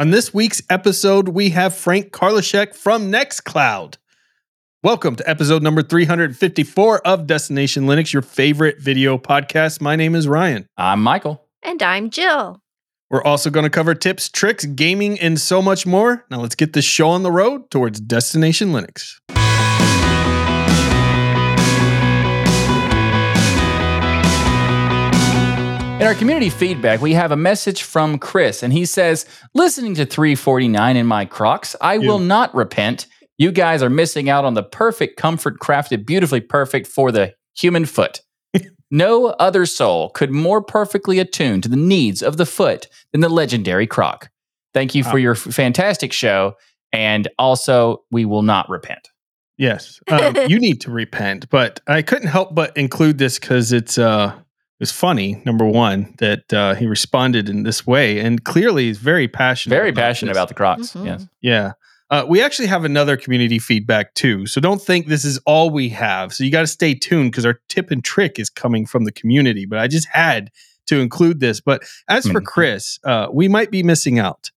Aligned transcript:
On 0.00 0.10
this 0.10 0.32
week's 0.32 0.62
episode, 0.70 1.28
we 1.28 1.50
have 1.50 1.76
Frank 1.76 2.10
Karlitschek 2.10 2.74
from 2.74 3.12
Nextcloud. 3.12 3.96
Welcome 4.82 5.14
to 5.16 5.28
episode 5.28 5.62
number 5.62 5.82
354 5.82 7.06
of 7.06 7.26
Destination 7.26 7.84
Linux, 7.84 8.10
your 8.10 8.22
favorite 8.22 8.80
video 8.80 9.18
podcast. 9.18 9.82
My 9.82 9.96
name 9.96 10.14
is 10.14 10.26
Ryan. 10.26 10.66
I'm 10.78 11.02
Michael. 11.02 11.44
And 11.62 11.82
I'm 11.82 12.08
Jill. 12.08 12.62
We're 13.10 13.22
also 13.22 13.50
going 13.50 13.64
to 13.64 13.70
cover 13.70 13.94
tips, 13.94 14.30
tricks, 14.30 14.64
gaming, 14.64 15.20
and 15.20 15.38
so 15.38 15.60
much 15.60 15.84
more. 15.84 16.24
Now 16.30 16.40
let's 16.40 16.54
get 16.54 16.72
this 16.72 16.86
show 16.86 17.10
on 17.10 17.22
the 17.22 17.30
road 17.30 17.70
towards 17.70 18.00
Destination 18.00 18.72
Linux. 18.72 19.16
In 26.00 26.06
our 26.06 26.14
community 26.14 26.48
feedback, 26.48 27.02
we 27.02 27.12
have 27.12 27.30
a 27.30 27.36
message 27.36 27.82
from 27.82 28.18
Chris, 28.18 28.62
and 28.62 28.72
he 28.72 28.86
says, 28.86 29.26
Listening 29.54 29.94
to 29.96 30.06
349 30.06 30.96
in 30.96 31.06
my 31.06 31.26
Crocs, 31.26 31.76
I 31.82 31.94
Yeah. 31.94 32.08
will 32.08 32.18
not 32.18 32.54
repent. 32.54 33.06
You 33.36 33.52
guys 33.52 33.82
are 33.82 33.90
missing 33.90 34.30
out 34.30 34.46
on 34.46 34.54
the 34.54 34.62
perfect 34.62 35.18
comfort 35.18 35.58
crafted, 35.60 36.06
beautifully 36.06 36.40
perfect 36.40 36.86
for 36.86 37.12
the 37.12 37.34
human 37.54 37.84
foot. 37.84 38.22
no 38.90 39.26
other 39.26 39.66
soul 39.66 40.08
could 40.10 40.30
more 40.30 40.62
perfectly 40.62 41.18
attune 41.18 41.60
to 41.60 41.68
the 41.68 41.76
needs 41.76 42.22
of 42.22 42.38
the 42.38 42.46
foot 42.46 42.86
than 43.12 43.20
the 43.20 43.28
legendary 43.28 43.86
Croc. 43.86 44.30
Thank 44.72 44.94
you 44.94 45.04
for 45.04 45.10
Ah. 45.16 45.16
your 45.16 45.32
f- 45.32 45.40
fantastic 45.40 46.14
show. 46.14 46.54
And 46.94 47.28
also, 47.38 48.04
we 48.10 48.24
will 48.24 48.42
not 48.42 48.70
repent. 48.70 49.10
Yes, 49.58 50.00
um, 50.10 50.34
you 50.48 50.58
need 50.58 50.80
to 50.80 50.90
repent, 50.90 51.50
but 51.50 51.80
I 51.86 52.00
couldn't 52.00 52.28
help 52.28 52.54
but 52.54 52.74
include 52.76 53.18
this 53.18 53.38
because 53.38 53.70
it's 53.72 53.98
uh, 53.98 54.32
it's 54.80 54.90
funny. 54.92 55.40
Number 55.44 55.64
one, 55.66 56.14
that 56.18 56.52
uh, 56.52 56.74
he 56.74 56.86
responded 56.86 57.48
in 57.48 57.62
this 57.62 57.86
way, 57.86 58.18
and 58.18 58.42
clearly 58.44 58.86
he's 58.86 58.98
very 58.98 59.28
passionate. 59.28 59.74
Very 59.76 59.92
passionate 59.92 60.30
this. 60.30 60.38
about 60.38 60.48
the 60.48 60.54
Crocs. 60.54 60.92
Mhm. 60.94 61.06
Yes. 61.06 61.26
Yeah. 61.40 61.72
Uh, 62.10 62.24
we 62.28 62.42
actually 62.42 62.66
have 62.66 62.84
another 62.84 63.16
community 63.16 63.60
feedback 63.60 64.14
too. 64.14 64.44
So 64.46 64.60
don't 64.60 64.82
think 64.82 65.06
this 65.06 65.24
is 65.24 65.38
all 65.46 65.70
we 65.70 65.90
have. 65.90 66.32
So 66.34 66.42
you 66.42 66.50
got 66.50 66.62
to 66.62 66.66
stay 66.66 66.92
tuned 66.94 67.30
because 67.30 67.46
our 67.46 67.60
tip 67.68 67.92
and 67.92 68.02
trick 68.02 68.40
is 68.40 68.50
coming 68.50 68.84
from 68.84 69.04
the 69.04 69.12
community. 69.12 69.64
But 69.64 69.78
I 69.78 69.86
just 69.86 70.08
had 70.08 70.50
to 70.86 70.98
include 70.98 71.38
this. 71.38 71.60
But 71.60 71.84
as 72.08 72.26
for 72.26 72.40
Mhm. 72.40 72.46
Chris, 72.46 72.98
uh, 73.04 73.28
we 73.32 73.46
might 73.46 73.70
be 73.70 73.84
missing 73.84 74.18
out. 74.18 74.50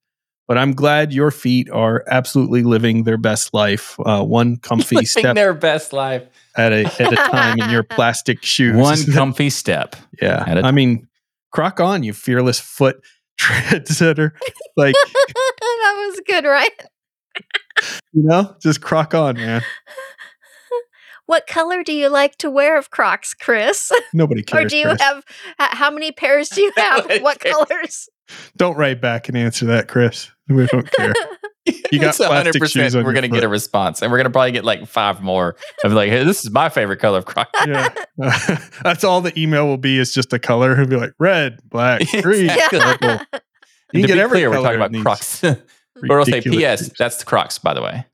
But 0.47 0.58
I'm 0.58 0.73
glad 0.73 1.13
your 1.13 1.31
feet 1.31 1.69
are 1.69 2.03
absolutely 2.08 2.63
living 2.63 3.03
their 3.03 3.17
best 3.17 3.53
life, 3.53 3.97
uh, 4.05 4.23
one 4.23 4.58
comfy 4.61 4.95
Living 4.95 5.08
step 5.08 5.35
their 5.35 5.53
best 5.53 5.94
life. 5.94 6.23
at 6.58 6.73
a 6.73 6.85
at 6.85 7.13
a 7.13 7.16
time 7.16 7.59
in 7.59 7.69
your 7.69 7.83
plastic 7.89 8.44
shoes. 8.44 8.75
One 8.75 8.97
comfy 9.13 9.50
step. 9.50 9.95
yeah. 10.22 10.44
at 10.45 10.58
a 10.58 10.66
I 10.66 10.72
mean, 10.72 11.08
crock 11.52 11.80
on, 11.80 12.03
you 12.03 12.13
fearless 12.13 12.59
foot 12.59 13.02
trendsetter. 13.39 14.31
Like 14.75 14.95
that 14.95 16.09
was 16.09 16.22
good, 16.27 16.45
right? 16.45 16.72
you 18.13 18.23
know, 18.23 18.55
just 18.61 18.81
crock 18.81 19.13
on, 19.13 19.35
man. 19.35 19.63
What 21.25 21.47
color 21.47 21.83
do 21.83 21.93
you 21.93 22.09
like 22.09 22.38
to 22.38 22.49
wear 22.49 22.77
of 22.77 22.89
Crocs, 22.89 23.33
Chris? 23.33 23.91
Nobody 24.13 24.43
cares. 24.43 24.66
or 24.66 24.67
do 24.67 24.77
you 24.77 24.85
Chris. 24.88 25.02
have, 25.02 25.23
how 25.57 25.89
many 25.89 26.11
pairs 26.11 26.49
do 26.49 26.61
you 26.61 26.71
have? 26.77 27.03
Nobody 27.03 27.21
what 27.21 27.39
cares. 27.39 27.55
colors? 27.55 28.09
Don't 28.57 28.75
write 28.77 28.99
back 29.02 29.29
and 29.29 29.38
answer 29.38 29.66
that, 29.67 29.88
Chris. 29.88 30.29
We 30.49 30.66
don't 30.67 30.89
care. 30.91 31.13
You 31.94 31.97
got 31.97 32.09
It's 32.09 32.17
plastic 32.17 32.61
100% 32.61 32.71
shoes 32.73 32.94
on 32.94 33.05
We're 33.05 33.13
going 33.13 33.21
to 33.21 33.29
get 33.29 33.45
a 33.45 33.47
response, 33.47 34.01
and 34.01 34.11
we're 34.11 34.17
going 34.17 34.25
to 34.25 34.31
probably 34.31 34.51
get 34.51 34.66
like 34.66 34.85
five 34.85 35.21
more 35.21 35.55
of 35.85 35.94
like, 35.94 36.09
hey, 36.09 36.25
this 36.25 36.44
is 36.44 36.51
my 36.51 36.67
favorite 36.67 36.97
color 36.97 37.19
of 37.19 37.25
Croc. 37.25 37.47
yeah. 37.66 37.88
That's 38.83 39.05
all 39.05 39.21
the 39.21 39.31
email 39.39 39.66
will 39.66 39.77
be 39.77 39.97
is 39.97 40.13
just 40.13 40.33
a 40.33 40.39
color. 40.39 40.73
It'll 40.73 40.88
be 40.88 40.97
like 40.97 41.13
red, 41.19 41.59
black, 41.69 42.01
green, 42.21 42.49
Exactly. 42.49 42.79
purple. 42.81 43.19
You 43.94 44.01
can 44.01 44.07
get 44.07 44.17
every 44.17 44.39
clear, 44.39 44.49
we're 44.49 44.61
talking 44.61 44.75
about 44.75 44.94
Crocs. 45.03 45.41
or 45.45 46.19
I'll 46.19 46.25
say, 46.25 46.41
P.S. 46.41 46.83
shapes. 46.88 46.99
That's 46.99 47.16
the 47.16 47.23
Crocs, 47.25 47.59
by 47.59 47.73
the 47.73 47.81
way. 47.81 48.05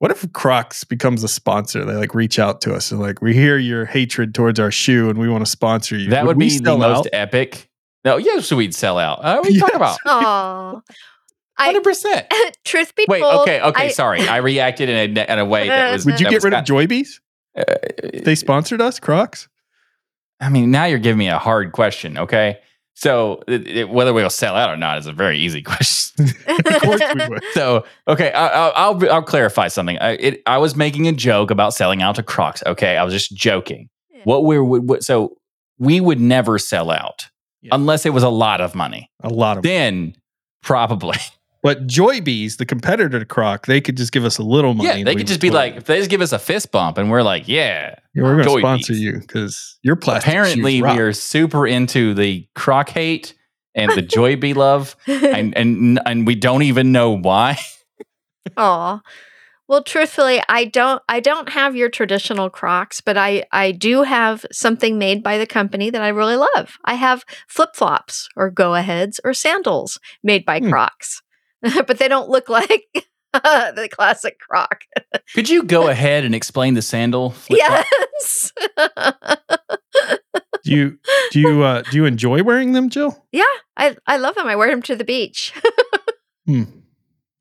What 0.00 0.10
if 0.10 0.30
Crocs 0.32 0.82
becomes 0.84 1.22
a 1.22 1.28
sponsor? 1.28 1.84
They 1.84 1.94
like 1.94 2.14
reach 2.14 2.38
out 2.38 2.60
to 2.62 2.74
us 2.74 2.90
and 2.90 3.00
like, 3.00 3.20
we 3.20 3.34
hear 3.34 3.58
your 3.58 3.84
hatred 3.84 4.34
towards 4.34 4.58
our 4.58 4.70
shoe 4.70 5.10
and 5.10 5.18
we 5.18 5.28
want 5.28 5.44
to 5.44 5.50
sponsor 5.50 5.96
you. 5.96 6.08
That 6.10 6.24
would, 6.26 6.36
we 6.38 6.46
be 6.48 6.58
the 6.58 6.64
sell 6.64 6.78
most 6.78 7.06
out? 7.06 7.10
epic. 7.12 7.70
No, 8.04 8.16
yes, 8.16 8.50
we'd 8.50 8.74
sell 8.74 8.98
out. 8.98 9.18
Uh, 9.22 9.36
what 9.36 9.48
are 9.48 9.50
you 9.50 9.60
talking 9.60 9.76
about? 9.76 9.98
Yes. 10.06 10.06
Oh, 10.06 10.82
100%. 11.60 12.52
truth 12.64 12.94
be 12.94 13.04
told. 13.04 13.08
Wait, 13.12 13.20
told, 13.20 13.42
okay, 13.42 13.60
okay, 13.60 13.84
I- 13.86 13.90
sorry. 13.90 14.26
I 14.26 14.36
reacted 14.38 14.88
in 14.88 15.18
a, 15.18 15.32
in 15.32 15.38
a 15.38 15.44
way 15.44 15.68
that 15.68 15.92
was. 15.92 16.06
Would 16.06 16.18
you 16.18 16.30
get 16.30 16.42
rid 16.42 16.54
kind- 16.54 16.68
of 16.68 16.74
Joybees? 16.76 17.20
uh, 17.58 17.64
they 18.24 18.34
sponsored 18.34 18.80
us, 18.80 18.98
Crocs? 18.98 19.48
I 20.40 20.48
mean, 20.48 20.70
now 20.70 20.86
you're 20.86 20.98
giving 20.98 21.18
me 21.18 21.28
a 21.28 21.38
hard 21.38 21.72
question, 21.72 22.16
okay? 22.16 22.58
So, 22.94 23.42
it, 23.48 23.66
it- 23.66 23.88
whether 23.90 24.12
we'll 24.12 24.28
sell 24.30 24.56
out 24.56 24.70
or 24.70 24.76
not 24.76 24.98
is 24.98 25.06
a 25.06 25.12
very 25.12 25.38
easy 25.38 25.62
question. 25.72 26.26
Of 26.48 26.82
course 26.82 27.00
we 27.14 27.28
would. 27.28 27.42
So 27.54 27.84
okay, 28.08 28.30
I, 28.32 28.46
I'll, 28.48 28.72
I'll 28.76 29.12
I'll 29.12 29.22
clarify 29.22 29.68
something. 29.68 29.96
I, 29.98 30.10
it, 30.12 30.42
I 30.46 30.58
was 30.58 30.76
making 30.76 31.08
a 31.08 31.12
joke 31.12 31.50
about 31.50 31.72
selling 31.72 32.02
out 32.02 32.16
to 32.16 32.22
Crocs. 32.22 32.62
Okay, 32.66 32.96
I 32.96 33.04
was 33.04 33.14
just 33.14 33.34
joking. 33.34 33.88
Yeah. 34.12 34.20
What 34.24 34.44
we're 34.44 34.62
what, 34.62 35.02
so 35.02 35.36
we 35.78 36.00
would 36.00 36.20
never 36.20 36.58
sell 36.58 36.90
out 36.90 37.30
Yeah. 37.62 37.70
unless 37.72 38.04
it 38.04 38.10
was 38.12 38.22
a 38.22 38.28
lot 38.28 38.60
of 38.60 38.74
money. 38.74 39.10
A 39.22 39.30
lot 39.30 39.56
of 39.56 39.62
Then 39.62 40.14
probably, 40.62 41.16
But 41.62 41.86
Joybees, 41.86 42.56
the 42.56 42.64
competitor 42.64 43.18
to 43.18 43.24
Croc, 43.26 43.66
they 43.66 43.82
could 43.82 43.96
just 43.98 44.12
give 44.12 44.24
us 44.24 44.38
a 44.38 44.42
little 44.42 44.72
money. 44.72 45.00
yeah, 45.00 45.04
they 45.04 45.14
could 45.14 45.26
just 45.26 45.42
be 45.42 45.50
like, 45.50 45.76
if 45.76 45.84
they 45.84 45.98
just 45.98 46.08
give 46.08 46.22
us 46.22 46.32
a 46.32 46.38
fist 46.38 46.72
bump, 46.72 46.96
and 46.96 47.10
we're 47.10 47.22
like, 47.22 47.46
yeah. 47.48 47.96
Yeah, 48.14 48.22
we're 48.22 48.42
going 48.42 48.48
to 48.48 48.58
sponsor 48.60 48.94
you 48.94 49.18
because 49.20 49.78
your 49.82 49.94
plastic 49.96 50.28
Apparently, 50.28 50.78
shoes 50.78 50.82
we 50.82 50.98
are 51.00 51.12
super 51.12 51.66
into 51.66 52.14
the 52.14 52.48
Croc 52.54 52.88
hate 52.88 53.34
and 53.74 53.92
the 53.92 54.02
Joybee 54.02 54.56
love, 54.56 54.96
and 55.06 55.56
and 55.56 56.00
and 56.06 56.26
we 56.26 56.34
don't 56.34 56.62
even 56.62 56.92
know 56.92 57.10
why. 57.16 57.58
Aw. 58.56 59.00
Well, 59.68 59.84
truthfully, 59.84 60.42
I 60.48 60.64
don't 60.64 61.00
I 61.08 61.20
don't 61.20 61.50
have 61.50 61.76
your 61.76 61.88
traditional 61.88 62.50
Crocs, 62.50 63.00
but 63.00 63.16
I 63.16 63.44
I 63.52 63.70
do 63.70 64.02
have 64.02 64.44
something 64.50 64.98
made 64.98 65.22
by 65.22 65.38
the 65.38 65.46
company 65.46 65.90
that 65.90 66.02
I 66.02 66.08
really 66.08 66.36
love. 66.36 66.78
I 66.84 66.94
have 66.94 67.24
flip-flops 67.48 68.28
or 68.34 68.50
go-aheads 68.50 69.20
or 69.22 69.32
sandals 69.34 70.00
made 70.24 70.44
by 70.44 70.58
Hmm. 70.58 70.70
Crocs. 70.70 71.22
but 71.86 71.98
they 71.98 72.08
don't 72.08 72.28
look 72.28 72.48
like 72.48 72.86
the 73.32 73.88
classic 73.92 74.38
Croc. 74.40 74.82
Could 75.34 75.48
you 75.48 75.62
go 75.62 75.88
ahead 75.88 76.24
and 76.24 76.34
explain 76.34 76.74
the 76.74 76.82
sandal? 76.82 77.30
flip-flop? 77.30 77.86
yes. 78.20 78.52
Do 80.62 80.72
you 80.74 80.98
do 81.30 81.40
you 81.40 81.62
uh, 81.62 81.82
do 81.90 81.96
you 81.96 82.04
enjoy 82.04 82.42
wearing 82.42 82.72
them, 82.72 82.90
Jill? 82.90 83.24
yeah, 83.32 83.44
I 83.76 83.96
I 84.06 84.18
love 84.18 84.34
them. 84.34 84.46
I 84.46 84.56
wear 84.56 84.68
them 84.70 84.82
to 84.82 84.94
the 84.96 85.04
beach. 85.04 85.54
Hmm. 86.46 86.64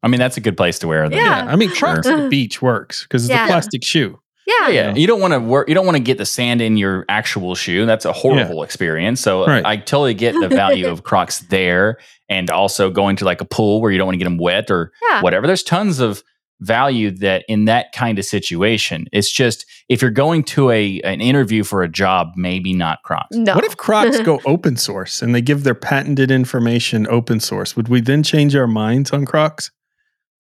I 0.02 0.08
mean, 0.08 0.20
that's 0.20 0.38
a 0.38 0.42
good 0.42 0.56
place 0.56 0.80
to 0.80 0.88
wear 0.88 1.10
them. 1.10 1.20
Yeah. 1.20 1.46
I 1.48 1.58
mean, 1.58 1.70
Crocs 1.72 2.08
at 2.08 2.16
the 2.18 2.30
beach 2.30 2.62
works 2.62 3.04
because 3.04 3.26
it's 3.26 3.32
Yeah. 3.32 3.44
a 3.46 3.48
plastic 3.48 3.84
shoe. 3.84 4.20
Yeah. 4.60 4.70
Yeah, 4.70 4.96
you 4.96 5.08
don't 5.08 5.20
want 5.22 5.34
to 5.34 5.40
work. 5.40 5.68
You 5.70 5.76
don't 5.76 5.86
want 5.86 5.98
to 5.98 6.04
get 6.04 6.18
the 6.18 6.26
sand 6.26 6.62
in 6.62 6.78
your 6.78 7.06
actual 7.10 7.56
shoe. 7.56 7.86
That's 7.86 8.06
a 8.06 8.14
horrible 8.14 8.64
experience. 8.64 9.22
So 9.22 9.46
Right. 9.46 9.66
I 9.66 9.78
totally 9.78 10.14
get 10.14 10.34
the 10.34 10.48
value 10.50 10.88
of 10.88 11.04
Crocs 11.10 11.40
there, 11.50 11.98
and 12.30 12.50
also 12.50 12.90
going 12.90 13.16
to 13.18 13.26
like 13.26 13.42
a 13.42 13.46
pool 13.46 13.82
where 13.82 13.92
you 13.92 13.98
don't 13.98 14.08
want 14.08 14.16
to 14.16 14.20
get 14.20 14.26
them 14.26 14.38
wet 14.38 14.70
or 14.72 14.92
Yeah. 15.10 15.22
whatever. 15.22 15.48
There's 15.48 15.64
tons 15.64 16.00
of 16.00 16.24
value 16.62 17.10
that 17.10 17.46
in 17.48 17.64
that 17.66 17.94
kind 17.94 18.20
of 18.20 18.26
situation. 18.26 19.08
It's 19.14 19.32
just 19.32 19.66
if 19.88 20.02
you're 20.02 20.12
going 20.12 20.44
to 20.44 20.70
a 20.72 21.00
an 21.02 21.22
interview 21.22 21.64
for 21.64 21.84
a 21.84 21.88
job, 21.88 22.34
maybe 22.36 22.74
not 22.74 23.00
Crocs. 23.04 23.36
No. 23.36 23.56
What 23.56 23.64
if 23.64 23.78
Crocs 23.78 24.20
go 24.32 24.42
open 24.46 24.76
source 24.76 25.22
and 25.22 25.34
they 25.34 25.42
give 25.42 25.64
their 25.64 25.74
patented 25.76 26.32
information 26.32 27.08
open 27.10 27.40
source? 27.40 27.78
Would 27.78 27.88
we 27.88 28.02
then 28.02 28.24
change 28.24 28.56
our 28.58 28.68
minds 28.68 29.12
on 29.12 29.26
Crocs? 29.26 29.72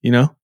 You 0.01 0.11
know, 0.11 0.35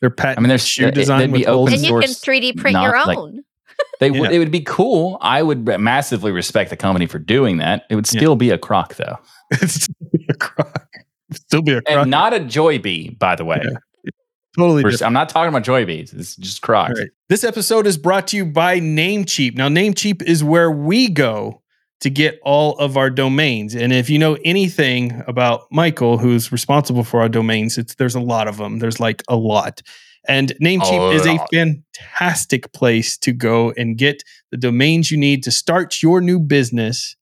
their 0.00 0.10
patent 0.10 0.38
I 0.38 0.40
mean, 0.42 0.48
there's 0.48 0.66
shoe 0.66 0.90
design 0.90 1.18
they'd 1.20 1.26
be 1.26 1.38
with 1.40 1.46
holes. 1.48 1.68
open 1.70 1.74
and 1.74 1.84
you 1.84 2.00
can 2.00 2.10
3D 2.10 2.56
print 2.56 2.74
not 2.74 2.82
your 2.84 2.92
like- 3.06 3.18
own. 3.18 3.42
They 4.00 4.10
Yeah. 4.10 4.20
would. 4.20 4.32
It 4.32 4.38
would 4.40 4.50
be 4.50 4.60
cool. 4.60 5.18
I 5.20 5.40
would 5.42 5.64
massively 5.80 6.32
respect 6.32 6.70
the 6.70 6.76
company 6.76 7.06
for 7.06 7.18
doing 7.20 7.58
that. 7.58 7.84
It 7.90 7.94
would 7.96 8.12
Yeah. 8.12 8.18
still 8.20 8.36
be 8.36 8.50
a 8.50 8.58
Croc 8.58 8.94
though, 8.96 9.18
It'd 9.52 9.70
still 9.70 9.94
be 10.12 10.26
a 10.28 10.34
Croc. 10.34 10.88
It'd 11.30 11.42
Still 11.42 11.62
be 11.62 11.72
a 11.72 11.82
Croc. 11.82 11.98
and 12.02 12.10
not 12.10 12.34
a 12.34 12.40
Joybee, 12.40 13.16
by 13.18 13.34
the 13.36 13.44
way. 13.44 13.60
Yeah. 13.62 14.10
totally 14.56 14.82
We're- 14.82 14.96
I'm 15.04 15.12
not 15.12 15.28
talking 15.28 15.48
about 15.48 15.62
Joybees. 15.64 16.12
It's 16.18 16.34
just 16.36 16.62
Crocs. 16.62 16.90
All 16.90 17.02
right. 17.02 17.10
This 17.28 17.44
episode 17.44 17.86
is 17.86 17.96
brought 17.98 18.26
to 18.28 18.36
you 18.36 18.46
by 18.46 18.80
Namecheap. 18.80 19.54
Now, 19.56 19.68
Namecheap 19.68 20.22
is 20.22 20.42
where 20.42 20.70
we 20.72 21.08
go 21.08 21.62
to 22.00 22.10
get 22.10 22.38
all 22.42 22.78
of 22.78 22.96
our 22.96 23.10
domains. 23.10 23.74
And 23.74 23.92
if 23.92 24.08
you 24.08 24.18
know 24.18 24.38
anything 24.44 25.22
about 25.26 25.62
Michael, 25.70 26.18
who's 26.18 26.52
responsible 26.52 27.04
for 27.04 27.20
our 27.20 27.28
domains, 27.28 27.76
it's 27.76 27.94
there's 27.96 28.14
a 28.14 28.20
lot 28.20 28.46
of 28.48 28.56
them. 28.56 28.78
There's 28.78 29.00
like 29.00 29.22
a 29.28 29.36
lot. 29.36 29.82
And 30.28 30.52
Namecheap 30.62 31.12
A 31.12 31.14
is 31.14 31.26
a 31.26 31.38
fantastic 31.52 32.72
place 32.72 33.16
to 33.18 33.32
go 33.32 33.72
and 33.76 33.96
get 33.96 34.22
the 34.50 34.58
domains 34.58 35.10
you 35.10 35.16
need 35.16 35.42
to 35.44 35.50
start 35.50 36.02
your 36.02 36.20
new 36.20 36.38
business 36.38 37.16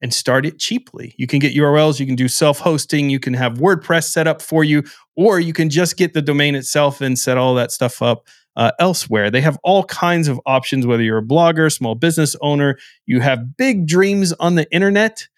and 0.00 0.14
start 0.14 0.46
it 0.46 0.58
cheaply. 0.58 1.14
You 1.18 1.26
can 1.26 1.40
get 1.40 1.54
URLs, 1.54 1.98
you 2.00 2.06
can 2.06 2.14
do 2.14 2.28
self 2.28 2.60
hosting, 2.60 3.10
you 3.10 3.20
can 3.20 3.34
have 3.34 3.54
WordPress 3.54 4.04
set 4.04 4.26
up 4.26 4.40
for 4.40 4.64
you, 4.64 4.84
or 5.16 5.40
you 5.40 5.52
can 5.52 5.68
just 5.68 5.96
get 5.96 6.14
the 6.14 6.22
domain 6.22 6.54
itself 6.54 7.00
and 7.00 7.18
set 7.18 7.36
all 7.36 7.54
that 7.56 7.72
stuff 7.72 8.00
up 8.00 8.26
uh, 8.56 8.72
elsewhere. 8.80 9.30
They 9.30 9.40
have 9.40 9.58
all 9.62 9.84
kinds 9.84 10.28
of 10.28 10.40
options, 10.44 10.86
whether 10.86 11.02
you're 11.02 11.18
a 11.18 11.22
blogger, 11.22 11.72
small 11.72 11.94
business 11.94 12.34
owner, 12.40 12.76
you 13.06 13.20
have 13.20 13.56
big 13.56 13.86
dreams 13.86 14.32
on 14.34 14.56
the 14.56 14.70
internet, 14.72 15.28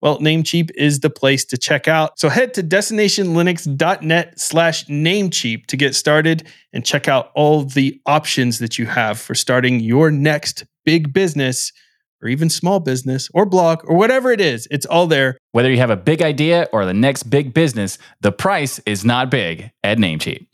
Well, 0.00 0.18
Namecheap 0.18 0.70
is 0.74 1.00
the 1.00 1.10
place 1.10 1.44
to 1.46 1.56
check 1.56 1.86
out. 1.86 2.18
So 2.18 2.28
head 2.28 2.54
to 2.54 2.62
destinationlinux.net 2.62 4.40
slash 4.40 4.84
Namecheap 4.86 5.66
to 5.66 5.76
get 5.76 5.94
started 5.94 6.48
and 6.72 6.84
check 6.84 7.06
out 7.06 7.30
all 7.36 7.62
the 7.64 8.00
options 8.04 8.58
that 8.58 8.78
you 8.78 8.86
have 8.86 9.18
for 9.20 9.34
starting 9.36 9.78
your 9.78 10.10
next 10.10 10.64
big 10.84 11.12
business 11.12 11.72
or 12.20 12.28
even 12.28 12.48
small 12.50 12.80
business 12.80 13.28
or 13.34 13.46
blog 13.46 13.84
or 13.84 13.96
whatever 13.96 14.32
it 14.32 14.40
is. 14.40 14.66
It's 14.70 14.86
all 14.86 15.06
there. 15.06 15.38
Whether 15.52 15.70
you 15.70 15.78
have 15.78 15.90
a 15.90 15.96
big 15.96 16.20
idea 16.22 16.68
or 16.72 16.84
the 16.84 16.94
next 16.94 17.24
big 17.24 17.54
business, 17.54 17.98
the 18.20 18.32
price 18.32 18.80
is 18.86 19.04
not 19.04 19.30
big 19.30 19.70
at 19.84 19.98
Namecheap. 19.98 20.46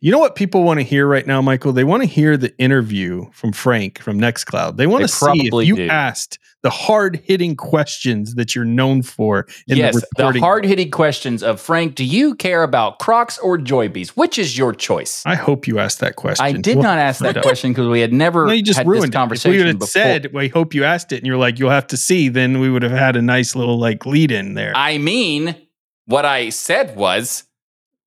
You 0.00 0.12
know 0.12 0.18
what 0.18 0.34
people 0.34 0.62
want 0.62 0.78
to 0.78 0.84
hear 0.84 1.06
right 1.06 1.26
now, 1.26 1.40
Michael? 1.40 1.72
They 1.72 1.82
want 1.84 2.02
to 2.02 2.08
hear 2.08 2.36
the 2.36 2.56
interview 2.58 3.30
from 3.32 3.52
Frank 3.52 3.98
from 3.98 4.20
Nextcloud. 4.20 4.76
They 4.76 4.86
want 4.86 5.00
They 5.00 5.06
to 5.06 5.12
see 5.12 5.46
if 5.46 5.66
you 5.66 5.76
do. 5.76 5.88
asked 5.88 6.38
the 6.62 6.68
hard 6.68 7.16
hitting 7.24 7.56
questions 7.56 8.34
that 8.34 8.54
you're 8.54 8.64
known 8.64 9.00
for 9.00 9.46
in 9.68 9.78
yes, 9.78 9.94
the 9.94 10.32
the, 10.32 10.40
hard 10.40 10.66
hitting 10.66 10.90
questions 10.90 11.42
of 11.42 11.60
Frank, 11.60 11.94
do 11.94 12.04
you 12.04 12.34
care 12.34 12.62
about 12.62 12.98
Crocs 12.98 13.38
or 13.38 13.56
Joybees? 13.56 14.10
Which 14.10 14.38
is 14.38 14.58
your 14.58 14.74
choice? 14.74 15.22
I 15.24 15.34
hope 15.34 15.66
you 15.66 15.78
asked 15.78 16.00
that 16.00 16.16
question. 16.16 16.44
I 16.44 16.52
did 16.52 16.76
We'll 16.76 16.82
not 16.82 16.98
ask 16.98 17.20
that 17.22 17.40
question 17.42 17.72
because 17.72 17.88
we 17.88 18.00
had 18.00 18.12
never 18.12 18.46
No, 18.46 18.52
you 18.52 18.62
just 18.62 18.78
had 18.78 18.86
ruined 18.86 19.04
this 19.04 19.08
it. 19.08 19.08
If 19.08 19.14
conversation 19.14 19.60
we 19.60 19.66
had 19.66 19.78
before. 19.78 19.86
said, 19.88 20.36
"I 20.36 20.48
hope 20.48 20.74
you 20.74 20.84
asked 20.84 21.12
it," 21.12 21.18
and 21.18 21.26
you're 21.26 21.38
like, 21.38 21.58
"You'll 21.58 21.70
have 21.70 21.86
to 21.88 21.96
see," 21.96 22.28
then 22.28 22.60
we 22.60 22.68
would 22.68 22.82
have 22.82 22.92
had 22.92 23.16
a 23.16 23.22
nice 23.22 23.56
little 23.56 23.78
like 23.78 24.04
lead 24.04 24.30
in 24.30 24.54
there. 24.54 24.72
I 24.74 24.98
mean, 24.98 25.56
what 26.04 26.26
I 26.26 26.50
said 26.50 26.96
was, 26.96 27.44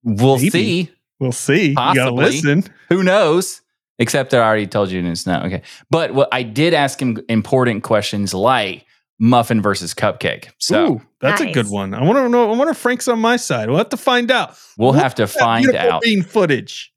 we'll 0.03 0.37
Maybe. 0.37 0.49
see. 0.49 0.91
We'll 1.19 1.31
see. 1.31 1.69
You 1.69 1.75
gotta 1.75 2.11
listen. 2.11 2.63
Who 2.89 3.03
knows? 3.03 3.61
Except 3.97 4.31
that 4.31 4.41
I 4.41 4.45
already 4.45 4.67
told 4.67 4.91
you 4.91 4.99
and 4.99 5.07
it's 5.09 5.27
not 5.27 5.45
okay. 5.45 5.61
But 5.89 6.13
what 6.13 6.29
I 6.31 6.43
did 6.43 6.73
ask 6.73 7.01
him 7.01 7.19
important 7.27 7.83
questions 7.83 8.33
like 8.33 8.85
muffin 9.19 9.61
versus 9.61 9.93
cupcake. 9.93 10.49
So 10.57 10.93
Ooh, 10.93 11.01
that's 11.19 11.41
a 11.41 11.51
good 11.51 11.69
one. 11.69 11.93
I 11.93 12.03
want 12.03 12.17
to 12.17 12.29
know. 12.29 12.51
I 12.51 12.55
wonder 12.55 12.71
if 12.71 12.77
Frank's 12.77 13.07
on 13.09 13.19
my 13.19 13.35
side. 13.35 13.67
We'll 13.69 13.77
have 13.77 13.89
to 13.89 13.97
find 13.97 14.31
out. 14.31 14.57
we'll 14.77 14.93
Look 14.93 15.01
have 15.01 15.15
to 15.15 15.23
at 15.23 15.29
that 15.29 15.39
find 15.39 15.75
out. 15.75 16.01
Bean 16.01 16.23
footage. 16.23 16.93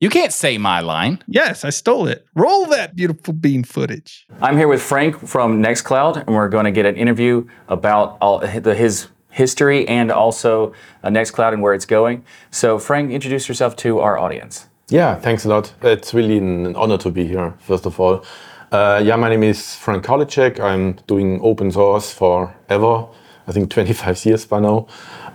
You 0.00 0.08
can't 0.08 0.32
say 0.32 0.56
my 0.56 0.80
line. 0.80 1.22
Yes, 1.26 1.62
I 1.62 1.68
stole 1.68 2.06
it. 2.06 2.24
Roll 2.34 2.64
that 2.66 2.96
beautiful 2.96 3.34
bean 3.34 3.64
footage. 3.64 4.26
I'm 4.40 4.56
here 4.56 4.66
with 4.66 4.80
Frank 4.80 5.28
from 5.28 5.62
Nextcloud, 5.62 6.26
and 6.26 6.34
we're 6.34 6.48
going 6.48 6.64
to 6.64 6.70
get 6.70 6.86
an 6.86 6.96
interview 6.96 7.46
about 7.68 8.16
all 8.22 8.38
the, 8.38 8.74
his 8.74 9.08
history 9.30 9.86
and 9.88 10.10
also 10.10 10.72
uh, 11.02 11.08
Nextcloud 11.08 11.52
and 11.52 11.62
where 11.62 11.74
it's 11.74 11.86
going. 11.86 12.24
So, 12.50 12.78
Frank, 12.78 13.10
introduce 13.10 13.48
yourself 13.48 13.76
to 13.76 14.00
our 14.00 14.18
audience. 14.18 14.66
Yeah, 14.88 15.14
thanks 15.14 15.44
a 15.44 15.48
lot. 15.48 15.72
It's 15.82 16.12
really 16.12 16.38
an 16.38 16.74
honor 16.74 16.98
to 16.98 17.10
be 17.10 17.26
here, 17.26 17.54
first 17.60 17.86
of 17.86 17.98
all. 18.00 18.24
Uh, 18.72 19.00
yeah, 19.04 19.16
my 19.16 19.28
name 19.28 19.42
is 19.42 19.74
Frank 19.76 20.04
Karlitschek. 20.04 20.60
I'm 20.60 20.94
doing 21.06 21.40
open 21.42 21.70
source 21.70 22.12
forever, 22.12 23.06
I 23.46 23.52
think 23.52 23.70
25 23.74 24.26
years 24.26 24.46
by 24.46 24.60
now, 24.60 24.86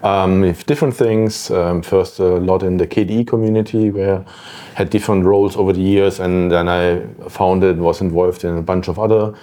um, 0.03 0.41
with 0.41 0.65
different 0.65 0.95
things. 0.95 1.49
Um, 1.51 1.81
first, 1.81 2.19
a 2.19 2.37
lot 2.37 2.63
in 2.63 2.77
the 2.77 2.87
KDE 2.87 3.27
community, 3.27 3.91
where 3.91 4.19
I 4.19 4.75
had 4.75 4.89
different 4.89 5.25
roles 5.25 5.55
over 5.55 5.73
the 5.73 5.81
years, 5.81 6.19
and 6.19 6.51
then 6.51 6.67
I 6.67 7.05
founded, 7.29 7.79
was 7.79 8.01
involved 8.01 8.43
in 8.43 8.57
a 8.57 8.61
bunch 8.61 8.87
of 8.87 8.99
other 8.99 9.33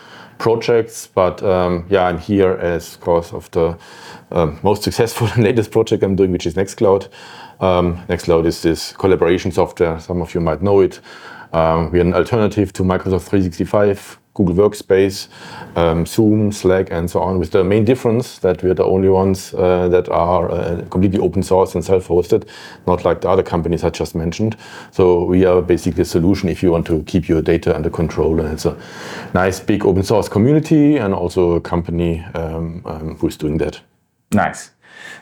projects. 0.42 1.06
But 1.06 1.42
um, 1.42 1.86
yeah, 1.88 2.04
I'm 2.04 2.18
here 2.18 2.52
as 2.52 2.96
cause 2.96 3.32
of 3.32 3.50
the 3.52 3.78
um, 4.32 4.58
most 4.62 4.82
successful 4.82 5.28
and 5.34 5.44
latest 5.44 5.70
project 5.70 6.02
I'm 6.02 6.16
doing, 6.16 6.32
which 6.32 6.46
is 6.46 6.54
Nextcloud. 6.54 7.08
Um, 7.60 8.04
Nextcloud 8.08 8.44
is 8.44 8.60
this 8.60 8.92
collaboration 8.92 9.52
software. 9.52 10.00
Some 10.00 10.20
of 10.20 10.34
you 10.34 10.40
might 10.40 10.60
know 10.60 10.80
it. 10.80 11.00
Um, 11.52 11.92
we're 11.92 12.00
an 12.00 12.14
alternative 12.14 12.72
to 12.72 12.82
Microsoft 12.82 13.28
365, 13.28 14.18
Google 14.34 14.54
Workspace, 14.54 15.28
um, 15.76 16.06
Zoom, 16.06 16.52
Slack, 16.52 16.90
and 16.90 17.10
so 17.10 17.20
on. 17.20 17.38
With 17.38 17.50
the 17.50 17.62
main 17.62 17.84
difference 17.84 18.38
that 18.38 18.62
we're 18.62 18.74
the 18.74 18.84
only 18.84 19.08
ones 19.08 19.52
uh, 19.54 19.88
that 19.88 20.08
are 20.08 20.50
uh, 20.50 20.84
completely 20.90 21.18
open 21.18 21.42
source 21.42 21.74
and 21.74 21.84
self-hosted, 21.84 22.48
not 22.86 23.04
like 23.04 23.20
the 23.20 23.28
other 23.28 23.42
companies 23.42 23.84
I 23.84 23.90
just 23.90 24.14
mentioned. 24.14 24.56
So 24.90 25.24
we 25.24 25.44
are 25.44 25.60
basically 25.60 26.02
a 26.02 26.06
solution 26.06 26.48
if 26.48 26.62
you 26.62 26.70
want 26.70 26.86
to 26.86 27.02
keep 27.02 27.28
your 27.28 27.42
data 27.42 27.74
under 27.74 27.90
control. 27.90 28.40
And 28.40 28.52
it's 28.52 28.64
a 28.64 28.76
nice 29.34 29.60
big 29.60 29.84
open 29.84 30.02
source 30.02 30.28
community 30.28 30.96
and 30.96 31.12
also 31.12 31.52
a 31.52 31.60
company 31.60 32.20
um, 32.34 32.82
um, 32.86 33.16
who's 33.18 33.36
doing 33.36 33.58
that. 33.58 33.80
Nice. 34.32 34.70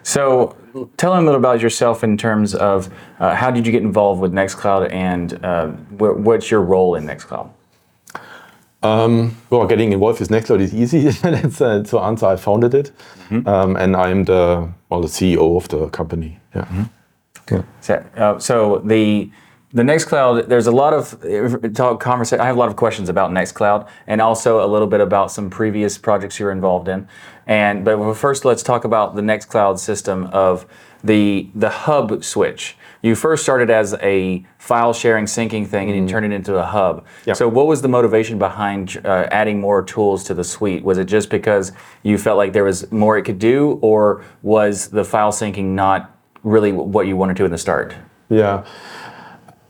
So, 0.03 0.57
tell 0.97 1.15
them 1.15 1.25
a 1.25 1.27
little 1.27 1.41
about 1.41 1.61
yourself 1.61 2.05
in 2.05 2.17
terms 2.17 2.55
of 2.55 2.93
uh, 3.19 3.35
how 3.35 3.51
did 3.51 3.67
you 3.67 3.73
get 3.73 3.83
involved 3.83 4.21
with 4.21 4.33
Nextcloud 4.33 4.93
and 4.93 5.45
uh, 5.45 5.69
wh- 5.69 6.19
what's 6.19 6.51
your 6.51 6.61
role 6.61 6.95
in 6.95 7.07
Nextcloud? 7.07 7.51
Um, 8.83 9.37
well, 9.51 9.67
getting 9.67 9.93
involved 9.93 10.21
with 10.21 10.31
Nextcloud 10.31 10.61
is 10.61 10.75
easy. 10.75 11.09
That's 11.23 11.61
uh, 11.61 11.83
to 11.83 11.99
answer. 11.99 12.27
I 12.27 12.37
founded 12.37 12.75
it, 12.75 12.93
um, 13.47 13.77
and 13.77 13.95
I'm 13.95 14.25
the 14.25 14.73
well 14.89 15.03
the 15.03 15.09
CEO 15.09 15.57
of 15.57 15.69
the 15.69 15.89
company. 15.89 16.39
Yeah. 16.55 16.87
So, 17.81 18.05
uh, 18.17 18.39
so 18.39 18.79
the 18.79 19.31
the 19.73 19.83
Nextcloud, 19.83 20.49
there's 20.49 20.67
a 20.67 20.73
lot 20.73 20.93
of 20.93 21.75
talk 21.75 22.01
conversation. 22.01 22.41
I 22.41 22.47
have 22.47 22.57
a 22.57 22.59
lot 22.59 22.69
of 22.69 22.77
questions 22.77 23.09
about 23.09 23.31
Nextcloud, 23.31 23.89
and 24.07 24.21
also 24.21 24.65
a 24.65 24.67
little 24.67 24.89
bit 24.89 25.01
about 25.01 25.31
some 25.31 25.49
previous 25.51 25.97
projects 25.99 26.41
you're 26.41 26.51
involved 26.51 26.89
in. 26.89 27.07
And 27.47 27.85
but 27.85 28.15
first, 28.15 28.45
let's 28.45 28.63
talk 28.63 28.85
about 28.85 29.15
the 29.15 29.23
Nextcloud 29.23 29.79
system 29.79 30.27
of 30.33 30.67
the 31.05 31.49
the 31.55 31.71
hub 31.71 32.25
switch. 32.25 32.77
You 33.03 33.15
first 33.15 33.43
started 33.43 33.71
as 33.71 33.95
a 33.95 34.45
file 34.59 34.93
sharing 34.93 35.25
syncing 35.25 35.67
thing, 35.67 35.91
and 35.91 35.99
you 35.99 36.09
turned 36.09 36.27
it 36.27 36.33
into 36.33 36.57
a 36.57 36.65
hub. 36.65 37.07
Yeah. 37.25 37.33
So, 37.35 37.49
what 37.49 37.67
was 37.67 37.81
the 37.83 37.89
motivation 37.89 38.39
behind 38.39 39.01
uh, 39.05 39.27
adding 39.31 39.61
more 39.61 39.83
tools 39.83 40.25
to 40.25 40.35
the 40.35 40.45
suite? 40.45 40.85
Was 40.85 40.99
it 40.99 41.07
just 41.07 41.31
because 41.31 41.73
you 42.03 42.19
felt 42.19 42.37
like 42.37 42.53
there 42.53 42.65
was 42.65 42.91
more 42.93 43.17
it 43.17 43.23
could 43.23 43.39
do, 43.39 43.79
or 43.83 44.25
was 44.43 44.89
the 44.89 45.05
file 45.05 45.33
syncing 45.33 45.65
not 45.75 46.15
really 46.43 46.73
what 46.73 47.07
you 47.07 47.17
wanted 47.17 47.37
to 47.39 47.45
in 47.45 47.51
the 47.51 47.59
start? 47.59 47.95
Yeah. 48.29 48.65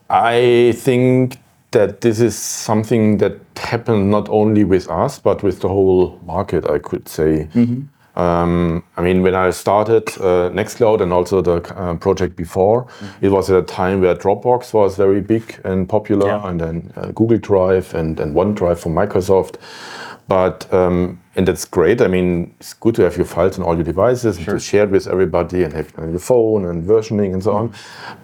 I 0.09 0.73
think 0.77 1.39
that 1.71 2.01
this 2.01 2.19
is 2.19 2.37
something 2.37 3.19
that 3.19 3.39
happened 3.57 4.11
not 4.11 4.29
only 4.29 4.65
with 4.65 4.91
us, 4.91 5.21
but 5.21 5.43
with 5.43 5.61
the 5.61 5.69
whole 5.69 6.19
market, 6.27 6.69
I 6.69 6.79
could 6.79 7.09
say. 7.09 7.49
Um, 8.17 8.83
I 8.97 9.03
mean, 9.03 9.23
when 9.23 9.35
I 9.35 9.51
started 9.51 10.09
uh, 10.19 10.51
Nextcloud 10.51 11.01
and 11.01 11.13
also 11.13 11.41
the 11.41 11.57
uh, 11.77 11.95
project 11.95 12.37
before, 12.37 12.87
it 13.21 13.29
was 13.31 13.51
at 13.51 13.59
a 13.59 13.63
time 13.63 14.01
where 14.01 14.15
Dropbox 14.15 14.75
was 14.75 14.97
very 14.97 15.21
big 15.21 15.61
and 15.65 15.89
popular, 15.89 16.27
Yeah. 16.27 16.49
and 16.49 16.61
then 16.61 16.93
uh, 16.97 17.13
Google 17.13 17.39
Drive 17.39 17.95
and, 17.95 18.19
and 18.21 18.35
OneDrive 18.35 18.79
from 18.79 18.95
Microsoft. 18.95 19.57
But 20.31 20.73
um, 20.73 21.21
and 21.35 21.49
that's 21.49 21.65
great. 21.65 22.01
I 22.01 22.07
mean, 22.07 22.55
it's 22.61 22.73
good 22.73 22.95
to 22.95 23.03
have 23.03 23.17
your 23.17 23.27
files 23.27 23.59
on 23.59 23.65
all 23.65 23.75
your 23.75 23.83
devices 23.83 24.37
and 24.37 24.47
to 24.47 24.61
share 24.61 24.85
it 24.85 24.91
with 24.91 25.09
everybody 25.09 25.65
and 25.65 25.73
have 25.73 25.89
it 25.89 25.99
on 25.99 26.11
your 26.11 26.21
phone 26.21 26.67
and 26.67 26.85
versioning 26.85 27.33
and 27.33 27.43
so 27.43 27.53
on. 27.53 27.73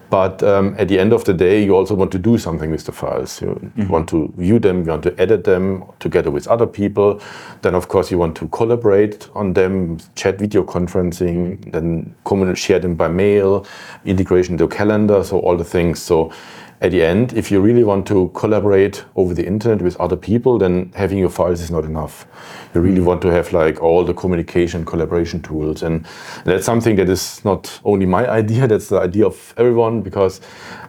But 0.09 0.41
um, 0.41 0.73
at 0.77 0.87
the 0.87 0.99
end 0.99 1.11
of 1.11 1.25
the 1.25 1.33
day, 1.33 1.65
you 1.65 1.75
also 1.75 1.95
want 1.95 2.13
to 2.13 2.19
do 2.19 2.37
something 2.37 2.71
with 2.71 2.85
the 2.85 2.93
files. 2.93 3.41
You 3.41 3.71
want 3.89 4.07
to 4.09 4.33
view 4.37 4.57
them, 4.57 4.85
you 4.85 4.91
want 4.91 5.03
to 5.03 5.19
edit 5.19 5.43
them 5.43 5.83
together 5.99 6.31
with 6.31 6.47
other 6.47 6.65
people. 6.65 7.19
Then, 7.61 7.75
of 7.75 7.89
course, 7.89 8.09
you 8.09 8.17
want 8.17 8.37
to 8.37 8.47
collaborate 8.47 9.29
on 9.35 9.51
them, 9.51 9.97
chat, 10.15 10.39
video 10.39 10.63
conferencing, 10.63 11.71
then 11.73 12.15
share 12.55 12.79
them 12.79 12.95
by 12.95 13.09
mail, 13.09 13.65
integration 14.05 14.53
into 14.53 14.69
calendar, 14.69 15.25
so 15.25 15.39
all 15.39 15.57
the 15.57 15.65
things. 15.65 16.01
So 16.01 16.31
at 16.79 16.91
the 16.91 17.03
end, 17.03 17.33
if 17.33 17.49
you 17.49 17.59
really 17.59 17.83
want 17.83 18.05
to 18.07 18.29
collaborate 18.35 19.03
over 19.15 19.33
the 19.33 19.45
internet 19.45 19.81
with 19.81 19.99
other 19.99 20.15
people, 20.15 20.59
then 20.59 20.91
having 20.95 21.17
your 21.17 21.29
files 21.29 21.59
is 21.59 21.71
not 21.71 21.85
enough. 21.85 22.27
You 22.75 22.81
really 22.81 23.01
want 23.01 23.19
to 23.23 23.29
have 23.29 23.51
like 23.51 23.81
all 23.81 24.03
the 24.03 24.13
communication 24.13 24.85
collaboration 24.85 25.41
tools. 25.41 25.81
And 25.81 26.05
that's 26.45 26.65
something 26.65 26.95
that 26.97 27.09
is 27.09 27.43
not 27.43 27.79
only 27.83 28.05
my 28.05 28.29
idea, 28.41 28.67
that's 28.67 28.89
the 28.89 28.99
idea 28.99 29.25
of 29.25 29.55
everyone 29.57 30.01
because 30.01 30.39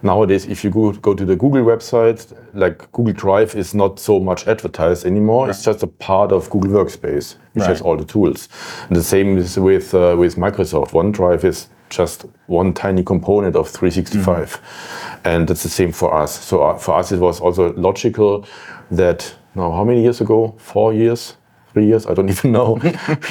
nowadays 0.03 0.45
if 0.45 0.63
you 0.63 0.69
go, 0.69 0.93
go 0.93 1.15
to 1.15 1.25
the 1.25 1.37
Google 1.37 1.65
website, 1.65 2.37
like 2.53 2.93
Google 2.93 3.15
Drive 3.15 3.55
is 3.55 3.75
not 3.75 3.99
so 3.99 4.21
much 4.21 4.47
advertised 4.47 5.07
anymore. 5.07 5.49
It's 5.49 5.65
just 5.65 5.83
a 5.83 5.87
part 5.87 6.33
of 6.33 6.51
Google 6.51 6.85
Workspace, 6.85 7.37
which 7.55 7.65
has 7.65 7.81
all 7.81 7.97
the 7.97 8.05
tools. 8.05 8.51
And 8.89 8.97
the 8.97 9.03
same 9.03 9.39
is 9.39 9.59
with 9.59 9.95
uh, 9.95 10.17
with 10.19 10.37
Microsoft. 10.37 10.91
OneDrive 10.91 11.45
is 11.45 11.69
just 11.91 12.27
one 12.47 12.73
tiny 12.73 13.03
component 13.03 13.57
of 13.57 13.69
365, 13.69 15.21
and 15.25 15.49
that's 15.49 15.63
the 15.63 15.69
same 15.69 15.93
for 15.93 16.15
us. 16.15 16.39
So 16.45 16.63
uh, 16.63 16.79
for 16.79 16.97
us, 16.97 17.13
it 17.13 17.19
was 17.19 17.41
also 17.41 17.73
logical 17.75 18.47
that 18.91 19.35
now 19.55 19.73
how 19.73 19.85
many 19.85 20.03
years 20.03 20.21
ago? 20.21 20.55
Four 20.59 20.95
years. 20.95 21.35
Three 21.73 21.87
years, 21.87 22.07
I 22.07 22.15
don't 22.15 22.29
even 22.37 22.53
know. 22.53 22.81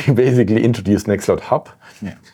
we 0.08 0.14
basically 0.14 0.64
introduced 0.64 1.08
Nextcloud 1.08 1.40
Hub, 1.40 1.70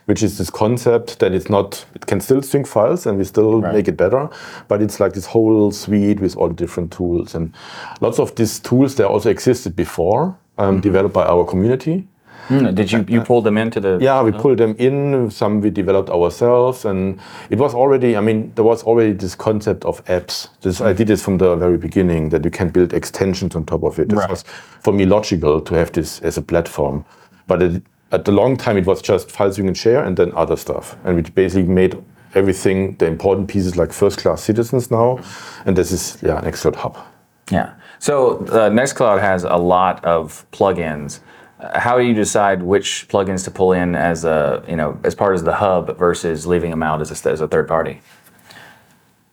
which 0.06 0.22
is 0.22 0.38
this 0.38 0.50
concept 0.50 1.20
that 1.20 1.32
it's 1.32 1.50
not, 1.50 1.86
it 1.96 2.06
can 2.06 2.20
still 2.20 2.42
sync 2.42 2.68
files 2.68 3.06
and 3.06 3.18
we 3.18 3.24
still 3.24 3.62
make 3.62 3.88
it 3.88 3.96
better, 3.96 4.30
but 4.68 4.82
it's 4.82 5.00
like 5.00 5.14
this 5.14 5.26
whole 5.26 5.72
suite 5.72 6.20
with 6.20 6.36
all 6.36 6.50
the 6.50 6.54
different 6.54 6.92
tools. 6.92 7.36
And 7.36 7.54
lots 8.02 8.20
of 8.20 8.36
these 8.36 8.60
tools, 8.60 8.96
they 8.96 9.04
also 9.06 9.30
existed 9.30 9.76
before, 9.76 10.38
um, 10.58 10.82
developed 10.82 11.14
by 11.14 11.26
our 11.26 11.46
community. 11.46 12.08
Did 12.50 12.92
you 12.92 13.06
you 13.08 13.22
pull 13.22 13.42
them 13.42 13.58
into 13.58 13.80
the? 13.80 13.98
Yeah, 14.02 14.22
we 14.22 14.32
pulled 14.32 14.58
them 14.58 14.76
in. 14.78 15.30
Some 15.32 15.62
we 15.62 15.70
developed 15.70 16.10
ourselves, 16.10 16.86
and 16.86 17.20
it 17.50 17.60
was 17.60 17.74
already. 17.74 18.18
I 18.18 18.22
mean, 18.22 18.52
there 18.56 18.66
was 18.66 18.84
already 18.84 19.14
this 19.14 19.36
concept 19.36 19.86
of 19.86 20.04
apps. 20.06 20.50
This 20.62 20.82
I 20.82 20.94
did 20.94 21.08
this 21.08 21.24
from 21.24 21.38
the 21.38 21.56
very 21.56 21.78
beginning 21.78 22.30
that 22.30 22.44
you 22.44 22.52
can 22.52 22.70
build 22.70 22.94
extensions 22.94 23.56
on 23.56 23.66
top 23.66 23.84
of 23.84 24.00
it. 24.00 24.10
This 24.10 24.20
Right. 24.20 24.30
was 24.30 24.44
for 24.82 24.94
me 24.94 25.06
logical 25.06 25.62
to 25.62 25.76
have 25.76 25.92
this 25.92 26.22
as 26.22 26.38
a 26.38 26.42
platform, 26.42 27.06
but 27.48 27.62
it, 27.62 27.82
at 28.12 28.26
the 28.26 28.32
long 28.32 28.58
time 28.58 28.78
it 28.78 28.86
was 28.86 29.02
just 29.02 29.32
file 29.32 29.52
sync 29.52 29.68
and 29.68 29.78
share 29.78 30.04
and 30.04 30.18
then 30.18 30.32
other 30.36 30.56
stuff. 30.58 30.96
And 31.04 31.16
we 31.16 31.22
basically 31.22 31.64
made 31.68 31.98
everything, 32.36 32.96
the 32.98 33.06
important 33.06 33.48
pieces 33.48 33.78
like 33.78 33.94
first 33.94 34.20
class 34.20 34.44
citizens 34.44 34.92
now. 34.92 35.20
And 35.66 35.76
this 35.76 35.92
is, 35.92 36.18
yeah, 36.22 36.42
Nextcloud 36.42 36.76
Hub. 36.76 36.98
Yeah. 37.52 37.74
So 38.00 38.38
uh, 38.48 38.70
Nextcloud 38.70 39.20
has 39.22 39.44
a 39.44 39.56
lot 39.58 40.04
of 40.04 40.46
plugins. 40.52 41.20
How 41.60 41.98
do 41.98 42.04
you 42.04 42.14
decide 42.14 42.62
which 42.64 43.08
plugins 43.10 43.44
to 43.46 43.52
pull 43.52 43.72
in 43.74 43.96
as 43.96 44.26
a 44.26 44.64
you 44.68 44.76
know 44.76 45.00
as 45.04 45.16
part 45.16 45.36
of 45.36 45.46
the 45.46 45.54
hub 45.54 45.98
versus 45.98 46.46
leaving 46.46 46.72
them 46.72 46.84
out 46.84 47.02
as 47.02 47.26
a, 47.26 47.30
as 47.32 47.42
a 47.42 47.48
third 47.48 47.68
party? 47.68 48.02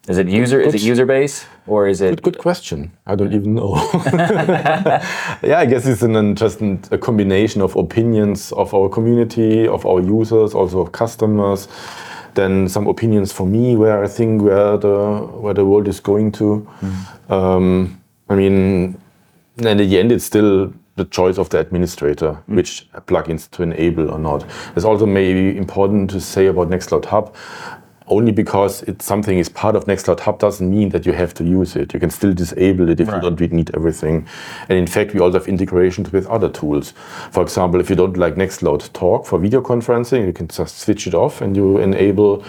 Is 0.09 0.19
it 0.19 0.29
user 0.29 0.61
is 0.61 0.75
it 0.75 0.83
user 0.83 1.07
base 1.07 1.47
or 1.67 1.87
is 1.87 2.01
it 2.01 2.11
Good, 2.11 2.23
good 2.23 2.39
question. 2.39 2.91
I 3.07 3.15
don't 3.15 3.33
even 3.33 3.55
know. 3.55 3.75
yeah, 5.43 5.59
I 5.59 5.67
guess 5.67 5.87
it's 5.87 6.03
an, 6.03 6.35
just 6.35 6.61
an- 6.61 6.83
a 6.91 6.99
combination 6.99 7.63
of 7.63 7.77
opinions 7.77 8.51
of 8.53 8.75
our 8.75 8.89
community, 8.89 9.69
of 9.69 9.85
our 9.87 10.01
users, 10.01 10.55
also 10.55 10.81
of 10.81 10.93
customers. 10.93 11.69
Then 12.35 12.69
some 12.69 12.87
opinions 12.87 13.33
for 13.33 13.47
me 13.47 13.77
where 13.77 14.03
I 14.03 14.09
think 14.09 14.43
where 14.43 14.77
the 14.79 15.19
where 15.41 15.55
the 15.55 15.65
world 15.65 15.87
is 15.89 16.01
going 16.01 16.33
to. 16.33 16.67
Um, 17.29 18.01
I 18.29 18.35
mean, 18.37 18.97
and 19.59 19.67
in 19.67 19.77
the 19.89 19.99
end, 19.99 20.13
it's 20.13 20.25
still 20.25 20.73
the 21.01 21.07
choice 21.07 21.39
of 21.39 21.49
the 21.49 21.59
administrator 21.59 22.33
mm. 22.33 22.57
which 22.57 22.87
plugins 23.07 23.51
to 23.51 23.63
enable 23.63 24.11
or 24.11 24.19
not. 24.19 24.45
It's 24.77 24.85
also 24.85 25.07
maybe 25.07 25.57
important 25.57 26.11
to 26.11 26.21
say 26.21 26.47
about 26.47 26.69
Nextcloud 26.69 27.07
Hub. 27.07 27.35
Only 28.11 28.33
because 28.33 28.83
it's 28.83 29.05
something 29.05 29.39
is 29.39 29.49
part 29.49 29.77
of 29.77 29.85
Nextcloud 29.87 30.21
Hub 30.21 30.39
doesn't 30.41 30.69
mean 30.69 30.89
that 30.91 31.07
you 31.07 31.13
have 31.13 31.33
to 31.35 31.45
use 31.45 31.77
it. 31.77 31.95
You 31.95 32.01
can 32.01 32.11
still 32.11 32.33
disable 32.35 32.89
it 32.91 33.01
if 33.01 33.07
Right. 33.09 33.15
you 33.17 33.23
don't 33.23 33.41
really 33.41 33.55
need 33.57 33.71
everything. 33.75 34.27
And 34.69 34.77
in 34.79 34.87
fact, 34.89 35.15
we 35.15 35.21
also 35.21 35.39
have 35.39 35.49
integrations 35.49 36.13
with 36.13 36.27
other 36.27 36.49
tools. 36.49 36.93
For 37.31 37.43
example, 37.43 37.81
if 37.81 37.89
you 37.89 37.97
don't 37.97 38.17
like 38.17 38.35
Nextcloud 38.35 38.93
Talk 38.93 39.27
for 39.27 39.39
video 39.39 39.61
conferencing, 39.63 40.27
you 40.27 40.33
can 40.33 40.49
just 40.49 40.81
switch 40.81 41.07
it 41.07 41.15
off 41.15 41.41
and 41.41 41.57
you 41.57 41.79
enable 41.79 42.43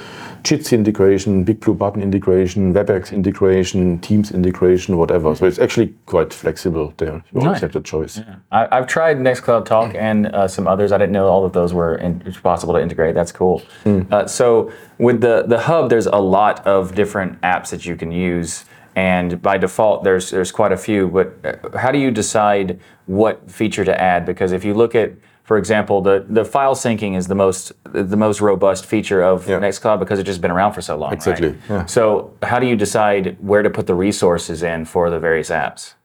Jitsi 0.43 0.73
integration, 0.73 1.43
Big 1.43 1.59
Blue 1.59 1.75
Button 1.75 2.01
integration, 2.01 2.73
WebEx 2.73 3.11
integration, 3.13 3.99
Teams 3.99 4.31
integration, 4.31 4.97
whatever. 4.97 5.35
So 5.35 5.45
it's 5.45 5.59
actually 5.59 5.93
quite 6.07 6.33
flexible 6.33 6.91
there. 6.97 7.21
You 7.31 7.41
always 7.41 7.45
Nice. 7.53 7.61
have 7.61 7.73
the 7.73 7.81
choice. 7.81 8.19
I, 8.51 8.67
I've 8.71 8.87
tried 8.87 9.17
Nextcloud 9.17 9.65
Talk 9.65 9.93
and 9.93 10.25
uh, 10.27 10.47
some 10.47 10.67
others. 10.67 10.91
I 10.91 10.97
didn't 10.97 11.11
know 11.13 11.27
all 11.27 11.45
of 11.45 11.53
those 11.53 11.71
were 11.75 11.95
in, 11.97 12.19
possible 12.41 12.73
to 12.73 12.81
integrate. 12.81 13.13
That's 13.13 13.31
cool. 13.31 13.61
Uh, 13.85 14.25
so 14.25 14.71
with 14.97 15.21
the 15.21 15.43
the 15.51 15.59
hub, 15.59 15.89
there's 15.89 16.07
a 16.07 16.21
lot 16.37 16.65
of 16.65 16.95
different 16.95 17.39
apps 17.41 17.69
that 17.71 17.85
you 17.85 17.95
can 18.01 18.11
use, 18.11 18.65
and 18.95 19.41
by 19.41 19.57
default, 19.57 20.03
there's 20.03 20.31
there's 20.31 20.51
quite 20.51 20.71
a 20.71 20.77
few. 20.87 21.07
But 21.17 21.27
uh, 21.43 21.77
how 21.77 21.91
do 21.91 21.99
you 22.05 22.11
decide 22.23 22.79
what 23.05 23.35
feature 23.59 23.85
to 23.91 23.95
add? 24.11 24.25
Because 24.25 24.51
if 24.53 24.63
you 24.65 24.73
look 24.73 24.95
at 24.95 25.11
for 25.51 25.57
example, 25.57 26.01
the, 26.01 26.25
the 26.29 26.45
file 26.45 26.75
syncing 26.75 27.17
is 27.17 27.27
the 27.27 27.35
most 27.35 27.73
the 28.13 28.15
most 28.25 28.39
robust 28.39 28.85
feature 28.85 29.21
of 29.31 29.49
Yeah. 29.49 29.59
Nextcloud 29.59 29.99
because 29.99 30.17
it's 30.19 30.27
just 30.33 30.41
been 30.45 30.55
around 30.57 30.73
for 30.73 30.81
so 30.81 30.95
long. 30.95 31.09
right? 31.09 31.17
Exactly, 31.19 31.51
yeah. 31.69 31.85
So 31.85 32.03
how 32.51 32.57
do 32.59 32.67
you 32.67 32.77
decide 32.77 33.23
where 33.41 33.63
to 33.67 33.69
put 33.69 33.85
the 33.91 33.97
resources 34.07 34.63
in 34.63 34.85
for 34.85 35.09
the 35.09 35.19
various 35.19 35.49
apps? 35.49 35.95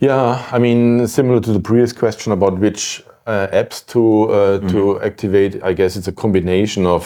Yeah, 0.00 0.46
I 0.56 0.58
mean, 0.58 1.06
similar 1.06 1.40
to 1.40 1.52
the 1.52 1.60
previous 1.60 1.92
question 1.92 2.32
about 2.32 2.58
which 2.58 3.02
uh, 3.26 3.60
apps 3.62 3.86
to 3.92 4.02
uh, 4.38 4.58
to 4.72 5.00
activate, 5.00 5.52
I 5.70 5.72
guess 5.72 5.96
it's 5.96 6.08
a 6.08 6.16
combination 6.24 6.86
of 6.86 7.02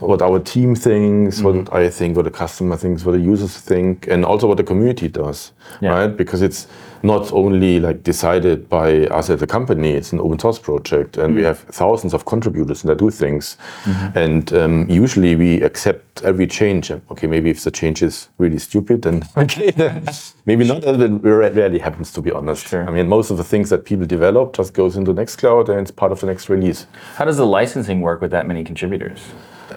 what 0.00 0.22
our 0.22 0.38
team 0.38 0.74
thinks, 0.74 1.40
what 1.40 1.54
mm-hmm. 1.54 1.74
I 1.74 1.88
think, 1.88 2.16
what 2.16 2.24
the 2.24 2.30
customer 2.30 2.76
thinks, 2.76 3.04
what 3.04 3.12
the 3.12 3.20
users 3.20 3.56
think, 3.56 4.06
and 4.08 4.24
also 4.24 4.46
what 4.46 4.56
the 4.56 4.64
community 4.64 5.08
does, 5.08 5.52
Yeah. 5.80 5.90
right? 5.90 6.16
Because 6.16 6.42
it's 6.42 6.66
not 7.02 7.32
only 7.32 7.78
like 7.78 8.02
decided 8.02 8.68
by 8.68 9.06
us 9.06 9.30
as 9.30 9.42
a 9.42 9.46
company; 9.46 9.92
it's 9.92 10.12
an 10.12 10.20
open 10.20 10.38
source 10.38 10.58
project, 10.58 11.16
and 11.16 11.34
we 11.34 11.42
mm. 11.42 11.44
have 11.44 11.60
thousands 11.60 12.14
of 12.14 12.24
contributors 12.24 12.82
that 12.82 12.98
do 12.98 13.10
things. 13.10 13.56
Mm-hmm. 13.84 14.18
And 14.18 14.52
um, 14.52 14.90
usually, 14.90 15.36
we 15.36 15.62
accept 15.62 16.22
every 16.24 16.46
change. 16.46 16.90
Okay, 16.90 17.26
maybe 17.26 17.50
if 17.50 17.62
the 17.62 17.70
change 17.70 18.02
is 18.02 18.28
really 18.38 18.58
stupid, 18.58 19.02
then 19.02 19.22
okay, 19.36 20.02
maybe 20.46 20.64
not. 20.64 20.82
That 20.82 21.20
rarely 21.22 21.78
happens, 21.78 22.12
to 22.12 22.20
be 22.20 22.32
honest. 22.32 22.66
Sure. 22.66 22.88
I 22.88 22.90
mean, 22.90 23.08
most 23.08 23.30
of 23.30 23.36
the 23.36 23.44
things 23.44 23.70
that 23.70 23.84
people 23.84 24.06
develop 24.06 24.56
just 24.56 24.74
goes 24.74 24.96
into 24.96 25.12
Nextcloud, 25.12 25.68
and 25.68 25.80
it's 25.80 25.90
part 25.90 26.12
of 26.12 26.20
the 26.20 26.26
next 26.26 26.48
release. 26.48 26.86
How 27.16 27.24
does 27.24 27.36
the 27.36 27.46
licensing 27.46 28.00
work 28.00 28.20
with 28.20 28.30
that 28.32 28.46
many 28.46 28.64
contributors? 28.64 29.20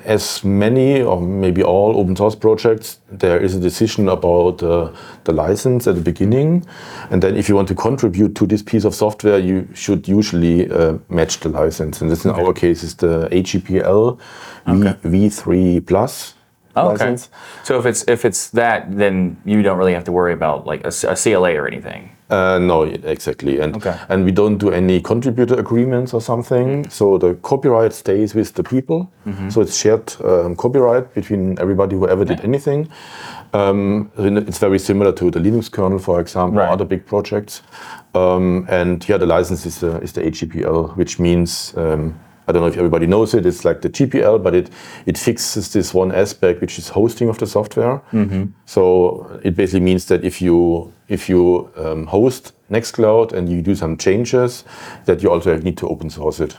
As 0.05 0.43
many 0.43 1.01
or 1.01 1.21
maybe 1.21 1.63
all 1.63 1.97
open 1.97 2.15
source 2.15 2.35
projects, 2.35 2.99
there 3.09 3.39
is 3.39 3.55
a 3.55 3.59
decision 3.59 4.09
about 4.09 4.63
uh, 4.63 4.91
the 5.23 5.31
license 5.31 5.87
at 5.87 5.95
the 5.95 6.01
beginning. 6.01 6.65
And 7.09 7.21
then 7.21 7.35
if 7.35 7.49
you 7.49 7.55
want 7.55 7.67
to 7.69 7.75
contribute 7.75 8.35
to 8.35 8.45
this 8.45 8.61
piece 8.61 8.85
of 8.85 8.95
software, 8.95 9.39
you 9.39 9.67
should 9.73 10.07
usually 10.07 10.69
uh, 10.69 10.97
match 11.09 11.39
the 11.39 11.49
license. 11.49 12.01
And 12.01 12.09
this 12.09 12.25
in 12.25 12.31
our 12.31 12.53
case 12.53 12.83
is 12.83 12.95
the 12.95 13.27
AGPL 13.31 14.19
v, 14.67 15.29
V3 15.29 15.85
Plus 15.85 16.33
license. 16.75 17.29
So 17.63 17.77
if 17.79 17.85
it's 17.85 18.03
if 18.07 18.25
it's 18.25 18.49
that, 18.51 18.85
then 18.97 19.37
you 19.45 19.61
don't 19.61 19.77
really 19.77 19.93
have 19.93 20.03
to 20.05 20.11
worry 20.11 20.33
about 20.33 20.65
like 20.65 20.81
a 20.87 20.91
CLA 21.15 21.55
or 21.55 21.67
anything. 21.67 22.09
Uh, 22.29 22.57
no, 22.59 22.83
exactly, 22.83 23.59
and 23.59 23.75
Okay. 23.75 23.93
and 24.09 24.23
we 24.23 24.31
don't 24.31 24.57
do 24.57 24.69
any 24.71 25.01
contributor 25.01 25.59
agreements 25.59 26.13
or 26.13 26.21
something. 26.21 26.89
So 26.89 27.17
the 27.17 27.33
copyright 27.41 27.93
stays 27.93 28.33
with 28.35 28.53
the 28.53 28.63
people. 28.63 29.09
So 29.49 29.61
it's 29.61 29.75
shared 29.77 30.13
um, 30.23 30.55
copyright 30.55 31.13
between 31.13 31.57
everybody 31.59 31.95
who 31.97 32.07
ever 32.07 32.25
did 32.25 32.39
anything. 32.43 32.87
Um, 33.53 34.09
it's 34.17 34.59
very 34.59 34.79
similar 34.79 35.11
to 35.11 35.29
the 35.31 35.39
Linux 35.39 35.69
kernel, 35.69 35.99
for 35.99 36.21
example, 36.21 36.59
or 36.59 36.63
Right. 36.63 36.71
other 36.73 36.85
big 36.85 37.05
projects. 37.05 37.61
Um, 38.15 38.65
and 38.69 39.03
yeah, 39.09 39.19
the 39.19 39.25
license 39.25 39.65
is 39.67 39.79
the 39.79 39.99
is 40.01 40.11
the 40.13 40.21
AGPL, 40.21 40.95
which 40.97 41.19
means. 41.19 41.73
Um, 41.77 42.13
I 42.47 42.51
don't 42.51 42.61
know 42.61 42.67
if 42.67 42.77
everybody 42.77 43.05
knows 43.05 43.33
it. 43.33 43.45
It's 43.45 43.63
like 43.63 43.81
the 43.81 43.89
GPL, 43.89 44.43
but 44.43 44.53
it 44.55 44.69
it 45.05 45.17
fixes 45.17 45.71
this 45.73 45.93
one 45.93 46.11
aspect, 46.11 46.61
which 46.61 46.79
is 46.79 46.89
hosting 46.89 47.29
of 47.29 47.37
the 47.37 47.47
software. 47.47 48.01
So 48.65 49.39
it 49.43 49.55
basically 49.55 49.85
means 49.85 50.05
that 50.05 50.23
if 50.23 50.41
you 50.41 50.91
if 51.07 51.29
you 51.29 51.69
um, 51.75 52.07
host 52.07 52.53
Nextcloud 52.69 53.33
and 53.33 53.49
you 53.49 53.61
do 53.61 53.75
some 53.75 53.97
changes, 53.97 54.63
that 55.05 55.21
you 55.21 55.31
also 55.31 55.57
need 55.57 55.77
to 55.77 55.87
open 55.87 56.09
source 56.09 56.39
it. 56.39 56.57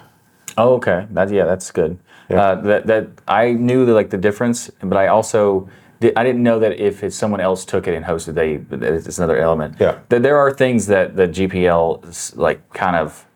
Oh, 0.56 0.74
okay. 0.74 1.06
That 1.10 1.30
yeah, 1.30 1.44
that's 1.44 1.70
good. 1.70 1.98
Yeah. 2.28 2.42
Uh, 2.42 2.54
that 2.62 2.86
that 2.86 3.06
I 3.28 3.52
knew 3.52 3.86
the, 3.86 3.94
like 3.94 4.10
the 4.10 4.18
difference, 4.18 4.70
but 4.80 4.96
I 4.96 5.08
also 5.08 5.68
did, 6.00 6.12
I 6.16 6.24
didn't 6.24 6.42
know 6.42 6.58
that 6.58 6.78
if 6.78 7.02
it's 7.02 7.16
someone 7.16 7.40
else 7.40 7.64
took 7.64 7.86
it 7.86 7.94
and 7.94 8.04
hosted, 8.04 8.34
they 8.34 8.60
it's 9.06 9.18
another 9.18 9.38
element. 9.38 9.76
Yeah. 9.80 9.98
That 10.08 10.22
there 10.22 10.36
are 10.36 10.52
things 10.52 10.86
that 10.86 11.16
the 11.16 11.26
GPL 11.28 12.36
like 12.36 12.60
kind 12.72 12.96
of 12.96 13.26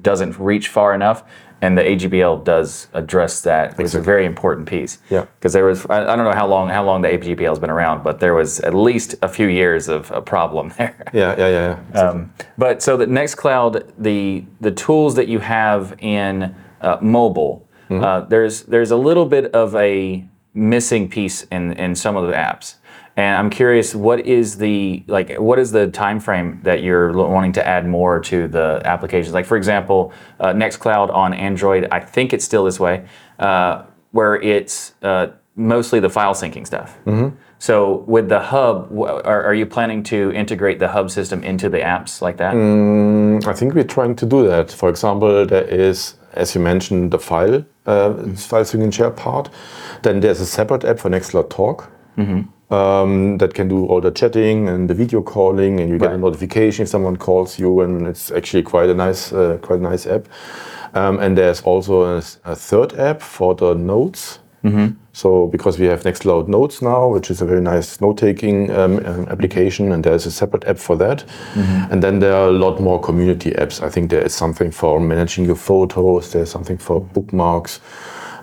doesn't 0.00 0.38
reach 0.38 0.68
far 0.68 0.94
enough, 0.94 1.22
and 1.62 1.78
the 1.78 1.82
AGPL 1.82 2.44
does 2.44 2.88
address 2.92 3.40
that. 3.42 3.70
It's 3.70 3.78
a 3.78 3.82
Exactly. 3.82 4.04
very 4.04 4.26
important 4.26 4.68
piece. 4.68 4.98
Yeah. 5.10 5.26
Because 5.38 5.52
there 5.52 5.64
was 5.64 5.86
I, 5.86 6.02
I 6.12 6.16
don't 6.16 6.24
know 6.24 6.32
how 6.32 6.46
long 6.46 6.68
how 6.68 6.84
long 6.84 7.02
the 7.02 7.08
AGPL 7.08 7.48
has 7.48 7.58
been 7.58 7.70
around, 7.70 8.02
but 8.04 8.20
there 8.20 8.34
was 8.34 8.60
at 8.60 8.74
least 8.74 9.14
a 9.22 9.28
few 9.28 9.46
years 9.46 9.88
of 9.88 10.10
a 10.10 10.20
problem 10.20 10.72
there. 10.78 10.94
Yeah, 11.12 11.34
yeah, 11.38 11.48
yeah. 11.48 11.78
yeah. 11.94 12.00
Um, 12.10 12.32
but 12.58 12.82
so 12.82 12.96
the 12.96 13.06
Nextcloud, 13.06 13.92
the 13.98 14.44
the 14.60 14.70
tools 14.72 15.14
that 15.14 15.28
you 15.28 15.38
have 15.40 15.94
in 16.00 16.54
uh, 16.80 16.98
mobile, 17.00 17.66
uh, 17.90 18.20
there's 18.22 18.62
there's 18.62 18.90
a 18.90 18.96
little 18.96 19.26
bit 19.26 19.54
of 19.54 19.74
a 19.76 20.24
missing 20.54 21.08
piece 21.08 21.44
in 21.50 21.72
in 21.74 21.94
some 21.94 22.16
of 22.16 22.26
the 22.26 22.32
apps, 22.34 22.76
and 23.16 23.36
I'm 23.36 23.50
curious, 23.50 23.94
what 23.94 24.26
is 24.26 24.58
the 24.58 25.04
like 25.06 25.36
what 25.36 25.58
is 25.58 25.70
the 25.70 25.86
time 25.88 26.18
frame 26.18 26.60
that 26.64 26.82
you're 26.82 27.12
wanting 27.12 27.52
to 27.52 27.66
add 27.66 27.86
more 27.86 28.18
to 28.20 28.48
the 28.48 28.82
applications? 28.84 29.32
Like 29.32 29.46
for 29.46 29.56
example, 29.56 30.12
uh, 30.40 30.52
Nextcloud 30.52 31.14
on 31.14 31.32
Android, 31.32 31.86
I 31.92 32.00
think 32.00 32.32
it's 32.32 32.44
still 32.44 32.64
this 32.64 32.80
way, 32.80 33.06
uh, 33.38 33.84
where 34.10 34.36
it's 34.42 34.94
uh, 35.02 35.28
mostly 35.54 36.00
the 36.00 36.10
file 36.10 36.34
syncing 36.34 36.66
stuff. 36.66 36.98
So 37.58 38.04
with 38.08 38.28
the 38.28 38.40
hub, 38.40 38.90
are, 38.92 39.44
are 39.44 39.54
you 39.54 39.64
planning 39.64 40.02
to 40.04 40.32
integrate 40.32 40.80
the 40.80 40.88
hub 40.88 41.10
system 41.10 41.42
into 41.44 41.68
the 41.70 41.78
apps 41.78 42.20
like 42.20 42.36
that? 42.38 42.54
I 43.48 43.52
think 43.54 43.74
we're 43.74 43.84
trying 43.84 44.16
to 44.16 44.26
do 44.26 44.46
that. 44.48 44.70
For 44.72 44.88
example, 44.90 45.46
there 45.46 45.64
is, 45.64 46.16
as 46.34 46.54
you 46.54 46.60
mentioned, 46.60 47.12
the 47.12 47.18
file 47.18 47.64
uh, 47.86 48.12
file 48.34 48.64
sync 48.64 48.82
and 48.82 48.92
share 48.94 49.10
part. 49.10 49.50
Then 50.02 50.20
there's 50.20 50.40
a 50.40 50.46
separate 50.46 50.84
app 50.84 50.98
for 50.98 51.10
Nextcloud 51.10 51.48
Talk. 51.48 51.90
Um, 52.70 53.38
that 53.38 53.52
can 53.52 53.68
do 53.68 53.86
all 53.86 54.00
the 54.00 54.10
chatting 54.10 54.68
and 54.68 54.88
the 54.88 54.94
video 54.94 55.22
calling, 55.22 55.80
and 55.80 55.90
you 55.90 55.98
get 55.98 56.12
a 56.12 56.18
notification 56.18 56.84
if 56.84 56.88
someone 56.88 57.16
calls 57.16 57.58
you, 57.58 57.82
and 57.82 58.06
it's 58.06 58.30
actually 58.32 58.62
quite 58.62 58.88
a 58.88 58.94
nice, 58.94 59.32
uh, 59.32 59.58
quite 59.60 59.80
a 59.80 59.82
nice 59.82 60.06
app. 60.06 60.26
Um, 60.94 61.18
and 61.18 61.36
there's 61.36 61.60
also 61.62 62.04
a, 62.04 62.22
a 62.44 62.56
third 62.56 62.94
app 62.98 63.20
for 63.20 63.54
the 63.54 63.74
notes. 63.74 64.38
So 65.12 65.46
because 65.48 65.78
we 65.78 65.86
have 65.86 66.02
Nextcloud 66.04 66.48
Notes 66.48 66.80
now, 66.80 67.08
which 67.08 67.30
is 67.30 67.42
a 67.42 67.44
very 67.44 67.60
nice 67.60 68.00
note-taking 68.00 68.70
um, 68.70 68.98
um, 69.04 69.28
application, 69.28 69.92
and 69.92 70.02
there's 70.02 70.26
a 70.26 70.30
separate 70.30 70.64
app 70.64 70.78
for 70.78 70.96
that. 70.96 71.24
And 71.92 72.02
then 72.02 72.18
there 72.18 72.32
are 72.32 72.48
a 72.48 72.52
lot 72.52 72.80
more 72.80 72.98
community 72.98 73.50
apps. 73.50 73.82
I 73.82 73.90
think 73.90 74.10
there 74.10 74.24
is 74.24 74.34
something 74.34 74.72
for 74.72 74.98
managing 75.00 75.44
your 75.44 75.56
photos. 75.56 76.32
There's 76.32 76.50
something 76.50 76.78
for 76.78 77.00
bookmarks. 77.00 77.80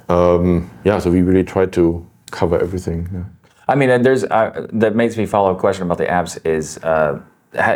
Um, 0.09 0.69
yeah, 0.85 0.99
so 0.99 1.09
we 1.09 1.23
really 1.23 1.43
try 1.43 1.65
to 1.65 2.05
cover 2.29 2.59
everything. 2.61 3.09
Yeah. 3.11 3.23
I 3.71 3.75
mean, 3.75 4.01
there's 4.03 4.25
uh, 4.25 4.67
that 4.73 4.95
makes 4.97 5.15
me 5.15 5.25
follow 5.25 5.55
a 5.55 5.59
question 5.59 5.83
about 5.83 5.97
the 5.97 6.05
apps 6.05 6.37
is 6.45 6.77
uh, 6.79 7.21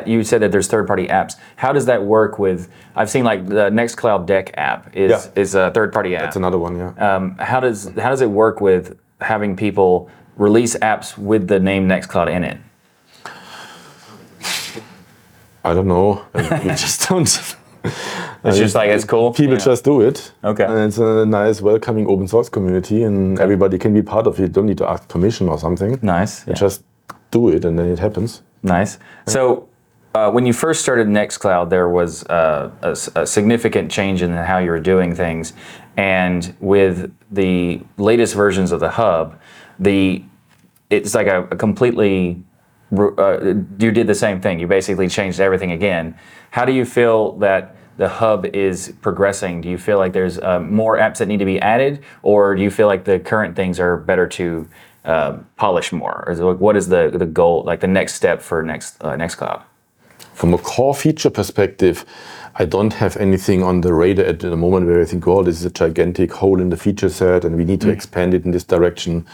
you 0.06 0.24
said 0.26 0.42
that 0.42 0.52
there's 0.52 0.68
third-party 0.68 1.08
apps. 1.08 1.36
How 1.56 1.72
does 1.72 1.86
that 1.86 2.04
work 2.04 2.38
with? 2.38 2.70
I've 2.98 3.10
seen 3.10 3.24
like 3.24 3.48
the 3.48 3.70
Nextcloud 3.70 4.26
Deck 4.26 4.52
app 4.58 4.94
is 4.94 5.12
Yeah. 5.12 5.42
is 5.42 5.56
a 5.56 5.72
third-party 5.72 6.16
app. 6.18 6.24
That's 6.24 6.36
another 6.36 6.58
one, 6.58 6.78
yeah. 6.78 7.16
um, 7.16 7.38
how 7.38 7.62
does 7.62 7.86
how 7.98 8.10
does 8.10 8.20
it 8.20 8.30
work 8.30 8.60
with 8.60 8.98
having 9.22 9.56
people 9.56 10.10
release 10.36 10.76
apps 10.78 11.18
with 11.18 11.48
the 11.48 11.60
name 11.62 11.88
Nextcloud 11.88 12.30
in 12.30 12.44
it? 12.44 12.58
I 15.64 15.74
don't 15.74 15.88
know. 15.88 16.26
we 16.36 16.42
just 16.76 17.08
don't. 17.08 17.56
It's 18.44 18.58
just 18.58 18.76
like 18.76 18.90
it's 18.90 19.06
cool. 19.06 19.32
People 19.32 19.56
Yeah. 19.56 19.66
just 19.66 19.84
do 19.84 20.02
it. 20.02 20.32
Okay. 20.44 20.66
And 20.66 20.78
it's 20.88 20.98
a 20.98 21.26
nice, 21.26 21.62
welcoming 21.62 22.08
open 22.08 22.28
source 22.28 22.50
community, 22.50 23.04
and 23.04 23.40
everybody 23.40 23.78
can 23.78 23.94
be 23.94 24.02
part 24.02 24.28
of 24.28 24.40
it. 24.40 24.42
You 24.44 24.48
don't 24.50 24.66
need 24.68 24.78
to 24.78 24.90
ask 24.90 25.08
permission 25.08 25.50
or 25.50 25.58
something. 25.58 25.98
nice. 26.02 26.46
You 26.46 26.52
yeah. 26.54 26.60
just 26.60 26.84
do 27.32 27.50
it, 27.50 27.66
and 27.66 27.78
then 27.80 27.88
it 27.90 28.00
happens. 28.00 28.42
Nice. 28.62 29.00
So, 29.28 29.68
uh, 30.14 30.32
when 30.32 30.46
you 30.46 30.54
first 30.54 30.82
started 30.82 31.08
Nextcloud, 31.08 31.70
there 31.70 31.90
was 31.90 32.24
uh, 32.28 32.70
a, 32.82 32.92
a 33.22 33.26
significant 33.26 33.92
change 33.92 34.22
in 34.22 34.32
how 34.32 34.60
you 34.60 34.70
were 34.72 34.80
doing 34.80 35.16
things, 35.16 35.54
and 35.98 36.56
with 36.60 37.12
the 37.32 37.82
latest 37.98 38.34
versions 38.36 38.72
of 38.72 38.80
the 38.80 38.90
hub, 38.92 39.38
the 39.80 40.24
it's 40.90 41.16
like 41.16 41.28
a, 41.28 41.44
a 41.52 41.56
completely 41.56 42.42
uh, 42.92 43.54
you 43.80 43.92
did 43.92 44.08
the 44.08 44.16
same 44.16 44.42
thing. 44.42 44.60
You 44.60 44.68
basically 44.68 45.08
changed 45.08 45.40
everything 45.40 45.72
again. 45.72 46.18
How 46.52 46.66
do 46.66 46.72
you 46.72 46.86
feel 46.86 47.34
that 47.40 47.76
the 47.98 48.10
hub 48.10 48.46
is 48.48 48.94
progressing? 49.02 49.62
Do 49.62 49.70
you 49.70 49.78
feel 49.78 49.98
like 49.98 50.14
there's 50.14 50.38
uh, 50.40 50.60
more 50.60 50.98
apps 50.98 51.18
that 51.18 51.28
need 51.28 51.40
to 51.40 51.46
be 51.46 51.60
added, 51.62 52.04
or 52.24 52.56
do 52.56 52.62
you 52.62 52.70
feel 52.70 52.88
like 52.88 53.06
the 53.06 53.20
current 53.20 53.56
things 53.56 53.80
are 53.80 53.98
better 53.98 54.28
to 54.28 54.68
uh, 55.06 55.38
polish 55.56 55.92
more? 55.92 56.24
Or 56.26 56.32
is 56.34 56.40
it 56.40 56.44
like, 56.44 56.60
what 56.60 56.76
is 56.76 56.88
the 56.90 57.10
the 57.14 57.26
goal, 57.26 57.64
like 57.64 57.80
the 57.80 57.88
next 57.88 58.16
step 58.16 58.42
for 58.42 58.64
next 58.64 59.02
uh, 59.02 59.16
Nextcloud? 59.16 59.64
From 60.34 60.54
a 60.54 60.58
core 60.58 60.94
feature 60.94 61.30
perspective, 61.30 62.06
I 62.58 62.66
don't 62.66 62.94
have 62.94 63.18
anything 63.18 63.64
on 63.64 63.82
the 63.82 63.94
radar 63.94 64.26
at 64.26 64.40
the 64.40 64.56
moment 64.56 64.88
where 64.88 65.02
I 65.02 65.06
think, 65.06 65.28
oh, 65.28 65.44
this 65.44 65.60
is 65.60 65.66
a 65.66 65.70
gigantic 65.70 66.32
hole 66.32 66.62
in 66.62 66.70
the 66.70 66.78
feature 66.78 67.10
set 67.10 67.44
and 67.44 67.58
we 67.58 67.66
need 67.66 67.82
to 67.82 67.90
expand 67.90 68.34
it 68.34 68.46
in 68.46 68.52
this 68.52 68.64
direction. 68.64 69.26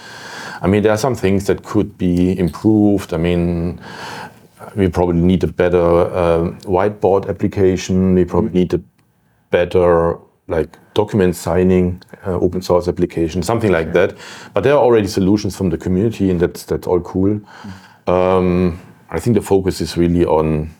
I 0.62 0.68
mean, 0.68 0.82
there 0.82 0.92
are 0.92 0.98
some 0.98 1.14
things 1.14 1.46
that 1.46 1.64
could 1.64 1.98
be 2.00 2.38
improved. 2.38 3.14
I 3.14 3.18
mean, 3.18 3.80
we 4.76 4.88
probably 4.90 5.22
need 5.22 5.44
a 5.44 5.48
better 5.48 6.18
um, 6.18 6.60
whiteboard 6.62 7.30
application. 7.30 8.16
We 8.16 8.26
probably 8.26 8.52
need 8.52 8.74
a 8.74 8.82
better 9.52 10.18
like 10.48 10.78
document 10.94 11.36
signing 11.36 12.02
uh, 12.26 12.40
open 12.40 12.62
source 12.62 12.88
application, 12.88 13.44
something 13.44 13.72
like 13.72 13.94
that. 13.94 14.16
But 14.54 14.64
there 14.64 14.74
are 14.74 14.84
already 14.84 15.08
solutions 15.08 15.56
from 15.56 15.70
the 15.70 15.78
community, 15.78 16.30
and 16.32 16.40
that's 16.40 16.64
that's 16.64 16.88
all 16.88 17.00
cool. 17.02 17.40
Um, 18.08 18.80
I 19.10 19.20
think 19.20 19.36
the 19.36 19.42
focus 19.42 19.82
is 19.82 19.98
really 19.98 20.26
on 20.26 20.72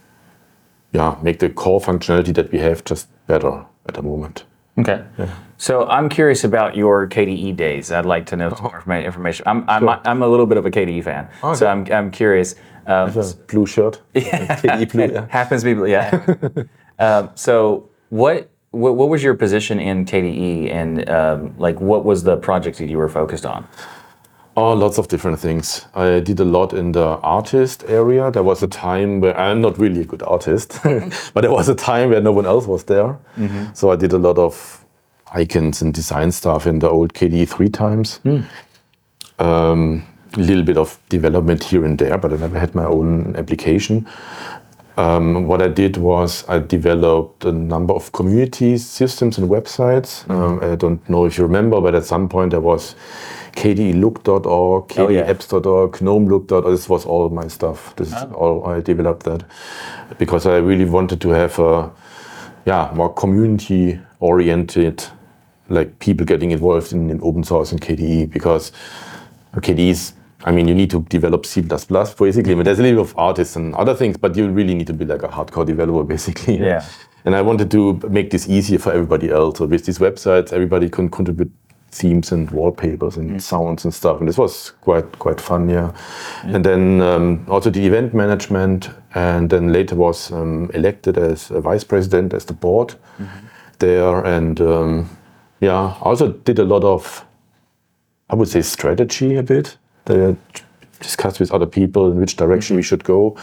yeah, 0.94 1.18
make 1.22 1.40
the 1.40 1.50
core 1.50 1.80
functionality 1.80 2.34
that 2.36 2.52
we 2.52 2.60
have 2.60 2.84
just 2.84 3.08
better 3.28 3.66
at 3.88 3.94
the 3.96 4.02
moment. 4.02 4.46
Okay. 4.80 5.04
So 5.58 5.86
I'm 5.88 6.10
curious 6.10 6.44
about 6.44 6.76
your 6.76 7.08
KDE 7.08 7.56
days. 7.56 7.92
I'd 7.92 8.06
like 8.06 8.26
to 8.28 8.36
know 8.36 8.50
some 8.50 8.64
more 8.64 8.98
information. 8.98 9.44
I'm, 9.48 9.70
I'm, 9.70 9.88
I'm 9.90 10.24
a 10.24 10.28
little 10.28 10.46
bit 10.46 10.58
of 10.58 10.66
a 10.66 10.72
KDE 10.72 11.04
fan, 11.04 11.30
so 11.56 11.68
I'm, 11.68 11.86
I'm 11.92 12.12
curious. 12.12 12.56
Um, 12.88 13.14
blue 13.48 13.68
shirt. 13.68 14.02
Yeah. 14.16 14.56
KDE 14.56 14.92
blue, 14.92 15.12
yeah. 15.14 15.28
happens 15.30 15.64
to 15.64 15.84
be, 15.84 15.92
yeah. 15.92 16.64
um, 17.00 17.30
so 17.36 17.90
what, 18.10 18.50
what 18.72 18.96
what 18.96 19.10
was 19.10 19.22
your 19.22 19.36
position 19.36 19.80
in 19.80 20.06
KDE, 20.06 20.72
and 20.72 21.08
um, 21.10 21.56
like 21.58 21.80
what 21.80 22.06
was 22.06 22.24
the 22.24 22.38
project 22.38 22.78
that 22.80 22.90
you 22.90 22.98
were 22.98 23.10
focused 23.10 23.46
on? 23.46 23.68
Oh, 24.58 24.74
lots 24.74 24.98
of 24.98 25.08
different 25.08 25.40
things. 25.40 25.86
I 25.96 26.20
did 26.20 26.40
a 26.42 26.44
lot 26.44 26.74
in 26.74 26.92
the 26.92 27.18
artist 27.24 27.86
area. 27.88 28.30
There 28.32 28.44
was 28.44 28.62
a 28.62 28.68
time 28.68 29.22
where 29.22 29.38
I'm 29.40 29.62
not 29.62 29.78
really 29.80 30.02
a 30.02 30.04
good 30.04 30.24
artist, 30.24 30.78
but 30.84 31.42
there 31.42 31.52
was 31.52 31.70
a 31.70 31.76
time 31.76 32.10
where 32.10 32.22
no 32.22 32.34
one 32.34 32.46
else 32.46 32.68
was 32.68 32.84
there. 32.84 33.18
So 33.74 33.92
I 33.92 33.96
did 33.96 34.12
a 34.12 34.18
lot 34.18 34.38
of 34.38 34.86
icons 35.32 35.82
and 35.82 35.94
design 35.94 36.32
stuff 36.34 36.68
in 36.68 36.80
the 36.80 36.90
old 36.90 37.14
KDE 37.14 37.48
three 37.48 37.70
times. 37.70 38.20
Um, 39.40 40.06
a 40.36 40.40
little 40.40 40.64
bit 40.64 40.78
of 40.78 41.00
development 41.08 41.64
here 41.64 41.86
and 41.86 41.98
there, 41.98 42.18
but 42.18 42.34
I 42.34 42.38
never 42.38 42.60
had 42.60 42.76
my 42.76 42.86
own 42.86 43.36
application. 43.38 44.06
Um, 44.98 45.48
what 45.48 45.62
I 45.62 45.70
did 45.70 45.96
was 45.98 46.44
I 46.50 46.60
developed 46.60 47.46
a 47.46 47.52
number 47.54 47.94
of 47.94 48.12
community 48.12 48.78
systems 48.78 49.38
and 49.38 49.50
websites. 49.50 50.30
Um, 50.30 50.60
I 50.62 50.76
don't 50.76 51.08
know 51.10 51.26
if 51.26 51.38
you 51.38 51.46
remember, 51.46 51.80
but 51.80 51.96
at 51.96 52.04
some 52.04 52.28
point 52.28 52.52
there 52.52 52.60
was 52.60 52.96
kdelook.org, 53.56 54.46
oh, 54.48 54.86
kdeapps.org, 54.88 55.92
gnomelook.org. 55.94 56.66
This 56.66 56.90
was 56.90 57.06
all 57.06 57.30
my 57.30 57.48
stuff. 57.48 57.96
This 57.96 58.10
is 58.10 58.14
ah. 58.14 58.32
all 58.34 58.66
I 58.66 58.82
developed 58.82 59.24
that 59.24 59.44
because 60.18 60.46
I 60.46 60.58
really 60.58 60.86
wanted 60.86 61.22
to 61.22 61.30
have 61.30 61.60
a 61.60 61.92
yeah 62.66 62.92
more 62.94 63.14
community 63.14 64.00
oriented 64.20 65.04
like 65.70 65.98
people 66.00 66.26
getting 66.26 66.52
involved 66.52 66.94
in, 66.94 67.10
in 67.10 67.20
open 67.24 67.44
source 67.44 67.72
and 67.72 67.82
KDE 67.82 68.30
because 68.32 68.72
KDE 69.56 69.90
is 69.90 70.14
I 70.44 70.52
mean, 70.52 70.68
you 70.68 70.74
need 70.74 70.90
to 70.92 71.02
develop 71.04 71.46
C++ 71.46 71.62
basically. 71.62 72.52
I 72.52 72.56
mean, 72.56 72.64
there's 72.64 72.80
a 72.80 72.82
little 72.82 73.04
bit 73.04 73.12
of 73.12 73.18
artists 73.18 73.56
and 73.56 73.76
other 73.76 73.94
things, 73.94 74.18
but 74.18 74.36
you 74.36 74.50
really 74.50 74.74
need 74.74 74.88
to 74.88 74.94
be 74.94 75.06
like 75.06 75.24
a 75.24 75.28
hardcore 75.28 75.66
developer 75.66 76.04
basically. 76.16 76.58
Yeah. 76.58 76.84
And 77.26 77.36
I 77.36 77.42
wanted 77.42 77.70
to 77.72 78.00
make 78.10 78.32
this 78.32 78.50
easier 78.50 78.80
for 78.80 78.92
everybody 78.92 79.30
else. 79.30 79.60
So 79.60 79.68
with 79.68 79.86
these 79.86 80.00
websites, 80.00 80.52
everybody 80.52 80.90
can 80.90 81.10
contribute 81.10 81.52
themes 81.92 82.32
and 82.32 82.50
wallpapers 82.52 83.18
and 83.18 83.44
sounds 83.44 83.84
and 83.84 83.94
stuff. 83.94 84.20
And 84.20 84.28
this 84.28 84.38
was 84.38 84.72
quite 84.82 85.20
quite 85.20 85.42
fun, 85.42 85.70
yeah. 85.70 85.92
And 86.44 86.64
then 86.64 87.02
um, 87.02 87.46
also 87.48 87.70
the 87.70 87.86
event 87.86 88.14
management, 88.14 88.90
and 89.14 89.50
then 89.50 89.72
later 89.72 89.96
was 89.96 90.32
um, 90.32 90.72
elected 90.74 91.18
as 91.18 91.52
a 91.52 91.62
vice 91.62 91.84
president 91.84 92.34
as 92.34 92.46
the 92.46 92.54
board 92.54 92.96
there, 93.80 94.24
and 94.26 94.62
um, 94.62 95.10
yeah, 95.60 95.96
I 96.02 96.02
also 96.02 96.32
did 96.32 96.60
a 96.60 96.64
lot 96.64 96.84
of 96.84 97.26
I 98.30 98.36
would 98.36 98.48
say 98.48 98.62
strategy 98.62 99.36
a 99.36 99.44
bit. 99.44 99.78
They 100.06 100.36
discussed 101.02 101.40
with 101.40 101.52
other 101.52 101.66
people 101.66 102.12
in 102.12 102.20
which 102.20 102.38
direction 102.38 102.76
we 102.76 102.84
should 102.84 103.04
go. 103.04 103.36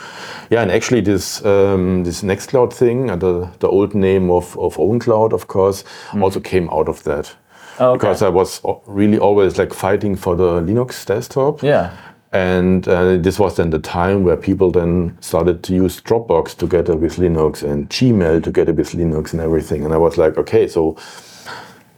Yeah, 0.50 0.62
and 0.62 0.70
actually 0.70 1.02
this 1.02 1.44
um, 1.44 2.04
this 2.04 2.22
Nextcloud 2.22 2.72
thing, 2.72 3.10
uh, 3.10 3.16
the 3.16 3.50
the 3.58 3.68
old 3.68 3.94
name 3.94 4.30
of 4.30 4.56
of 4.58 4.76
OwnCloud, 4.76 5.32
of 5.32 5.46
course, 5.46 5.84
also 6.22 6.40
came 6.40 6.70
out 6.70 6.88
of 6.88 7.02
that. 7.02 7.36
Oh, 7.78 7.90
okay. 7.90 7.98
Because 7.98 8.22
I 8.22 8.28
was 8.28 8.60
really 8.86 9.18
always 9.18 9.58
like 9.58 9.72
fighting 9.72 10.16
for 10.16 10.36
the 10.36 10.60
Linux 10.60 11.04
desktop. 11.06 11.62
Yeah. 11.62 11.96
And 12.32 12.86
uh, 12.86 13.16
this 13.16 13.38
was 13.38 13.56
then 13.56 13.70
the 13.70 13.78
time 13.78 14.22
where 14.22 14.36
people 14.36 14.70
then 14.70 15.16
started 15.20 15.62
to 15.64 15.74
use 15.74 16.00
Dropbox 16.00 16.56
together 16.56 16.94
with 16.94 17.16
Linux 17.16 17.62
and 17.62 17.88
Gmail 17.88 18.42
together 18.42 18.72
with 18.72 18.92
Linux 18.92 19.32
and 19.32 19.40
everything. 19.40 19.84
And 19.84 19.94
I 19.94 19.96
was 19.96 20.18
like, 20.18 20.36
okay, 20.36 20.68
so 20.68 20.96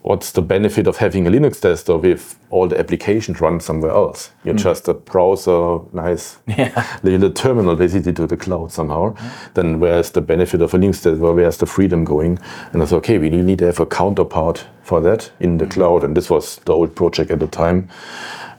what's 0.02 0.32
the 0.32 0.42
benefit 0.42 0.86
of 0.86 0.96
having 0.96 1.26
a 1.26 1.30
Linux 1.30 1.60
desktop 1.60 2.04
if 2.04 2.38
all 2.48 2.66
the 2.66 2.78
applications 2.78 3.40
run 3.40 3.60
somewhere 3.60 3.90
else? 3.90 4.30
You're 4.44 4.54
just 4.54 4.88
a 4.88 4.94
browser, 4.94 5.80
nice 5.92 6.38
little 7.02 7.30
terminal 7.30 7.76
basically 7.76 8.12
to 8.14 8.26
the 8.26 8.36
cloud 8.36 8.72
somehow. 8.72 9.14
Then 9.54 9.78
where's 9.78 10.10
the 10.10 10.20
benefit 10.20 10.62
of 10.62 10.72
a 10.72 10.78
Linux 10.78 11.02
desktop? 11.02 11.36
Where's 11.36 11.58
the 11.58 11.66
freedom 11.66 12.04
going? 12.04 12.38
And 12.72 12.82
I 12.82 12.86
thought, 12.86 12.98
okay, 12.98 13.18
we 13.18 13.30
need 13.30 13.58
to 13.58 13.66
have 13.66 13.80
a 13.80 13.86
counterpart 13.86 14.66
for 14.82 15.00
that 15.02 15.30
in 15.38 15.58
the 15.58 15.66
cloud. 15.66 16.04
And 16.04 16.16
this 16.16 16.30
was 16.30 16.56
the 16.64 16.72
old 16.72 16.96
project 16.96 17.30
at 17.30 17.40
the 17.40 17.46
time 17.46 17.88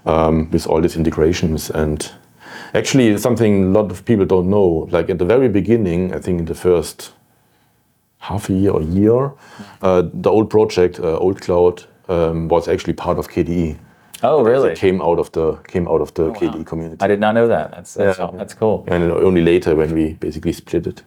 um, 0.06 0.50
with 0.52 0.68
all 0.68 0.82
these 0.82 0.96
integrations 0.96 1.70
and 1.70 2.12
actually 2.74 3.18
something 3.18 3.64
a 3.64 3.68
lot 3.68 3.92
of 3.92 4.06
people 4.06 4.26
don't 4.26 4.50
know. 4.50 4.88
Like 4.92 5.10
at 5.10 5.18
the 5.18 5.26
very 5.26 5.50
beginning, 5.50 6.14
I 6.14 6.20
think 6.20 6.40
in 6.40 6.46
the 6.46 6.56
first 6.56 7.14
half 8.22 8.50
a 8.50 8.54
year 8.54 8.72
or 8.72 8.82
year, 8.82 9.32
uh, 9.82 10.04
the 10.14 10.30
old 10.30 10.50
project, 10.50 11.00
uh, 11.00 11.20
OwnCloud, 11.20 11.86
um, 12.08 12.48
was 12.48 12.68
actually 12.68 12.94
part 12.94 13.18
of 13.18 13.28
KDE. 13.28 13.78
Oh, 14.24 14.44
really? 14.44 14.72
It 14.72 14.78
came 14.78 15.02
out 15.02 15.18
of 15.20 15.32
the 15.32 15.54
came 15.68 15.88
out 15.88 16.02
of 16.02 16.14
the 16.14 16.30
KDE 16.32 16.64
community. 16.66 16.98
I 17.04 17.08
did 17.08 17.20
not 17.20 17.34
know 17.34 17.48
that. 17.48 17.72
That's 17.72 17.94
that's, 17.96 18.20
Yeah. 18.20 18.30
that's 18.38 18.54
cool. 18.54 18.84
and 18.88 19.12
only 19.12 19.42
later 19.42 19.76
when 19.76 19.94
we 19.94 20.14
basically 20.14 20.54
split 20.54 20.86
it. 20.88 21.04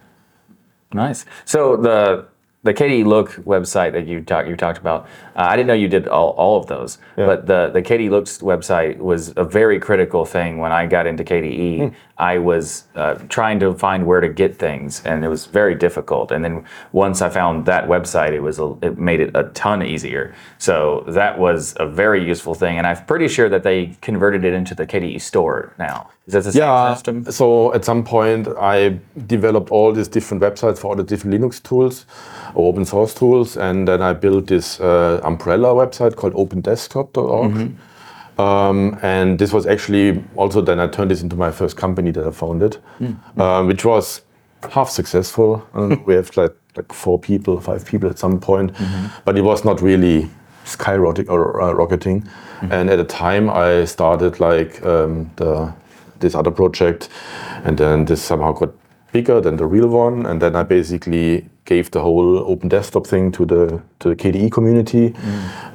Nice. 0.93 1.25
So 1.45 1.77
the 1.77 2.25
the 2.65 2.73
KDE 2.73 3.05
Look 3.05 3.29
website 3.45 3.91
that 3.93 4.07
you 4.07 4.21
talked 4.21 4.47
you 4.49 4.55
talked 4.55 4.79
about, 4.79 5.03
uh, 5.35 5.45
I 5.51 5.55
didn't 5.55 5.67
know 5.67 5.73
you 5.75 5.87
did 5.87 6.07
all, 6.07 6.31
all 6.31 6.59
of 6.59 6.65
those. 6.65 6.97
Yeah. 7.15 7.27
But 7.27 7.45
the 7.45 7.69
the 7.71 7.81
KDE 7.81 8.09
Looks 8.09 8.39
website 8.39 8.97
was 8.97 9.33
a 9.37 9.45
very 9.45 9.79
critical 9.79 10.25
thing 10.25 10.57
when 10.57 10.71
I 10.71 10.87
got 10.87 11.05
into 11.05 11.23
KDE. 11.23 11.93
I 12.17 12.37
was 12.37 12.85
uh, 12.95 13.15
trying 13.29 13.59
to 13.59 13.73
find 13.73 14.05
where 14.07 14.21
to 14.21 14.29
get 14.29 14.55
things, 14.55 15.03
and 15.05 15.23
it 15.23 15.27
was 15.27 15.45
very 15.45 15.75
difficult. 15.75 16.31
And 16.31 16.43
then 16.45 16.63
once 16.91 17.21
I 17.21 17.29
found 17.29 17.65
that 17.65 17.87
website, 17.87 18.31
it 18.31 18.39
was 18.41 18.57
a, 18.57 18.67
it 18.81 18.97
made 18.97 19.19
it 19.19 19.31
a 19.35 19.43
ton 19.53 19.83
easier. 19.83 20.33
So 20.57 21.03
that 21.09 21.37
was 21.37 21.75
a 21.79 21.85
very 21.85 22.21
useful 22.25 22.55
thing, 22.55 22.77
and 22.77 22.87
I'm 22.87 23.05
pretty 23.05 23.27
sure 23.27 23.49
that 23.49 23.63
they 23.63 23.95
converted 24.01 24.43
it 24.45 24.53
into 24.53 24.73
the 24.73 24.87
KDE 24.87 25.21
store 25.21 25.73
now. 25.77 26.09
Is 26.27 26.33
that 26.33 26.43
the 26.43 26.51
same 26.53 26.61
Yeah. 26.63 26.93
system? 26.93 27.31
So 27.31 27.73
at 27.73 27.83
some 27.85 28.03
point, 28.03 28.47
I 28.59 28.97
developed 29.27 29.69
all 29.69 29.91
these 29.93 30.07
different 30.07 30.41
websites 30.41 30.77
for 30.79 30.87
all 30.87 30.95
the 30.95 31.03
different 31.03 31.35
Linux 31.35 31.61
tools, 31.61 32.05
open 32.55 32.85
source 32.85 33.13
tools, 33.13 33.57
and 33.57 33.87
then 33.87 34.01
I 34.01 34.13
built 34.13 34.47
this 34.47 34.79
uh, 34.79 35.19
umbrella 35.23 35.69
website 35.73 36.15
called 36.15 36.33
OpenDesktop.org. 36.33 37.51
Um, 38.37 38.99
and 39.01 39.39
this 39.39 39.53
was 39.53 39.65
actually 39.65 40.21
also 40.35 40.59
then 40.61 40.79
I 40.79 40.87
turned 40.87 41.09
this 41.09 41.21
into 41.21 41.37
my 41.37 41.51
first 41.51 41.77
company 41.77 42.11
that 42.11 42.27
I 42.27 42.31
founded, 42.31 42.77
um, 43.37 43.67
which 43.67 43.85
was 43.85 44.21
half 44.71 44.89
successful. 44.89 45.65
We 46.05 46.15
have 46.15 46.35
like 46.37 46.53
like 46.75 46.91
four 46.93 47.17
people, 47.17 47.61
five 47.61 47.85
people 47.85 48.09
at 48.09 48.19
some 48.19 48.39
point, 48.39 48.73
but 49.23 49.37
it 49.37 49.41
was 49.41 49.63
not 49.63 49.81
really 49.81 50.29
skyrocketing 50.65 51.29
or 51.29 51.61
uh, 51.61 51.71
rocketing. 51.73 52.27
And 52.71 52.89
at 52.89 52.97
the 52.97 53.05
time, 53.05 53.49
I 53.49 53.85
started 53.85 54.39
like 54.39 54.83
um, 54.85 55.29
the 55.37 55.71
this 56.19 56.35
other 56.35 56.51
project, 56.51 57.09
and 57.63 57.77
then 57.77 58.05
this 58.05 58.21
somehow 58.21 58.51
got 58.53 58.69
bigger 59.15 59.41
than 59.41 59.55
the 59.55 59.65
real 59.65 59.87
one. 59.87 60.25
And 60.25 60.41
then 60.41 60.55
I 60.55 60.63
basically 60.63 61.45
gave 61.65 61.89
the 61.91 62.01
whole 62.01 62.37
open 62.51 62.69
desktop 62.69 63.07
thing 63.07 63.31
to 63.31 63.45
the 63.45 63.81
to 63.99 64.09
the 64.09 64.15
KDE 64.15 64.51
community, 64.51 65.13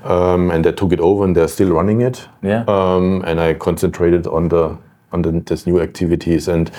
um, 0.05 0.50
and 0.50 0.64
they 0.64 0.72
took 0.72 0.92
it 0.92 1.00
over, 1.00 1.24
and 1.24 1.35
they're 1.35 1.48
still 1.48 1.72
running 1.72 2.03
it. 2.03 2.29
Yeah. 2.42 2.64
Um, 2.68 3.22
and 3.26 3.40
I 3.40 3.55
concentrated 3.55 4.26
on 4.26 4.48
the 4.48 4.76
on 5.12 5.22
the 5.22 5.33
this 5.46 5.66
new 5.66 5.81
activities, 5.81 6.48
and 6.48 6.70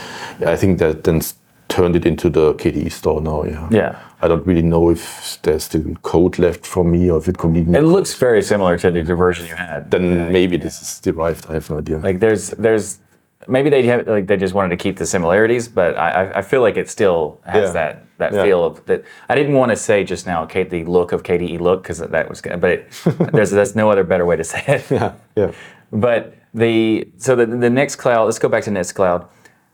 I 0.45 0.55
think 0.55 0.79
that 0.79 1.03
then 1.03 1.21
turned 1.67 1.95
it 1.95 2.05
into 2.05 2.29
the 2.29 2.53
KDE 2.53 2.91
store 2.91 3.21
now. 3.21 3.43
Yeah. 3.45 3.67
Yeah. 3.71 3.95
I 4.23 4.27
don't 4.27 4.45
really 4.45 4.61
know 4.61 4.91
if 4.91 5.39
there's 5.41 5.63
still 5.63 5.95
code 6.03 6.37
left 6.37 6.65
for 6.67 6.83
me 6.83 7.09
or 7.09 7.17
if 7.17 7.27
it 7.27 7.37
completely. 7.37 7.73
It 7.79 7.83
looks 7.83 8.13
very 8.13 8.41
similar 8.41 8.77
to 8.77 8.91
the 8.91 9.15
version 9.15 9.47
you 9.47 9.55
had. 9.55 9.89
then 9.89 10.31
maybe 10.31 10.57
this 10.57 10.81
is 10.81 10.99
derived. 10.99 11.45
I 11.49 11.53
have 11.53 11.69
no 11.69 11.77
idea. 11.79 11.97
Like 11.97 12.19
there's 12.19 12.49
there's 12.51 12.99
maybe 13.47 13.69
they 13.69 13.83
have 13.83 14.07
like 14.07 14.27
they 14.27 14.37
just 14.37 14.53
wanted 14.53 14.69
to 14.69 14.77
keep 14.77 14.97
the 14.97 15.05
similarities, 15.05 15.67
but 15.67 15.97
I 15.97 16.31
I- 16.35 16.41
feel 16.41 16.61
like 16.61 16.77
it 16.77 16.89
still 16.89 17.39
has 17.45 17.69
Yeah. 17.69 17.71
that 17.73 18.05
that 18.17 18.33
Yeah. 18.33 18.43
feel 18.43 18.63
of 18.63 18.85
that. 18.85 19.03
I 19.29 19.35
didn't 19.35 19.53
want 19.55 19.69
to 19.71 19.75
say 19.75 20.03
just 20.03 20.25
now, 20.27 20.45
Kate, 20.45 20.69
the 20.69 20.83
look 20.85 21.11
of 21.11 21.23
KDE 21.23 21.57
look 21.59 21.83
because 21.83 21.99
that 21.99 22.29
was 22.29 22.41
good, 22.41 22.59
but 22.61 22.69
it, 22.71 22.91
there's 23.33 23.51
there's 23.51 23.75
no 23.75 23.89
other 23.91 24.03
better 24.03 24.25
way 24.25 24.35
to 24.35 24.43
say 24.43 24.63
it. 24.67 24.91
yeah, 24.91 25.13
yeah. 25.35 25.51
But 25.91 26.35
the 26.53 27.07
so 27.17 27.35
the 27.35 27.45
the 27.45 27.69
next 27.69 27.95
cloud. 27.97 28.25
Let's 28.25 28.39
go 28.39 28.49
back 28.49 28.63
to 28.63 28.71
Nextcloud. 28.71 29.25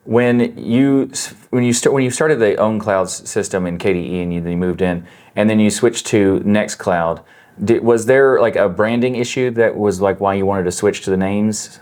When 0.05 0.57
you 0.57 1.11
when 1.49 1.63
you 1.63 1.73
start 1.73 1.93
when 1.93 2.03
you 2.03 2.11
started 2.11 2.39
the 2.39 2.55
own 2.55 2.79
cloud 2.79 3.09
system 3.09 3.65
in 3.67 3.77
KDE 3.77 4.23
and 4.23 4.33
you, 4.33 4.41
you 4.49 4.55
moved 4.57 4.81
in, 4.81 5.05
and 5.35 5.49
then 5.49 5.59
you 5.59 5.69
switched 5.69 6.05
to 6.07 6.39
Nextcloud. 6.45 7.23
Did, 7.63 7.83
was 7.83 8.05
there 8.05 8.39
like 8.39 8.55
a 8.55 8.69
branding 8.69 9.15
issue 9.15 9.49
that 9.51 9.75
was 9.75 9.99
like 9.99 10.21
why 10.21 10.35
you 10.35 10.45
wanted 10.45 10.63
to 10.65 10.71
switch 10.71 11.01
to 11.01 11.09
the 11.09 11.17
names? 11.17 11.79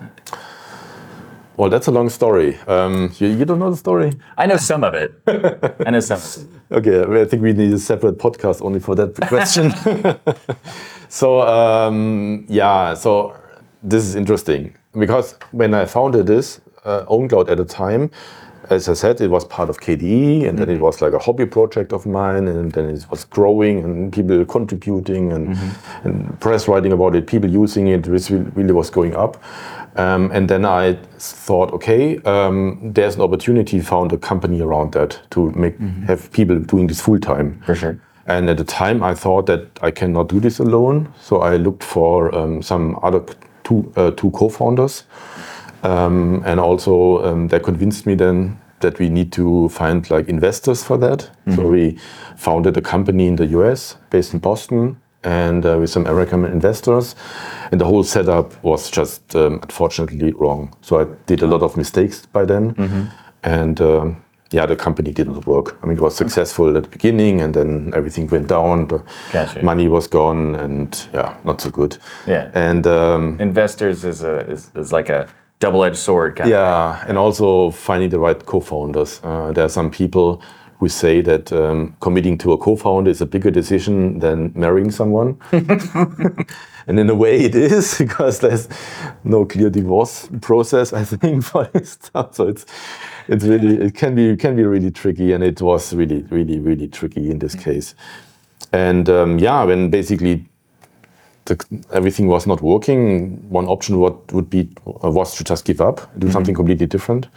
Well, 1.58 1.70
that's 1.70 1.88
a 1.88 1.92
long 1.92 2.10
story. 2.10 2.58
Um, 2.68 3.14
you, 3.18 3.28
you 3.30 3.46
don't 3.46 3.60
know 3.60 3.72
the 3.72 3.78
story? 3.78 4.12
I 4.38 4.46
know 4.46 4.58
some 4.58 4.84
of 4.84 4.94
it. 4.94 5.14
I 5.86 5.90
know 5.90 6.02
some. 6.02 6.18
Of 6.18 6.44
it. 6.44 6.50
Okay, 6.72 7.22
I 7.22 7.26
think 7.26 7.44
we 7.44 7.54
need 7.54 7.72
a 7.74 7.78
separate 7.78 8.18
podcast 8.18 8.64
only 8.64 8.80
for 8.80 8.96
that 8.96 9.14
question. 9.28 9.72
so 11.10 11.42
um, 11.42 12.44
yeah, 12.50 12.96
so 12.96 13.38
this 13.84 14.04
is 14.04 14.16
interesting 14.16 14.76
because 15.00 15.36
when 15.52 15.76
I 15.76 15.86
founded 15.86 16.26
this 16.26 16.62
uh, 16.84 17.06
OwnCloud 17.06 17.50
at 17.50 17.58
the 17.58 17.66
time, 17.66 18.10
as 18.70 18.90
I 18.90 18.94
said, 18.94 19.22
it 19.22 19.30
was 19.30 19.46
part 19.46 19.70
of 19.70 19.80
KDE, 19.80 20.48
and 20.48 20.58
then 20.58 20.70
it 20.70 20.80
was 20.80 21.02
like 21.02 21.14
a 21.14 21.20
hobby 21.20 21.46
project 21.46 21.94
of 21.94 22.06
mine, 22.06 22.48
and 22.48 22.72
then 22.72 22.90
it 22.90 23.06
was 23.10 23.24
growing, 23.26 23.84
and 23.84 24.12
people 24.12 24.44
contributing, 24.46 25.32
and, 25.34 25.58
and 26.04 26.40
press 26.40 26.68
writing 26.68 26.92
about 26.92 27.16
it, 27.16 27.28
people 27.28 27.50
using 27.50 27.88
it, 27.88 28.08
which 28.08 28.30
really 28.30 28.74
was 28.74 28.90
going 28.90 29.16
up. 29.16 29.42
Um, 29.96 30.30
and 30.34 30.50
then 30.50 30.66
I 30.66 30.98
thought, 31.18 31.72
okay, 31.74 32.18
um, 32.24 32.80
there's 32.94 33.16
an 33.16 33.22
opportunity. 33.22 33.80
Found 33.80 34.12
a 34.12 34.18
company 34.18 34.62
around 34.62 34.92
that 34.94 35.20
to 35.32 35.52
make 35.52 35.80
have 36.08 36.32
people 36.32 36.60
doing 36.60 36.88
this 36.88 37.02
full 37.02 37.20
time. 37.20 37.62
For 37.66 37.76
sure. 37.76 38.00
And 38.28 38.50
at 38.50 38.58
the 38.58 38.64
time, 38.64 39.04
I 39.04 39.14
thought 39.14 39.46
that 39.46 39.68
I 39.82 39.92
cannot 39.92 40.30
do 40.30 40.40
this 40.40 40.60
alone. 40.60 41.14
So 41.22 41.42
I 41.42 41.58
looked 41.58 41.84
for 41.84 42.34
um, 42.36 42.62
some 42.62 43.00
other 43.04 43.24
two 43.64 43.92
uh, 43.96 44.12
two 44.12 44.32
co-founders, 44.32 45.04
um, 45.84 46.44
and 46.46 46.60
also 46.60 47.24
um, 47.24 47.48
they 47.48 47.60
convinced 47.60 48.06
me 48.06 48.16
then 48.16 48.60
that 48.82 49.00
we 49.00 49.10
need 49.10 49.32
to 49.32 49.70
find 49.70 50.10
like 50.10 50.28
investors 50.28 50.84
for 50.84 50.98
that. 50.98 51.30
So 51.56 51.68
we 51.68 51.98
founded 52.36 52.78
a 52.78 52.82
company 52.82 53.28
in 53.28 53.36
the 53.36 53.46
U.S. 53.48 53.96
based 54.10 54.34
in 54.34 54.40
Boston. 54.40 54.98
And 55.26 55.66
uh, 55.66 55.78
with 55.80 55.90
some 55.90 56.06
American 56.06 56.46
investors, 56.46 57.16
and 57.72 57.82
the 57.82 57.86
whole 57.86 58.04
setup 58.04 58.64
was 58.64 58.92
just 58.92 59.36
um, 59.36 59.60
unfortunately 59.64 60.32
wrong. 60.34 60.70
So 60.82 61.00
I 61.02 61.06
did 61.26 61.42
a 61.42 61.48
lot 61.48 61.64
of 61.64 61.76
mistakes 61.76 62.26
by 62.28 62.46
then, 62.46 63.10
and 63.44 63.82
um, 63.82 64.24
yeah, 64.52 64.68
the 64.68 64.76
company 64.76 65.12
didn't 65.12 65.48
work. 65.48 65.78
I 65.82 65.88
mean, 65.88 65.98
it 65.98 66.02
was 66.02 66.16
successful 66.16 66.78
at 66.78 66.84
the 66.84 66.90
beginning, 66.90 67.42
and 67.42 67.54
then 67.54 67.92
everything 67.96 68.28
went 68.28 68.48
down. 68.48 68.88
The 68.88 69.04
Gotcha. 69.34 69.64
money 69.64 69.88
was 69.88 70.08
gone, 70.08 70.56
and 70.56 71.08
yeah, 71.14 71.36
not 71.44 71.60
so 71.62 71.70
good. 71.72 71.98
Yeah. 72.28 72.52
And 72.54 72.86
um, 72.86 73.38
Investors 73.40 74.06
is 74.06 74.24
a 74.24 74.38
is, 74.52 74.72
is 74.76 74.92
like 74.94 75.10
a 75.10 75.28
double-edged 75.60 75.98
sword 75.98 76.36
kind 76.36 76.48
of. 76.48 76.52
yeah, 76.52 77.04
and 77.08 77.18
also 77.18 77.72
finding 77.72 78.10
the 78.10 78.20
right 78.20 78.46
co-founders. 78.46 79.22
Uh, 79.24 79.52
there 79.54 79.66
are 79.66 79.70
some 79.70 79.90
people 79.90 80.42
who 80.80 80.90
say 80.90 81.22
that 81.22 81.54
um, 81.54 81.96
committing 82.02 82.38
to 82.40 82.52
a 82.52 82.58
co-founder 82.58 83.10
is 83.10 83.22
a 83.22 83.26
bigger 83.26 83.52
decision 83.52 84.20
than 84.20 84.52
marrying 84.56 84.92
someone. 84.92 85.38
and 85.52 87.00
in 87.00 87.10
a 87.10 87.16
way, 87.16 87.42
it 87.42 87.56
is 87.56 87.98
because 88.00 88.40
there's 88.40 88.68
no 89.24 89.46
clear 89.46 89.70
divorce 89.70 90.28
process. 90.42 90.94
I 90.94 91.04
think 91.04 91.44
for 91.52 91.66
this 91.74 91.92
stuff, 91.92 92.36
so 92.36 92.48
it's 92.48 92.66
it's 93.28 93.46
really 93.46 93.86
it 93.86 93.96
can 93.96 94.16
be 94.16 94.36
can 94.36 94.56
be 94.56 94.64
really 94.64 94.92
tricky, 94.92 95.32
and 95.34 95.44
it 95.44 95.62
was 95.62 95.94
really 95.94 96.24
really 96.24 96.60
really 96.60 96.88
tricky 96.88 97.32
in 97.32 97.40
this 97.40 97.56
case. 97.56 97.96
And 98.74 99.10
um, 99.10 99.40
yeah, 99.40 99.64
when 99.64 99.90
basically 99.90 100.46
the, 101.46 101.84
everything 101.94 102.28
was 102.28 102.48
not 102.48 102.62
working, 102.62 103.50
one 103.50 103.68
option 103.68 104.00
what 104.00 104.32
would 104.34 104.50
be 104.50 104.70
uh, 104.88 105.10
was 105.10 105.36
to 105.38 105.44
just 105.44 105.66
give 105.66 105.80
up, 105.80 106.10
do 106.20 106.32
something 106.32 106.56
completely 106.56 106.88
different. 106.88 107.28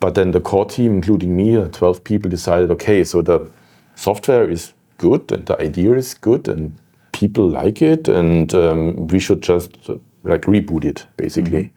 But 0.00 0.14
then 0.14 0.32
the 0.32 0.40
core 0.40 0.66
team, 0.66 0.94
including 0.96 1.36
me, 1.36 1.56
uh, 1.56 1.68
12 1.68 2.02
people, 2.02 2.28
decided, 2.28 2.70
okay, 2.72 3.04
so 3.04 3.22
the 3.22 3.48
software 3.94 4.50
is 4.50 4.72
good 4.98 5.30
and 5.30 5.46
the 5.46 5.60
idea 5.60 5.94
is 5.94 6.14
good 6.14 6.48
and 6.48 6.76
people 7.12 7.48
like 7.48 7.80
it, 7.82 8.08
and 8.08 8.52
um, 8.54 9.06
we 9.06 9.18
should 9.18 9.42
just 9.42 9.70
uh, 9.88 9.96
like 10.24 10.42
reboot 10.42 10.84
it 10.84 11.06
basically. 11.16 11.72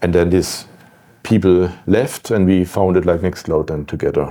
And 0.00 0.14
then 0.14 0.30
this 0.30 0.66
people 1.28 1.68
left, 1.86 2.30
and 2.30 2.46
we 2.46 2.64
founded 2.64 3.04
like 3.06 3.20
Nextcloud 3.20 3.66
then 3.66 3.84
together, 3.84 4.26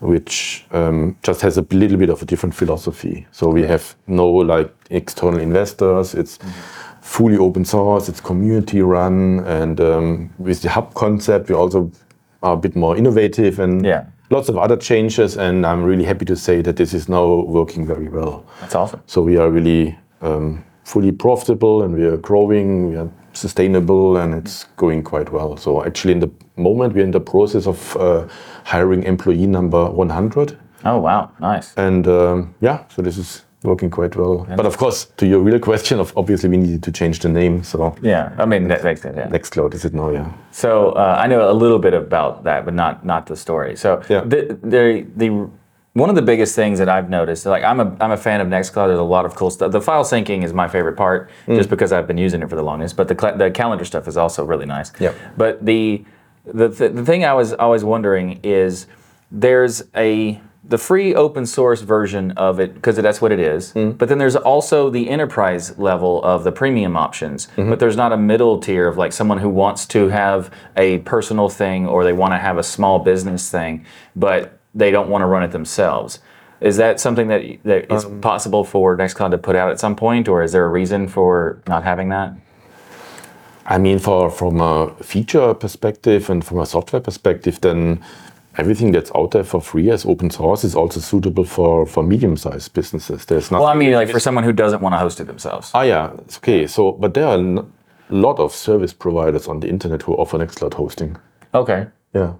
which 0.00 0.64
um, 0.72 1.16
just 1.22 1.40
has 1.42 1.58
a 1.58 1.62
little 1.70 1.96
bit 1.98 2.10
of 2.10 2.22
a 2.22 2.24
different 2.24 2.54
philosophy. 2.54 3.26
So 3.32 3.48
we 3.48 3.62
have 3.62 3.94
no 4.06 4.28
like 4.28 4.70
external 4.90 5.40
investors. 5.40 6.14
It's 6.14 6.38
fully 7.00 7.36
open 7.38 7.64
source. 7.64 8.08
It's 8.08 8.20
community 8.20 8.82
run, 8.82 9.40
and 9.46 9.80
um, 9.80 10.30
with 10.38 10.62
the 10.62 10.68
hub 10.70 10.94
concept, 10.94 11.48
we 11.48 11.54
also 11.54 11.90
are 12.42 12.54
a 12.54 12.56
bit 12.56 12.76
more 12.76 12.96
innovative 12.98 13.58
and 13.62 13.84
Yeah. 13.84 14.04
lots 14.30 14.48
of 14.48 14.56
other 14.56 14.76
changes. 14.76 15.36
And 15.36 15.64
I'm 15.64 15.84
really 15.84 16.04
happy 16.04 16.24
to 16.26 16.36
say 16.36 16.62
that 16.62 16.76
this 16.76 16.92
is 16.94 17.08
now 17.08 17.44
working 17.46 17.86
very 17.86 18.08
well. 18.08 18.44
That's 18.60 18.74
awesome. 18.74 19.00
So 19.06 19.22
we 19.22 19.38
are 19.38 19.48
really 19.50 19.96
um, 20.22 20.64
fully 20.84 21.12
profitable 21.12 21.82
and 21.82 21.94
we 21.94 22.04
are 22.04 22.16
growing, 22.18 22.90
we 22.90 22.96
are 22.96 23.08
sustainable, 23.36 24.16
and 24.16 24.34
it's 24.34 24.64
going 24.76 25.02
quite 25.02 25.30
well. 25.32 25.56
So 25.56 25.84
actually, 25.84 26.12
in 26.12 26.20
the 26.20 26.30
moment, 26.56 26.94
we're 26.94 27.04
in 27.04 27.10
the 27.12 27.20
process 27.20 27.66
of 27.66 27.96
uh, 27.96 28.26
hiring 28.64 29.02
employee 29.04 29.46
number 29.46 29.90
100, 29.90 30.58
Oh 30.84 30.98
wow, 30.98 31.30
nice. 31.40 31.72
and 31.76 32.06
um, 32.06 32.54
yeah, 32.60 32.78
so 32.88 33.02
this 33.02 33.18
is 33.18 33.42
working 33.62 33.90
quite 33.90 34.14
well. 34.14 34.46
But 34.56 34.66
of 34.66 34.76
course, 34.76 35.06
to 35.16 35.26
your 35.26 35.40
real 35.40 35.58
question, 35.58 35.98
of 36.00 36.12
obviously 36.16 36.48
we 36.50 36.56
needed 36.56 36.82
to 36.84 36.92
change 36.92 37.18
the 37.18 37.28
name. 37.28 37.64
So 37.64 37.96
Yeah, 38.02 38.30
I 38.38 38.46
mean 38.46 38.68
that 38.68 38.84
makes 38.84 39.02
sense. 39.02 39.16
Yeah. 39.16 39.28
Nextcloud 39.28 39.74
is 39.74 39.84
it 39.84 39.94
now? 39.94 40.10
Yeah. 40.10 40.30
So 40.52 40.92
uh, 40.92 41.16
I 41.24 41.26
know 41.26 41.50
a 41.50 41.52
little 41.52 41.78
bit 41.80 41.94
about 41.94 42.44
that, 42.44 42.64
but 42.64 42.74
not 42.74 43.04
not 43.04 43.26
the 43.26 43.36
story. 43.36 43.76
So 43.76 44.00
Yeah. 44.08 44.20
the, 44.28 44.56
the 44.62 45.06
the 45.16 45.48
one 45.96 46.10
of 46.10 46.14
the 46.14 46.22
biggest 46.22 46.54
things 46.54 46.78
that 46.78 46.90
I've 46.90 47.08
noticed, 47.08 47.46
like 47.46 47.64
I'm 47.64 47.80
a 47.80 47.96
I'm 48.00 48.10
a 48.10 48.18
fan 48.18 48.42
of 48.42 48.48
Nextcloud. 48.48 48.88
There's 48.88 48.98
a 48.98 49.02
lot 49.02 49.24
of 49.24 49.34
cool 49.34 49.50
stuff. 49.50 49.72
The 49.72 49.80
file 49.80 50.04
syncing 50.04 50.44
is 50.44 50.52
my 50.52 50.68
favorite 50.68 50.94
part, 50.94 51.30
mm. 51.46 51.56
just 51.56 51.70
because 51.70 51.90
I've 51.90 52.06
been 52.06 52.18
using 52.18 52.42
it 52.42 52.50
for 52.50 52.56
the 52.56 52.62
longest. 52.62 52.96
But 52.96 53.08
the 53.08 53.16
cl- 53.18 53.38
the 53.38 53.50
calendar 53.50 53.84
stuff 53.86 54.06
is 54.06 54.18
also 54.18 54.44
really 54.44 54.66
nice. 54.66 54.92
Yep. 55.00 55.16
But 55.38 55.64
the 55.64 56.04
the 56.44 56.68
th- 56.68 56.92
the 56.92 57.04
thing 57.04 57.24
I 57.24 57.32
was 57.32 57.54
always 57.54 57.82
wondering 57.82 58.40
is 58.42 58.86
there's 59.30 59.84
a 59.96 60.38
the 60.68 60.76
free 60.76 61.14
open 61.14 61.46
source 61.46 61.80
version 61.80 62.32
of 62.32 62.60
it 62.60 62.74
because 62.74 62.96
that's 62.96 63.22
what 63.22 63.32
it 63.32 63.40
is. 63.40 63.72
Mm. 63.72 63.96
But 63.96 64.10
then 64.10 64.18
there's 64.18 64.36
also 64.36 64.90
the 64.90 65.08
enterprise 65.08 65.78
level 65.78 66.22
of 66.24 66.44
the 66.44 66.52
premium 66.52 66.94
options. 66.94 67.46
Mm-hmm. 67.46 67.70
But 67.70 67.78
there's 67.78 67.96
not 67.96 68.12
a 68.12 68.18
middle 68.18 68.58
tier 68.58 68.86
of 68.86 68.98
like 68.98 69.14
someone 69.14 69.38
who 69.38 69.48
wants 69.48 69.86
to 69.86 70.08
have 70.08 70.50
a 70.76 70.98
personal 70.98 71.48
thing 71.48 71.86
or 71.86 72.04
they 72.04 72.12
want 72.12 72.34
to 72.34 72.38
have 72.38 72.58
a 72.58 72.62
small 72.62 72.98
business 72.98 73.48
thing, 73.48 73.86
but 74.14 74.55
they 74.76 74.90
don't 74.90 75.08
want 75.08 75.22
to 75.22 75.26
run 75.26 75.42
it 75.42 75.50
themselves. 75.50 76.20
Is 76.60 76.76
that 76.76 77.00
something 77.00 77.28
that 77.28 77.42
that 77.64 77.92
is 77.92 78.04
possible 78.20 78.64
for 78.64 78.96
Nextcloud 78.96 79.30
to 79.32 79.38
put 79.38 79.56
out 79.56 79.70
at 79.70 79.80
some 79.80 79.96
point, 79.96 80.28
or 80.28 80.42
is 80.42 80.52
there 80.52 80.64
a 80.64 80.68
reason 80.68 81.08
for 81.08 81.60
not 81.66 81.82
having 81.84 82.08
that? 82.10 82.32
I 83.66 83.78
mean, 83.78 83.98
for 83.98 84.30
from 84.30 84.60
a 84.60 84.94
feature 85.02 85.52
perspective 85.54 86.30
and 86.30 86.44
from 86.44 86.60
a 86.60 86.66
software 86.66 87.02
perspective, 87.02 87.60
then 87.60 88.02
everything 88.56 88.92
that's 88.92 89.10
out 89.14 89.32
there 89.32 89.44
for 89.44 89.60
free 89.60 89.90
as 89.90 90.06
open 90.06 90.30
source 90.30 90.64
is 90.64 90.74
also 90.74 91.00
suitable 91.00 91.44
for 91.44 91.84
for 91.86 92.02
medium-sized 92.02 92.72
businesses. 92.72 93.26
There's 93.26 93.50
not. 93.50 93.60
Well, 93.60 93.68
I 93.68 93.74
mean, 93.74 93.92
like 93.92 94.10
for 94.10 94.20
someone 94.20 94.44
who 94.44 94.52
doesn't 94.52 94.80
want 94.80 94.94
to 94.94 94.98
host 94.98 95.20
it 95.20 95.26
themselves. 95.26 95.70
ah, 95.74 95.82
yeah, 95.82 96.12
okay. 96.38 96.66
So, 96.66 96.92
but 96.92 97.12
there 97.12 97.26
are 97.26 97.38
a 97.38 97.64
lot 98.10 98.38
of 98.38 98.52
service 98.52 98.94
providers 98.94 99.48
on 99.48 99.60
the 99.60 99.68
internet 99.68 100.02
who 100.02 100.14
offer 100.14 100.38
Nextcloud 100.38 100.74
hosting. 100.74 101.16
Okay. 101.52 101.86
Yeah, 102.14 102.32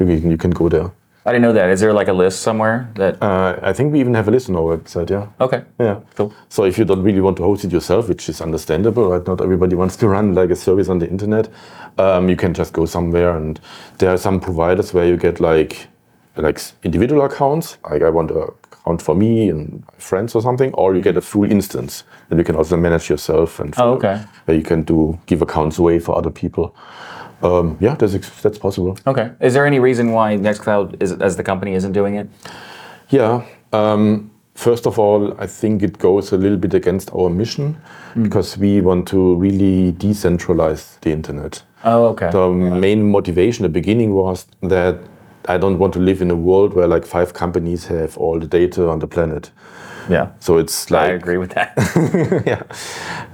you, 0.00 0.06
can, 0.06 0.30
you 0.30 0.36
can 0.36 0.50
go 0.50 0.68
there. 0.68 0.90
I 1.26 1.32
didn't 1.32 1.42
know 1.42 1.52
that. 1.52 1.68
Is 1.68 1.80
there 1.80 1.92
like 1.92 2.08
a 2.08 2.12
list 2.14 2.40
somewhere 2.40 2.88
that? 2.94 3.22
Uh, 3.22 3.58
I 3.62 3.72
think 3.74 3.92
we 3.92 4.00
even 4.00 4.14
have 4.14 4.26
a 4.28 4.30
list 4.30 4.48
on 4.48 4.56
our 4.56 4.76
website. 4.78 5.10
Yeah. 5.10 5.26
okay. 5.40 5.64
Yeah. 5.78 6.00
Cool. 6.16 6.32
So 6.48 6.64
if 6.64 6.78
you 6.78 6.84
don't 6.86 7.02
really 7.02 7.20
want 7.20 7.36
to 7.36 7.42
host 7.42 7.64
it 7.64 7.72
yourself, 7.72 8.08
which 8.08 8.28
is 8.28 8.40
understandable, 8.40 9.10
right? 9.10 9.26
Not 9.26 9.40
everybody 9.42 9.76
wants 9.82 9.96
to 9.96 10.08
run 10.08 10.34
like 10.34 10.50
a 10.50 10.56
service 10.56 10.88
on 10.88 10.98
the 10.98 11.08
internet. 11.08 11.48
Um, 11.98 12.28
you 12.30 12.36
can 12.36 12.54
just 12.54 12.72
go 12.72 12.86
somewhere, 12.86 13.36
and 13.36 13.60
there 13.98 14.10
are 14.10 14.16
some 14.16 14.40
providers 14.40 14.94
where 14.94 15.06
you 15.06 15.16
get 15.18 15.40
like 15.40 15.88
like 16.36 16.60
individual 16.84 17.22
accounts. 17.24 17.76
Like 17.90 18.02
I 18.02 18.08
want 18.08 18.30
a 18.30 18.48
account 18.72 19.02
for 19.02 19.14
me 19.14 19.50
and 19.50 19.84
my 19.92 19.98
friends 19.98 20.34
or 20.34 20.40
something, 20.40 20.72
or 20.72 20.94
you 20.94 21.02
get 21.02 21.16
a 21.18 21.20
full 21.20 21.44
instance 21.44 22.04
that 22.30 22.38
you 22.38 22.44
can 22.44 22.56
also 22.56 22.78
manage 22.78 23.10
yourself 23.10 23.60
and 23.60 23.74
Oh, 23.76 23.92
okay. 23.96 24.22
where 24.46 24.56
you 24.56 24.62
can 24.62 24.84
do 24.84 25.18
give 25.26 25.42
accounts 25.42 25.78
away 25.78 25.98
for 25.98 26.16
other 26.16 26.30
people. 26.30 26.74
Um, 27.42 27.76
yeah, 27.80 27.94
that's 27.94 28.42
that's 28.42 28.58
possible. 28.58 28.98
Okay. 29.06 29.30
Is 29.40 29.54
there 29.54 29.66
any 29.66 29.78
reason 29.78 30.12
why 30.12 30.36
Nextcloud 30.36 31.02
is 31.02 31.12
as 31.12 31.36
the 31.36 31.42
company 31.42 31.74
isn't 31.74 31.92
doing 31.92 32.16
it? 32.16 32.28
Yeah. 33.08 33.44
Um, 33.72 34.30
first 34.54 34.86
of 34.86 34.98
all, 34.98 35.34
I 35.40 35.46
think 35.46 35.82
it 35.82 35.98
goes 35.98 36.32
a 36.32 36.36
little 36.36 36.58
bit 36.58 36.74
against 36.74 37.10
our 37.14 37.30
mission 37.30 37.80
because 38.22 38.58
we 38.58 38.80
want 38.80 39.08
to 39.08 39.36
really 39.36 39.92
decentralize 39.92 41.00
the 41.00 41.10
internet. 41.10 41.62
Oh, 41.84 42.08
okay. 42.08 42.30
The 42.30 42.50
main 42.50 43.10
motivation 43.10 43.64
at 43.64 43.72
the 43.72 43.80
beginning 43.80 44.12
was 44.12 44.46
that 44.62 44.98
I 45.46 45.56
don't 45.56 45.78
want 45.78 45.94
to 45.94 45.98
live 45.98 46.20
in 46.20 46.30
a 46.30 46.36
world 46.36 46.74
where 46.74 46.86
like 46.86 47.06
five 47.06 47.32
companies 47.32 47.86
have 47.86 48.18
all 48.18 48.38
the 48.38 48.46
data 48.46 48.88
on 48.88 48.98
the 48.98 49.06
planet. 49.06 49.50
Yeah. 50.10 50.30
So 50.40 50.58
it's 50.58 50.90
like 50.90 51.10
I 51.10 51.12
agree 51.14 51.38
with 51.38 51.50
that. 51.50 51.72
yeah. 52.46 52.62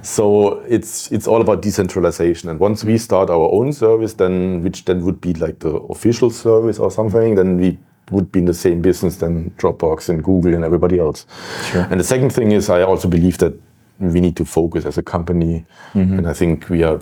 So 0.01 0.59
it's 0.67 1.11
it's 1.11 1.27
all 1.27 1.41
about 1.41 1.61
decentralization. 1.61 2.49
And 2.49 2.59
once 2.59 2.83
we 2.83 2.97
start 2.97 3.29
our 3.29 3.51
own 3.51 3.73
service, 3.73 4.13
then 4.13 4.63
which 4.63 4.85
then 4.85 5.03
would 5.05 5.19
be 5.19 5.33
like 5.33 5.59
the 5.59 5.75
official 5.89 6.29
service 6.29 6.79
or 6.79 6.91
something, 6.91 7.35
then 7.35 7.57
we 7.57 7.77
would 8.11 8.31
be 8.31 8.39
in 8.39 8.45
the 8.45 8.53
same 8.53 8.81
business 8.81 9.17
than 9.17 9.51
Dropbox 9.57 10.09
and 10.09 10.23
Google 10.23 10.53
and 10.53 10.63
everybody 10.63 10.99
else. 10.99 11.25
Sure. 11.71 11.87
And 11.89 11.99
the 11.99 12.05
second 12.05 12.31
thing 12.31 12.51
is 12.51 12.69
I 12.69 12.83
also 12.83 13.07
believe 13.07 13.37
that 13.39 13.53
we 13.99 14.21
need 14.21 14.35
to 14.37 14.45
focus 14.45 14.85
as 14.85 14.97
a 14.97 15.03
company. 15.03 15.65
Mm-hmm. 15.93 16.19
And 16.19 16.27
I 16.27 16.33
think 16.33 16.69
we 16.69 16.83
are 16.83 17.01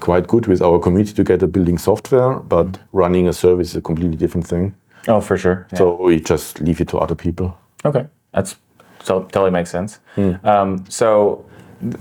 quite 0.00 0.26
good 0.26 0.46
with 0.46 0.62
our 0.62 0.78
community 0.78 1.12
together 1.12 1.46
building 1.46 1.78
software, 1.78 2.34
but 2.34 2.78
running 2.92 3.28
a 3.28 3.32
service 3.32 3.70
is 3.70 3.76
a 3.76 3.80
completely 3.80 4.16
different 4.16 4.46
thing. 4.46 4.74
oh, 5.08 5.20
for 5.20 5.36
sure. 5.36 5.66
Yeah. 5.72 5.78
So 5.78 6.02
we 6.02 6.20
just 6.20 6.60
leave 6.60 6.80
it 6.80 6.88
to 6.88 6.98
other 6.98 7.14
people. 7.14 7.56
Okay, 7.84 8.06
that's 8.32 8.56
so 9.02 9.22
totally 9.24 9.50
makes 9.50 9.70
sense. 9.70 10.00
Um, 10.44 10.84
so 10.88 11.44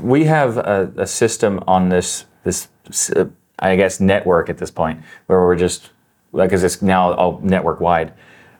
we 0.01 0.25
have 0.25 0.57
a, 0.57 0.91
a 0.97 1.07
system 1.07 1.63
on 1.67 1.89
this 1.89 2.25
this 2.43 2.67
uh, 3.15 3.25
I 3.59 3.75
guess 3.75 3.99
network 3.99 4.49
at 4.49 4.57
this 4.57 4.71
point 4.71 5.01
where 5.27 5.39
we're 5.41 5.55
just 5.55 5.91
because 6.33 6.63
it's 6.63 6.81
now 6.81 7.13
all 7.13 7.39
network 7.43 7.79
wide. 7.79 8.13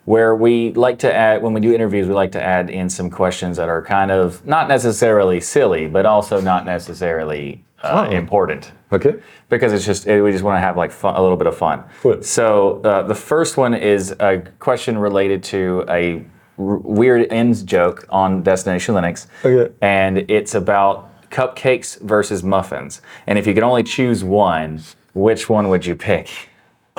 Where 0.06 0.36
we 0.36 0.72
like 0.72 1.00
to 1.00 1.14
add 1.14 1.42
when 1.44 1.52
we 1.54 1.60
do 1.60 1.74
interviews, 1.74 2.08
we 2.08 2.14
like 2.14 2.32
to 2.32 2.42
add 2.42 2.70
in 2.70 2.90
some 2.90 3.10
questions 3.10 3.58
that 3.58 3.68
are 3.68 3.82
kind 3.82 4.10
of 4.10 4.46
not 4.46 4.70
necessarily 4.70 5.42
silly, 5.42 5.88
but 5.88 6.06
also 6.06 6.40
not 6.40 6.66
necessarily 6.66 7.66
uh, 7.84 8.08
important 8.12 8.72
Okay. 8.92 9.16
because 9.50 9.74
it's 9.74 9.86
just 9.86 10.08
it, 10.08 10.22
we 10.22 10.32
just 10.32 10.44
want 10.46 10.56
to 10.56 10.62
have 10.62 10.78
like 10.78 10.92
fun, 10.92 11.16
a 11.16 11.22
little 11.22 11.36
bit 11.38 11.46
of 11.48 11.58
fun. 11.58 11.84
Cool. 12.02 12.24
So 12.24 12.82
uh, 12.84 13.02
the 13.02 13.16
first 13.16 13.58
one 13.58 13.74
is 13.74 14.12
a 14.20 14.44
question 14.60 14.98
related 14.98 15.44
to 15.44 15.84
a 15.90 16.24
r- 16.58 16.78
weird 16.78 17.28
ends 17.32 17.64
joke 17.64 18.06
on 18.10 18.44
Destination 18.44 18.96
Linux, 18.96 19.28
Okay. 19.46 19.74
and 19.82 20.18
it's 20.30 20.56
about 20.56 21.10
cupcakes 21.30 22.00
versus 22.02 22.44
muffins. 22.44 23.02
And 23.28 23.38
if 23.38 23.46
you 23.48 23.54
could 23.54 23.64
only 23.64 23.84
choose 23.84 24.24
one, 24.24 24.82
which 25.14 25.50
one 25.50 25.68
would 25.70 25.86
you 25.86 25.96
pick? 25.96 26.30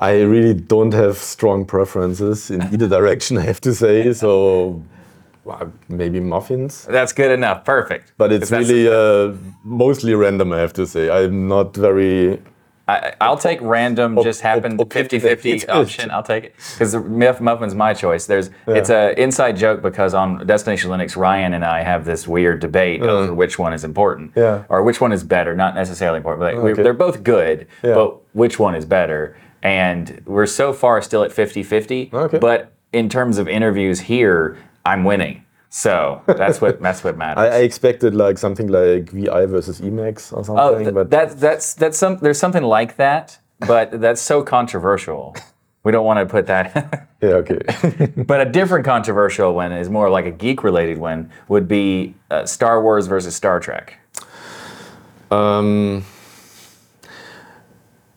I 0.00 0.20
really 0.22 0.54
don't 0.54 0.92
have 0.94 1.16
strong 1.18 1.64
preferences 1.64 2.50
in 2.50 2.62
either 2.62 2.88
direction, 2.88 3.38
I 3.38 3.42
have 3.42 3.60
to 3.60 3.72
say. 3.74 4.12
So 4.12 4.82
uh, 5.48 5.66
maybe 5.88 6.18
muffins, 6.18 6.84
That's 6.86 7.12
good 7.12 7.30
enough. 7.30 7.64
Perfect. 7.64 8.12
but 8.18 8.32
it's 8.32 8.50
really 8.50 8.88
uh, 8.88 9.32
mostly 9.62 10.14
random, 10.14 10.52
I 10.52 10.58
have 10.58 10.72
to 10.74 10.86
say. 10.86 11.08
I'm 11.10 11.46
not 11.48 11.76
very. 11.76 12.40
I, 12.92 13.14
I'll 13.20 13.36
take 13.38 13.58
random, 13.62 14.18
just 14.22 14.40
happen 14.40 14.78
op- 14.80 14.92
50 15.00 15.18
50 15.18 15.68
option. 15.68 16.10
I'll 16.10 16.22
take 16.22 16.44
it. 16.44 16.54
Because 16.74 16.92
the 16.92 17.00
muffin's 17.00 17.74
my 17.74 17.94
choice. 17.94 18.26
There's 18.26 18.50
It's 18.66 18.90
a 18.90 19.20
inside 19.20 19.56
joke 19.56 19.82
because 19.82 20.14
on 20.14 20.46
Destination 20.46 20.90
Linux, 20.90 21.16
Ryan 21.16 21.54
and 21.54 21.64
I 21.64 21.82
have 21.82 22.04
this 22.04 22.28
weird 22.28 22.60
debate 22.60 23.00
over 23.02 23.32
which 23.32 23.58
one 23.58 23.72
is 23.72 23.84
important. 23.84 24.32
Yeah. 24.36 24.64
Or 24.68 24.82
which 24.82 25.00
one 25.00 25.12
is 25.12 25.24
better. 25.24 25.54
Not 25.56 25.74
necessarily 25.74 26.18
important, 26.18 26.40
but 26.40 26.54
like, 26.62 26.76
we- 26.76 26.82
they're 26.82 26.92
both 26.92 27.22
good, 27.22 27.66
Yeah. 27.82 27.94
but 27.94 28.18
which 28.34 28.58
one 28.58 28.74
is 28.74 28.84
better? 28.84 29.36
And 29.62 30.22
we're 30.26 30.46
so 30.46 30.72
far 30.72 31.00
still 31.02 31.22
at 31.22 31.32
50 31.32 31.62
50. 31.62 32.10
Okay. 32.12 32.38
But 32.38 32.72
in 32.92 33.08
terms 33.08 33.38
of 33.38 33.48
interviews 33.48 34.00
here, 34.00 34.58
I'm 34.84 35.04
winning. 35.04 35.41
So 35.74 36.20
that's 36.26 36.60
what 36.60 36.82
that's 36.82 37.02
what 37.02 37.16
matters. 37.16 37.40
I, 37.50 37.56
I 37.56 37.60
expected 37.62 38.14
like 38.14 38.36
something 38.36 38.68
like 38.68 39.08
VI 39.10 39.46
versus 39.46 39.80
Emacs 39.80 40.30
or 40.30 40.40
Oh, 40.40 40.42
something, 40.42 40.84
th- 40.84 40.94
but 40.94 41.08
that's 41.10 41.34
that's 41.36 41.72
that's 41.72 41.96
some. 41.96 42.18
There's 42.18 42.38
something 42.38 42.62
like 42.62 42.96
that, 42.96 43.38
but 43.66 43.98
that's 43.98 44.20
so 44.20 44.42
controversial. 44.42 45.34
We 45.82 45.90
don't 45.90 46.04
want 46.04 46.18
to 46.20 46.26
put 46.26 46.46
that. 46.48 47.08
yeah, 47.22 47.40
okay. 47.40 47.60
but 48.26 48.46
a 48.46 48.50
different 48.50 48.84
controversial 48.84 49.54
one 49.54 49.72
is 49.72 49.88
more 49.88 50.10
like 50.10 50.26
a 50.26 50.30
geek-related 50.30 50.98
one. 50.98 51.30
Would 51.48 51.68
be 51.68 52.14
uh, 52.30 52.44
Star 52.44 52.82
Wars 52.82 53.06
versus 53.06 53.34
Star 53.34 53.58
Trek. 53.58 53.96
um, 55.30 56.04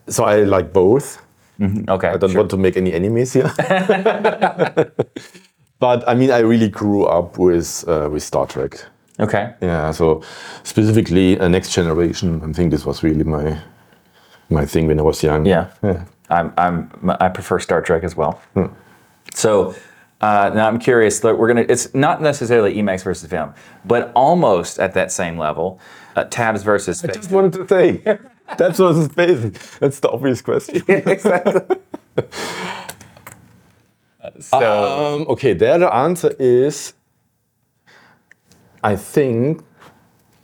so 0.08 0.24
I 0.24 0.44
like 0.44 0.74
both. 0.74 1.22
Okay, 1.58 2.08
I 2.08 2.18
don't 2.18 2.30
sure. 2.32 2.40
want 2.40 2.50
to 2.50 2.58
make 2.58 2.76
any 2.76 2.92
enemies 2.92 3.32
here. 3.32 3.50
But 5.78 6.08
I 6.08 6.14
mean, 6.14 6.30
I 6.30 6.38
really 6.40 6.68
grew 6.68 7.04
up 7.04 7.38
with 7.38 7.84
uh, 7.88 8.08
with 8.10 8.22
Star 8.22 8.46
Trek. 8.46 8.84
Okay, 9.18 9.54
Yeah, 9.62 9.92
so 9.92 10.22
specifically 10.62 11.38
uh, 11.40 11.48
Next 11.48 11.72
Generation. 11.72 12.42
I 12.42 12.52
think 12.52 12.70
this 12.70 12.84
was 12.84 13.02
really 13.02 13.24
my 13.24 13.58
my 14.50 14.66
thing 14.66 14.86
when 14.86 14.98
I 14.98 15.02
was 15.02 15.22
young. 15.22 15.46
yeah. 15.46 15.68
Yeah. 15.82 16.04
I'm 16.28 16.52
I'm 16.58 16.90
I 17.20 17.28
prefer 17.28 17.58
Star 17.60 17.80
Trek 17.82 18.04
as 18.04 18.16
well. 18.16 18.40
So. 19.34 19.74
Uh, 20.22 20.50
now 20.54 20.66
I'm 20.66 20.78
curious. 20.78 21.22
We're 21.22 21.46
gonna. 21.46 21.66
It's 21.68 21.94
not 21.94 22.22
necessarily 22.22 22.74
Emacs 22.74 23.04
versus 23.04 23.28
Vim, 23.28 23.52
but 23.84 24.12
almost 24.14 24.78
at 24.78 24.94
that 24.94 25.12
same 25.12 25.36
level. 25.36 25.78
Uh, 26.16 26.24
tabs 26.24 26.62
versus 26.62 27.00
Space. 27.00 27.10
I 27.10 27.14
just 27.14 27.30
wanted 27.30 27.52
to 27.52 27.68
say 27.68 28.18
that's 28.56 28.78
what 28.78 28.96
is 28.96 29.08
basic. 29.08 29.52
That's 29.78 30.00
the 30.00 30.08
obvious 30.08 30.40
question. 30.40 30.82
exactly. 30.88 31.76
so 34.40 34.58
Um, 34.58 35.26
okay, 35.28 35.52
there 35.54 35.78
the 35.78 35.92
answer 35.94 36.34
is 36.38 36.94
I 38.82 38.96
think 38.96 39.62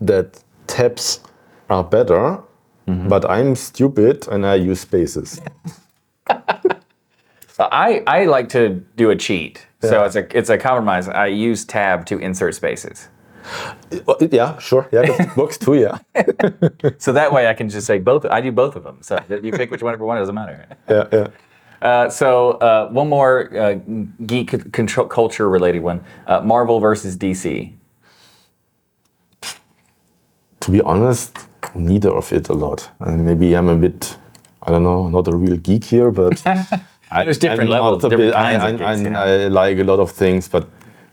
that 0.00 0.42
tabs 0.66 1.20
are 1.70 1.84
better, 1.84 2.40
but 3.08 3.24
I'm 3.30 3.54
stupid 3.54 4.26
and 4.28 4.44
I 4.44 4.56
use 4.56 4.80
spaces. 4.80 5.40
I, 7.58 8.02
I 8.06 8.24
like 8.24 8.48
to 8.50 8.68
do 8.96 9.10
a 9.10 9.16
cheat. 9.16 9.66
So 9.80 10.04
it's 10.04 10.16
a 10.16 10.38
it's 10.38 10.50
a 10.50 10.58
compromise. 10.58 11.08
I 11.08 11.26
use 11.26 11.64
tab 11.64 12.06
to 12.06 12.18
insert 12.18 12.54
spaces. 12.54 13.08
Yeah, 14.30 14.58
sure. 14.58 14.88
Yeah, 14.92 15.02
that 15.02 15.36
works 15.40 15.58
too. 15.58 15.74
Yeah. 15.74 15.98
So 16.98 17.12
that 17.12 17.32
way 17.32 17.48
I 17.48 17.54
can 17.54 17.68
just 17.68 17.86
say 17.86 17.98
both. 17.98 18.24
I 18.24 18.40
do 18.40 18.52
both 18.52 18.76
of 18.76 18.84
them. 18.84 18.98
So 19.02 19.18
you 19.28 19.52
pick 19.52 19.70
which 19.70 19.82
one 19.82 19.96
for 19.98 20.04
one. 20.04 20.16
It 20.16 20.20
doesn't 20.20 20.34
matter. 20.34 20.66
Yeah, 20.88 21.06
yeah. 21.12 21.26
Uh, 21.82 22.08
so 22.08 22.52
uh, 22.52 22.88
one 22.90 23.08
more 23.08 23.50
uh, 23.58 23.74
geek 24.26 24.72
control 24.72 25.06
culture 25.06 25.48
related 25.50 25.82
one: 25.82 26.00
uh, 26.26 26.40
Marvel 26.40 26.80
versus 26.80 27.16
DC. 27.16 27.72
To 30.60 30.70
be 30.70 30.80
honest, 30.82 31.36
neither 31.74 32.10
of 32.10 32.32
it 32.32 32.48
a 32.48 32.52
lot. 32.52 32.88
And 33.00 33.24
maybe 33.26 33.56
I'm 33.56 33.68
a 33.68 33.74
bit, 33.76 34.16
I 34.62 34.70
don't 34.70 34.84
know, 34.84 35.08
not 35.08 35.26
a 35.26 35.36
real 35.36 35.56
geek 35.56 35.84
here, 35.84 36.10
but 36.12 36.40
I, 37.10 37.24
There's 37.24 37.38
different 37.38 37.62
I'm 37.68 37.68
levels, 37.82 38.02
different 38.02 38.30
bit- 38.30 38.34
I, 38.34 38.56
kinds 38.56 38.62
of 38.62 38.68
I, 38.86 38.94
geeks, 38.96 39.16
I, 39.18 39.34
yeah. 39.34 39.44
I 39.44 39.48
like 39.48 39.78
a 39.78 39.84
lot 39.84 39.98
of 39.98 40.12
things, 40.12 40.48
but 40.48 40.68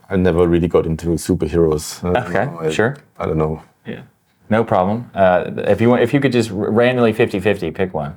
I 0.08 0.16
never 0.16 0.46
really 0.46 0.68
got 0.68 0.86
into 0.86 1.08
superheroes. 1.16 2.02
I 2.04 2.12
don't 2.12 2.26
Okay, 2.28 2.44
know, 2.46 2.60
I- 2.60 2.70
sure. 2.70 2.96
I 3.18 3.26
don't 3.26 3.38
know. 3.38 3.62
Yeah. 3.84 4.02
No 4.50 4.62
problem. 4.64 5.10
Uh, 5.14 5.50
if 5.68 5.80
you 5.80 5.88
want, 5.90 6.02
if 6.02 6.12
you 6.14 6.20
could 6.20 6.32
just 6.32 6.50
randomly 6.52 7.12
50-50 7.12 7.74
pick 7.74 7.92
one. 7.94 8.14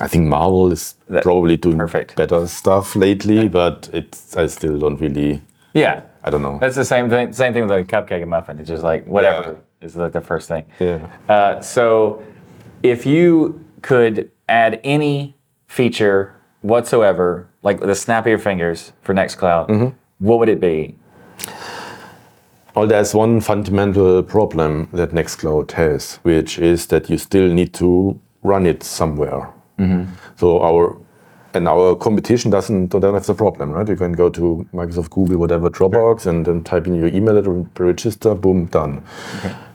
I 0.00 0.08
think 0.08 0.26
Marvel 0.28 0.70
is 0.72 0.94
That- 1.08 1.22
probably 1.22 1.56
doing 1.56 1.78
perfect. 1.78 2.16
better 2.16 2.46
stuff 2.46 2.94
lately, 2.96 3.48
but 3.48 3.88
it's 3.92 4.36
I 4.36 4.46
still 4.46 4.78
don't 4.78 5.00
really. 5.00 5.40
Yeah. 5.74 6.00
I 6.24 6.30
don't 6.30 6.42
know. 6.42 6.58
That's 6.60 6.74
the 6.76 6.84
same 6.84 7.08
thing. 7.08 7.32
Same 7.32 7.52
thing 7.52 7.62
with 7.68 7.70
a 7.78 7.84
cupcake 7.84 8.20
and 8.22 8.30
muffin. 8.30 8.58
It's 8.58 8.68
just 8.68 8.82
like 8.82 9.06
whatever 9.06 9.56
is 9.80 9.94
like 9.96 10.12
the 10.12 10.20
first 10.20 10.48
thing. 10.48 10.64
Yeah. 10.80 11.06
Uh, 11.28 11.60
so, 11.60 12.22
if 12.82 13.06
you 13.06 13.60
could 13.82 14.30
add 14.48 14.80
any 14.82 15.36
feature 15.68 16.32
whatsoever, 16.62 17.46
like 17.62 17.78
the 17.80 17.94
snap 17.94 18.24
of 18.26 18.30
your 18.30 18.38
fingers 18.38 18.92
for 19.02 19.14
Nextcloud, 19.14 19.68
Mm-hmm. 19.68 19.88
what 20.18 20.38
would 20.40 20.48
it 20.48 20.60
be? 20.60 20.96
Well, 22.74 22.86
there's 22.86 23.14
one 23.14 23.40
fundamental 23.40 24.22
problem 24.22 24.88
that 24.92 25.10
Nextcloud 25.12 25.70
has, 25.72 26.16
which 26.24 26.58
is 26.58 26.86
that 26.88 27.08
you 27.08 27.16
still 27.18 27.48
need 27.52 27.72
to 27.74 28.18
run 28.42 28.66
it 28.66 28.82
somewhere. 28.82 29.48
So 30.36 30.62
our 30.62 30.96
and 31.54 31.68
our 31.68 31.96
competition 31.96 32.50
doesn't 32.50 32.88
don't 32.88 33.14
have 33.14 33.26
the 33.26 33.34
problem, 33.34 33.70
right? 33.70 33.88
You 33.88 33.96
can 33.96 34.12
go 34.12 34.28
to 34.28 34.66
Microsoft, 34.74 35.10
Google, 35.10 35.38
whatever 35.38 35.70
Dropbox, 35.70 36.26
and 36.26 36.44
then 36.44 36.62
type 36.62 36.86
in 36.86 36.94
your 36.94 37.08
email 37.08 37.36
address, 37.38 37.66
register, 37.78 38.34
boom, 38.34 38.66
done. 38.66 39.02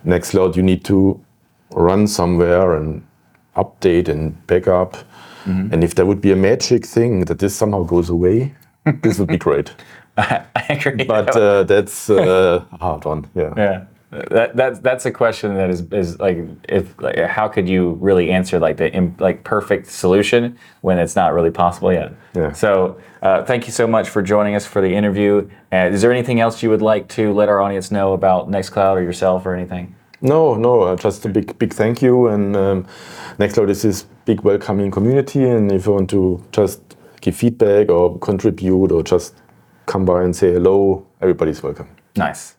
Nextcloud, 0.05 0.55
you 0.55 0.63
need 0.63 0.83
to 0.85 1.19
run 1.71 2.07
somewhere 2.07 2.75
and 2.75 3.03
update 3.55 4.07
and 4.09 4.35
backup. 4.47 4.95
And 5.73 5.83
if 5.83 5.95
there 5.95 6.05
would 6.05 6.21
be 6.21 6.31
a 6.31 6.35
magic 6.35 6.85
thing 6.85 7.25
that 7.25 7.39
this 7.39 7.55
somehow 7.55 7.83
goes 7.83 8.09
away, 8.09 8.53
this 9.01 9.17
would 9.17 9.29
be 9.29 9.37
great. 9.37 9.73
I 10.17 10.45
agree. 10.69 11.03
But 11.05 11.35
uh, 11.35 11.63
that's 11.63 12.09
uh, 12.09 12.63
a 12.71 12.77
hard 12.77 13.05
one. 13.05 13.27
Yeah. 13.33 13.53
Yeah. 13.57 13.85
That, 14.11 14.57
that's 14.57 14.79
that's 14.79 15.05
a 15.05 15.11
question 15.11 15.55
that 15.55 15.69
is, 15.69 15.81
is 15.93 16.19
like 16.19 16.37
if 16.67 16.99
like, 17.01 17.17
how 17.17 17.47
could 17.47 17.69
you 17.69 17.91
really 18.01 18.29
answer 18.29 18.59
like 18.59 18.75
the 18.75 18.91
im- 18.93 19.15
like 19.19 19.45
perfect 19.45 19.87
solution 19.87 20.57
when 20.81 20.99
it's 20.99 21.15
not 21.15 21.33
really 21.33 21.49
possible 21.49 21.93
yet? 21.93 22.11
Yeah. 22.35 22.51
So 22.51 22.99
uh, 23.21 23.45
thank 23.45 23.67
you 23.67 23.71
so 23.71 23.87
much 23.87 24.09
for 24.09 24.21
joining 24.21 24.55
us 24.55 24.65
for 24.65 24.81
the 24.81 24.93
interview. 24.93 25.49
Uh, 25.71 25.89
is 25.93 26.01
there 26.01 26.11
anything 26.11 26.41
else 26.41 26.61
you 26.61 26.69
would 26.69 26.81
like 26.81 27.07
to 27.09 27.31
let 27.31 27.47
our 27.47 27.61
audience 27.61 27.89
know 27.89 28.11
about 28.11 28.49
Nextcloud 28.49 28.95
or 28.95 29.01
yourself 29.01 29.45
or 29.45 29.55
anything? 29.55 29.95
No, 30.21 30.55
no, 30.55 30.81
uh, 30.81 30.95
just 30.97 31.25
a 31.25 31.29
big, 31.29 31.57
big 31.57 31.73
thank 31.73 32.01
you. 32.01 32.27
And 32.27 32.55
um, 32.55 32.87
Nextcloud 33.39 33.69
is 33.69 33.81
this 33.81 34.03
big 34.25 34.41
welcoming 34.41 34.91
community. 34.91 35.47
And 35.47 35.71
if 35.71 35.85
you 35.85 35.93
want 35.93 36.09
to 36.09 36.43
just 36.51 36.81
give 37.21 37.35
feedback 37.35 37.89
or 37.89 38.19
contribute 38.19 38.91
or 38.91 39.03
just 39.03 39.35
come 39.85 40.03
by 40.03 40.23
and 40.23 40.35
say 40.35 40.51
hello, 40.51 41.07
everybody's 41.21 41.63
welcome. 41.63 41.87
Nice. 42.17 42.55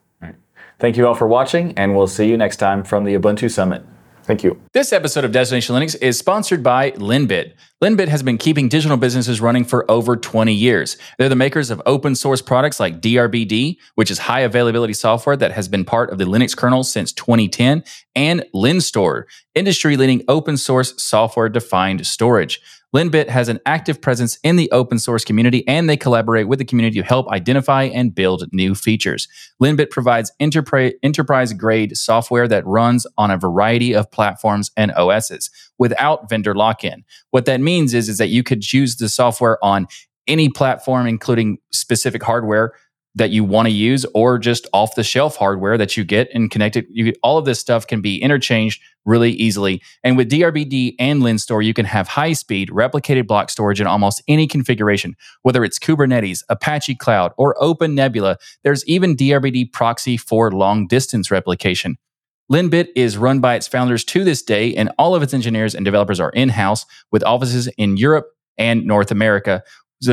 Thank 0.82 0.96
you 0.96 1.06
all 1.06 1.14
for 1.14 1.28
watching, 1.28 1.74
and 1.78 1.94
we'll 1.94 2.08
see 2.08 2.28
you 2.28 2.36
next 2.36 2.56
time 2.56 2.82
from 2.82 3.04
the 3.04 3.14
Ubuntu 3.14 3.48
Summit. 3.48 3.84
Thank 4.24 4.42
you. 4.42 4.60
This 4.72 4.92
episode 4.92 5.24
of 5.24 5.30
Destination 5.30 5.76
Linux 5.76 5.94
is 6.02 6.18
sponsored 6.18 6.60
by 6.60 6.90
Linbit. 6.92 7.52
Linbit 7.80 8.08
has 8.08 8.24
been 8.24 8.36
keeping 8.36 8.68
digital 8.68 8.96
businesses 8.96 9.40
running 9.40 9.64
for 9.64 9.88
over 9.88 10.16
20 10.16 10.52
years. 10.52 10.96
They're 11.18 11.28
the 11.28 11.36
makers 11.36 11.70
of 11.70 11.80
open 11.86 12.16
source 12.16 12.42
products 12.42 12.80
like 12.80 13.00
DRBD, 13.00 13.76
which 13.94 14.10
is 14.10 14.18
high 14.18 14.40
availability 14.40 14.94
software 14.94 15.36
that 15.36 15.52
has 15.52 15.68
been 15.68 15.84
part 15.84 16.10
of 16.10 16.18
the 16.18 16.24
Linux 16.24 16.56
kernel 16.56 16.82
since 16.82 17.12
2010, 17.12 17.84
and 18.16 18.44
LINSTOR, 18.52 19.26
industry 19.54 19.96
leading 19.96 20.24
open 20.26 20.56
source 20.56 21.00
software 21.00 21.48
defined 21.48 22.04
storage. 22.08 22.60
Linbit 22.94 23.28
has 23.28 23.48
an 23.48 23.58
active 23.64 24.02
presence 24.02 24.38
in 24.42 24.56
the 24.56 24.70
open 24.70 24.98
source 24.98 25.24
community 25.24 25.66
and 25.66 25.88
they 25.88 25.96
collaborate 25.96 26.46
with 26.46 26.58
the 26.58 26.64
community 26.64 27.00
to 27.00 27.06
help 27.06 27.26
identify 27.28 27.84
and 27.84 28.14
build 28.14 28.46
new 28.52 28.74
features. 28.74 29.28
Linbit 29.62 29.90
provides 29.90 30.30
enterprise 30.40 31.52
grade 31.54 31.96
software 31.96 32.46
that 32.48 32.66
runs 32.66 33.06
on 33.16 33.30
a 33.30 33.38
variety 33.38 33.94
of 33.94 34.10
platforms 34.10 34.70
and 34.76 34.92
OSs 34.92 35.50
without 35.78 36.28
vendor 36.28 36.54
lock 36.54 36.84
in. 36.84 37.04
What 37.30 37.46
that 37.46 37.60
means 37.60 37.94
is, 37.94 38.10
is 38.10 38.18
that 38.18 38.28
you 38.28 38.42
could 38.42 38.60
choose 38.60 38.96
the 38.96 39.08
software 39.08 39.62
on 39.64 39.86
any 40.26 40.50
platform, 40.50 41.06
including 41.06 41.58
specific 41.72 42.22
hardware 42.22 42.72
that 43.14 43.30
you 43.30 43.44
want 43.44 43.66
to 43.66 43.72
use 43.72 44.06
or 44.14 44.38
just 44.38 44.66
off 44.72 44.94
the 44.94 45.02
shelf 45.02 45.36
hardware 45.36 45.76
that 45.76 45.96
you 45.96 46.04
get 46.04 46.28
and 46.32 46.50
connect 46.50 46.76
it. 46.76 46.86
You, 46.90 47.12
all 47.22 47.36
of 47.36 47.44
this 47.44 47.60
stuff 47.60 47.86
can 47.86 48.00
be 48.00 48.20
interchanged 48.22 48.82
really 49.04 49.32
easily. 49.32 49.82
And 50.02 50.16
with 50.16 50.30
DRBD 50.30 50.94
and 50.98 51.22
LINSTOR, 51.22 51.64
you 51.64 51.74
can 51.74 51.84
have 51.84 52.08
high 52.08 52.32
speed 52.32 52.70
replicated 52.70 53.26
block 53.26 53.50
storage 53.50 53.80
in 53.80 53.86
almost 53.86 54.22
any 54.28 54.46
configuration, 54.46 55.16
whether 55.42 55.64
it's 55.64 55.78
Kubernetes, 55.78 56.42
Apache 56.48 56.94
Cloud, 56.94 57.32
or 57.36 57.54
Open 57.62 57.94
Nebula. 57.94 58.38
There's 58.62 58.86
even 58.86 59.16
DRBD 59.16 59.72
proxy 59.72 60.16
for 60.16 60.50
long 60.50 60.86
distance 60.86 61.30
replication. 61.30 61.98
Linbit 62.50 62.88
is 62.94 63.16
run 63.16 63.40
by 63.40 63.54
its 63.54 63.66
founders 63.66 64.04
to 64.04 64.24
this 64.24 64.42
day, 64.42 64.74
and 64.74 64.90
all 64.98 65.14
of 65.14 65.22
its 65.22 65.32
engineers 65.32 65.74
and 65.74 65.84
developers 65.84 66.20
are 66.20 66.30
in 66.30 66.50
house 66.50 66.84
with 67.10 67.24
offices 67.24 67.66
in 67.78 67.96
Europe 67.96 68.26
and 68.58 68.84
North 68.84 69.10
America, 69.10 69.62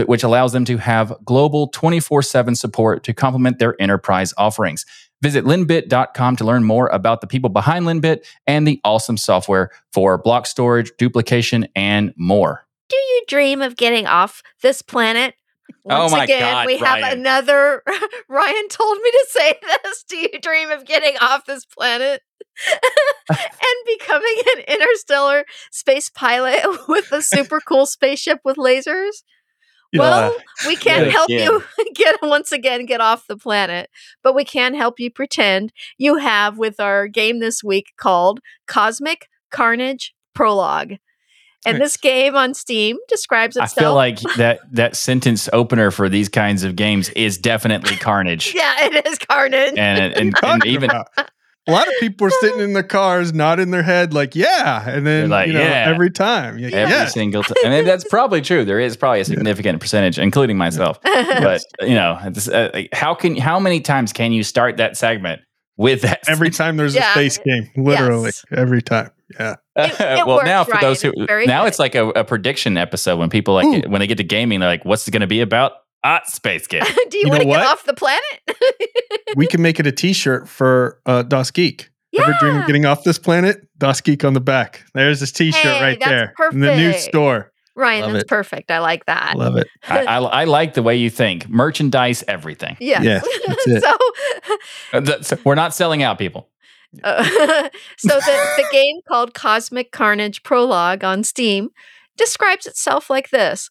which 0.06 0.24
allows 0.24 0.54
them 0.54 0.66
to 0.66 0.78
have 0.78 1.14
global 1.26 1.68
24 1.68 2.22
7 2.22 2.56
support 2.56 3.04
to 3.04 3.14
complement 3.14 3.60
their 3.60 3.80
enterprise 3.82 4.34
offerings. 4.38 4.86
Visit 5.22 5.44
linbit.com 5.44 6.36
to 6.38 6.46
learn 6.46 6.64
more 6.64 6.88
about 6.88 7.20
the 7.22 7.28
people 7.28 7.50
behind 7.50 7.86
Linbit 7.86 8.20
and 8.48 8.66
the 8.66 8.80
awesome 8.86 9.18
software 9.18 9.70
for 9.92 10.18
block 10.18 10.48
storage, 10.48 10.92
duplication, 10.98 11.68
and 11.76 12.14
more. 12.16 12.66
Do 12.88 12.96
you 12.96 13.24
dream 13.28 13.62
of 13.62 13.76
getting 13.76 14.08
off 14.08 14.42
this 14.62 14.82
planet? 14.82 15.36
Oh 15.90 16.00
Once 16.02 16.12
my 16.14 16.24
again, 16.24 16.40
God, 16.42 16.66
we 16.68 16.78
have 16.78 17.02
Ryan. 17.02 17.20
another. 17.20 17.84
Ryan 18.30 18.68
told 18.70 18.98
me 18.98 19.12
to 19.12 19.28
say 19.30 19.54
this. 19.84 20.04
Do 20.04 20.18
you 20.18 20.40
dream 20.42 20.72
of 20.72 20.86
getting 20.86 21.16
off 21.22 21.46
this 21.46 21.66
planet 21.66 22.22
and 23.30 24.00
becoming 24.00 24.36
an 24.56 24.64
interstellar 24.68 25.46
space 25.72 26.10
pilot 26.10 26.64
with 26.88 27.12
a 27.12 27.22
super 27.22 27.60
cool 27.60 27.86
spaceship 27.86 28.40
with 28.44 28.58
lasers? 28.58 29.22
Well, 29.94 30.36
we 30.68 30.76
can't 30.76 31.06
Yet 31.06 31.12
help 31.14 31.30
again. 31.30 31.44
you 31.52 31.64
get 31.96 32.16
once 32.22 32.52
again 32.52 32.86
get 32.86 33.02
off 33.02 33.28
the 33.28 33.38
planet, 33.38 33.90
but 34.24 34.36
we 34.36 34.46
can 34.46 34.74
help 34.76 35.00
you 35.00 35.10
pretend 35.10 35.74
you 35.98 36.18
have 36.18 36.58
with 36.58 36.80
our 36.80 37.08
game 37.08 37.40
this 37.40 37.64
week 37.64 37.94
called 37.98 38.40
Cosmic 38.68 39.28
Carnage 39.52 40.14
Prologue. 40.36 40.94
And 41.66 41.82
this 41.82 41.98
game 41.98 42.36
on 42.36 42.54
Steam 42.54 42.98
describes 43.10 43.58
itself. 43.58 43.98
I 44.00 44.08
itself. 44.08 44.20
feel 44.22 44.30
like 44.30 44.38
that 44.38 44.60
that 44.72 44.96
sentence 44.96 45.50
opener 45.52 45.92
for 45.92 46.08
these 46.08 46.30
kinds 46.30 46.64
of 46.64 46.76
games 46.78 47.10
is 47.10 47.38
definitely 47.38 47.98
carnage. 47.98 48.54
yeah, 48.56 48.86
it 48.86 49.06
is 49.06 49.18
Carnage. 49.18 49.74
And, 49.78 50.00
and, 50.00 50.14
and 50.16 50.36
Talking 50.36 50.72
even 50.72 50.90
about- 50.90 51.08
a 51.68 51.72
lot 51.72 51.88
of 51.88 51.94
people 52.00 52.26
are 52.28 52.32
sitting 52.32 52.62
in 52.62 52.74
their 52.74 52.84
cars, 52.84 53.34
nodding 53.34 53.70
their 53.72 53.84
head, 53.84 54.14
like 54.14 54.36
"Yeah," 54.36 54.84
and 54.90 55.06
then 55.06 55.22
They're 55.22 55.28
like, 55.28 55.48
you 55.48 55.54
know, 55.54 55.60
"Yeah." 55.62 55.86
every 55.88 56.10
time, 56.10 56.58
yeah, 56.58 56.70
every 56.70 56.94
yeah. 56.96 57.06
single 57.08 57.44
time. 57.44 57.56
And 57.66 57.86
that's 57.88 58.06
probably 58.06 58.42
true. 58.42 58.66
There 58.66 58.80
is 58.80 58.98
probably 58.98 59.22
a 59.22 59.26
significant 59.26 59.80
percentage, 59.80 60.18
including 60.18 60.58
myself. 60.58 61.00
But 61.04 61.62
you 61.82 61.94
know, 61.96 62.18
it's, 62.24 62.48
uh, 62.48 62.72
like, 62.74 62.90
how 62.94 63.14
can 63.14 63.36
how 63.38 63.60
many 63.60 63.82
times 63.82 64.14
can 64.14 64.32
you 64.32 64.44
start 64.44 64.78
that 64.78 64.98
segment 64.98 65.42
with 65.78 66.02
that? 66.02 66.20
every 66.28 66.50
time 66.60 66.78
there's 66.78 66.96
Yeah. 66.96 67.10
a 67.10 67.14
space 67.14 67.38
game, 67.38 67.70
literally 67.78 68.26
Yes. 68.28 68.46
every 68.52 68.82
time. 68.82 69.12
Yeah, 69.40 69.56
It- 69.76 69.92
it 70.00 70.26
well, 70.26 70.38
works, 70.38 70.46
now 70.46 70.64
for 70.64 70.78
those 70.82 71.02
who 71.04 71.12
It's 71.16 71.48
now 71.48 71.62
good. 71.64 71.68
it's 71.68 71.78
like 71.80 71.94
a, 71.94 72.08
a 72.10 72.24
prediction 72.24 72.78
episode 72.78 73.20
when 73.20 73.30
people 73.30 73.54
like 73.54 73.66
Ooh. 73.68 73.90
when 73.90 74.00
they 74.00 74.08
get 74.08 74.18
to 74.18 74.24
gaming, 74.24 74.60
they're 74.60 74.70
like, 74.70 74.86
"What's 74.86 75.08
it 75.08 75.12
going 75.12 75.22
to 75.22 75.28
be 75.28 75.42
about?" 75.42 75.74
Ah, 76.04 76.22
space 76.26 76.66
game. 76.68 76.84
Do 77.10 77.18
you, 77.18 77.26
You 77.26 77.30
want 77.30 77.42
to 77.42 77.48
know 77.48 77.56
get 77.56 77.66
off 77.66 77.84
the 77.86 77.94
planet? 77.94 78.24
we 79.36 79.48
can 79.48 79.62
make 79.62 79.80
it 79.80 79.88
a 79.88 79.92
T-shirt 79.92 80.48
for 80.48 81.00
uh, 81.06 81.24
Das 81.24 81.52
Geek. 81.52 81.90
Ever 82.20 82.36
dream 82.40 82.56
of 82.58 82.66
getting 82.68 82.86
off 82.86 83.04
this 83.04 83.20
planet? 83.20 83.68
Das 83.78 84.02
Geek 84.02 84.24
on 84.26 84.34
the 84.34 84.42
back. 84.42 84.84
There's 84.94 85.20
this 85.20 85.32
T-shirt 85.32 85.62
Hey, 85.62 85.82
right 85.82 86.00
that's 86.00 86.10
there 86.10 86.34
in 86.52 86.60
the 86.62 86.76
new 86.76 86.94
store. 86.94 87.52
Ryan, 87.76 88.02
Love 88.02 88.12
that's 88.14 88.24
it. 88.24 88.28
perfect. 88.28 88.72
I 88.72 88.80
like 88.80 89.06
that. 89.06 89.38
Love 89.38 89.56
it. 89.56 89.68
I, 89.88 90.04
I, 90.06 90.18
I 90.18 90.44
like 90.46 90.74
the 90.74 90.84
way 90.84 90.96
you 90.98 91.10
think. 91.10 91.48
Merchandise, 91.48 92.24
everything. 92.28 92.76
Yes. 92.80 93.04
Yes, 93.04 93.26
that's 93.48 93.68
it. 93.68 93.84
so, 93.84 93.98
Uh, 94.92 95.00
that's- 95.02 95.34
We're 95.46 95.56
not 95.56 95.74
selling 95.74 96.02
out, 96.04 96.18
people. 96.18 96.50
uh, 97.04 97.24
so 97.98 98.16
the, 98.16 98.54
the 98.58 98.66
game 98.72 98.98
called 99.08 99.34
Cosmic 99.34 99.92
Carnage 99.92 100.42
Prologue 100.44 101.04
on 101.04 101.24
Steam 101.24 101.70
describes 102.18 102.66
itself 102.66 103.10
like 103.10 103.30
this 103.30 103.70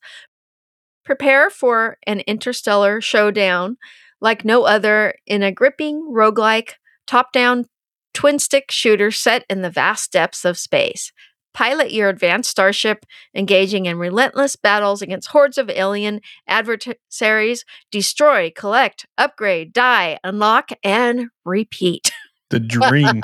Prepare 1.08 1.48
for 1.48 1.96
an 2.06 2.20
interstellar 2.26 3.00
showdown 3.00 3.78
like 4.20 4.44
no 4.44 4.64
other 4.64 5.14
in 5.26 5.42
a 5.42 5.50
gripping 5.50 6.06
roguelike 6.14 6.72
top 7.06 7.32
down 7.32 7.64
twin 8.12 8.38
stick 8.38 8.70
shooter 8.70 9.10
set 9.10 9.42
in 9.48 9.62
the 9.62 9.70
vast 9.70 10.12
depths 10.12 10.44
of 10.44 10.58
space. 10.58 11.10
Pilot 11.54 11.94
your 11.94 12.10
advanced 12.10 12.50
starship, 12.50 13.06
engaging 13.34 13.86
in 13.86 13.96
relentless 13.96 14.54
battles 14.54 15.00
against 15.00 15.28
hordes 15.28 15.56
of 15.56 15.70
alien 15.70 16.20
adversaries. 16.46 17.64
Destroy, 17.90 18.52
collect, 18.54 19.06
upgrade, 19.16 19.72
die, 19.72 20.18
unlock, 20.22 20.72
and 20.84 21.28
repeat. 21.46 22.12
The 22.50 22.60
dream. 22.60 23.22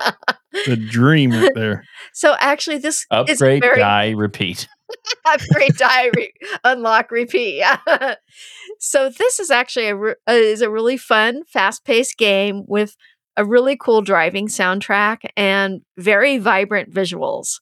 the 0.67 0.77
dream 0.77 1.31
right 1.31 1.51
there. 1.55 1.85
So 2.13 2.37
actually, 2.41 2.77
this 2.77 2.99
is 2.99 3.07
Upgrade, 3.11 3.63
very 3.63 3.79
die, 3.79 4.11
repeat. 4.11 4.69
upgrade, 5.25 5.77
diary 5.77 6.33
unlock, 6.65 7.11
repeat. 7.11 7.57
Yeah. 7.59 7.79
so 8.79 9.09
this 9.11 9.41
is 9.41 9.51
actually 9.51 9.87
a 9.87 9.97
re- 9.97 10.15
uh, 10.29 10.33
is 10.33 10.63
a 10.63 10.71
really 10.71 10.97
fun, 10.97 11.43
fast 11.47 11.85
paced 11.85 12.17
game 12.19 12.63
with 12.67 12.97
a 13.37 13.45
really 13.45 13.77
cool 13.77 14.03
driving 14.03 14.47
soundtrack 14.49 15.19
and 15.37 15.81
very 15.99 16.39
vibrant 16.39 16.93
visuals. 16.93 17.61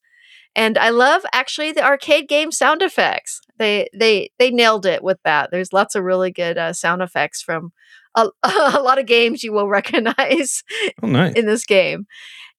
And 0.55 0.77
I 0.77 0.91
love 0.91 1.23
actually 1.33 1.73
the 1.73 1.85
arcade 1.85 2.29
game 2.29 2.53
sound 2.53 2.83
effects. 2.83 3.41
They 3.59 3.89
they 3.99 4.31
they 4.39 4.51
nailed 4.51 4.85
it 4.87 5.03
with 5.03 5.19
that. 5.25 5.51
There's 5.51 5.73
lots 5.73 5.95
of 5.95 6.05
really 6.05 6.31
good 6.31 6.59
uh, 6.59 6.73
sound 6.75 7.03
effects 7.03 7.41
from 7.43 7.73
a, 8.15 8.29
a 8.43 8.81
lot 8.83 8.99
of 8.99 9.07
games 9.07 9.43
you 9.43 9.53
will 9.53 9.69
recognize 9.69 10.63
Oh, 11.03 11.07
nice. 11.09 11.35
in 11.35 11.47
this 11.47 11.65
game. 11.65 12.07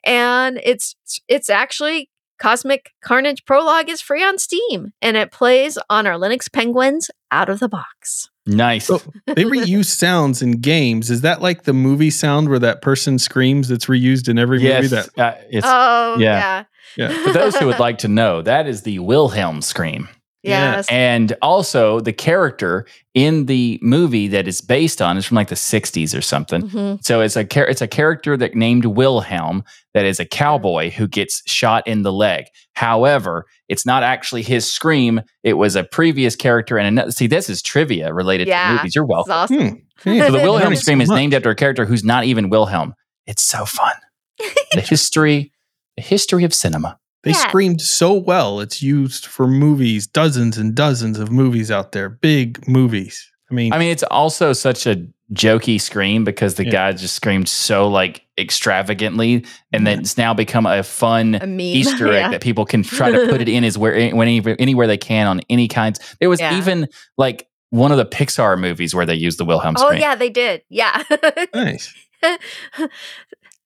And 0.03 0.59
it's 0.63 0.95
it's 1.27 1.49
actually 1.49 2.09
Cosmic 2.39 2.91
Carnage 3.01 3.45
Prologue 3.45 3.89
is 3.89 4.01
free 4.01 4.23
on 4.23 4.37
Steam 4.37 4.93
and 5.01 5.17
it 5.17 5.31
plays 5.31 5.77
on 5.89 6.07
our 6.07 6.15
Linux 6.15 6.51
Penguins 6.51 7.09
out 7.31 7.49
of 7.49 7.59
the 7.59 7.69
box. 7.69 8.29
Nice. 8.45 8.87
So 8.87 9.01
they 9.25 9.45
reuse 9.45 9.85
sounds 9.97 10.41
in 10.41 10.59
games. 10.59 11.09
Is 11.09 11.21
that 11.21 11.41
like 11.41 11.63
the 11.63 11.73
movie 11.73 12.09
sound 12.09 12.49
where 12.49 12.59
that 12.59 12.81
person 12.81 13.17
screams 13.17 13.69
that's 13.69 13.85
reused 13.85 14.27
in 14.27 14.37
every 14.37 14.61
yes. 14.61 14.83
movie? 14.83 14.95
That 14.95 15.19
uh, 15.19 15.37
it's, 15.49 15.67
oh, 15.67 16.17
yeah. 16.19 16.65
yeah. 16.97 17.09
yeah. 17.09 17.23
for 17.23 17.31
those 17.31 17.55
who 17.55 17.67
would 17.67 17.79
like 17.79 17.99
to 17.99 18.07
know, 18.07 18.41
that 18.41 18.67
is 18.67 18.81
the 18.81 18.99
Wilhelm 18.99 19.61
scream. 19.61 20.09
Yeah. 20.43 20.75
Yes. 20.75 20.87
And 20.89 21.35
also, 21.41 22.01
the 22.01 22.11
character 22.13 22.85
in 23.13 23.45
the 23.45 23.79
movie 23.81 24.27
that 24.27 24.47
it's 24.47 24.59
based 24.61 25.01
on 25.01 25.17
is 25.17 25.25
from 25.25 25.35
like 25.35 25.47
the 25.47 25.55
60s 25.55 26.13
or 26.17 26.21
something. 26.21 26.63
Mhm. 26.69 27.03
So 27.03 27.21
it's 27.21 27.35
a 27.37 27.45
char- 27.45 27.67
it's 27.67 27.81
a 27.81 27.87
character 27.87 28.35
that 28.35 28.53
named 28.53 28.83
Wilhelm 28.85 29.63
that 29.93 30.05
is 30.05 30.19
a 30.19 30.25
cowboy 30.25 30.89
who 30.91 31.07
gets 31.07 31.41
shot 31.49 31.87
in 31.87 32.01
the 32.03 32.11
leg. 32.11 32.45
However, 32.73 33.45
it's 33.69 33.85
not 33.85 34.03
actually 34.03 34.41
his 34.41 34.71
scream. 34.71 35.21
It 35.43 35.53
was 35.53 35.75
a 35.77 35.83
previous 35.85 36.35
character 36.35 36.77
and 36.77 36.87
another. 36.87 37.11
See, 37.11 37.27
this 37.27 37.49
is 37.49 37.61
trivia 37.61 38.13
related 38.13 38.47
Yeah. 38.49 38.67
to 38.69 38.75
movies. 38.77 38.95
You're 38.95 39.05
welcome. 39.05 39.31
awesome. 39.31 39.57
Hmm. 39.69 39.75
Yeah. 40.11 40.25
So 40.27 40.31
the 40.33 40.39
Wilhelm 40.39 40.75
scream 40.75 40.99
so 40.99 41.03
is 41.03 41.09
named 41.09 41.33
after 41.33 41.49
a 41.51 41.55
character 41.55 41.85
who's 41.85 42.03
not 42.03 42.25
even 42.25 42.49
Wilhelm. 42.49 42.93
It's 43.25 43.43
so 43.43 43.63
fun. 43.63 43.93
the 44.73 44.81
history, 44.81 45.53
the 45.95 46.03
history 46.03 46.43
of 46.43 46.53
cinema. 46.53 46.97
They 47.23 47.31
Yeah. 47.31 47.47
screamed 47.47 47.81
so 47.81 48.13
well. 48.13 48.59
It's 48.59 48.81
used 48.81 49.25
for 49.25 49.47
movies, 49.47 50.07
dozens 50.07 50.57
and 50.57 50.75
dozens 50.75 51.19
of 51.19 51.31
movies 51.31 51.71
out 51.71 51.91
there, 51.93 52.09
big 52.09 52.67
movies. 52.67 53.29
I 53.49 53.53
mean, 53.53 53.73
I 53.73 53.77
mean, 53.79 53.91
it's 53.91 54.03
also 54.03 54.51
such 54.53 54.85
a 54.87 55.05
jokey 55.33 55.79
scream 55.79 56.23
because 56.23 56.55
the 56.55 56.65
Yeah. 56.65 56.71
guy 56.71 56.91
just 56.93 57.15
screamed 57.15 57.47
so 57.47 57.87
like 57.87 58.21
extravagantly, 58.37 59.45
and 59.71 59.85
then 59.87 59.99
it's 59.99 60.17
now 60.17 60.33
become 60.33 60.65
a 60.65 60.83
fun 60.83 61.35
A. 61.41 61.47
Easter 61.59 62.07
egg 62.07 62.13
Yeah. 62.21 62.29
that 62.31 62.41
people 62.41 62.65
can 62.65 62.83
try 62.83 63.09
to 63.11 63.27
put 63.27 63.41
it 63.41 63.49
in 63.49 63.63
as 63.63 63.77
where 63.77 64.09
when 64.11 64.27
anywhere 64.59 64.87
they 64.87 64.97
can 64.97 65.27
on 65.27 65.41
any 65.49 65.67
kinds. 65.67 65.99
There 66.19 66.29
was 66.29 66.39
Yeah. 66.39 66.57
even 66.57 66.87
like 67.17 67.47
one 67.69 67.91
of 67.91 67.97
the 67.97 68.05
Pixar 68.05 68.59
movies 68.59 68.93
where 68.93 69.05
they 69.05 69.15
used 69.15 69.37
the 69.39 69.45
Wilhelm 69.45 69.75
scream. 69.75 69.85
Oh 69.87 69.89
scream. 69.91 70.01
yeah, 70.01 70.15
they 70.15 70.29
did. 70.29 70.61
Yeah. 70.69 71.03
nice. 71.53 71.93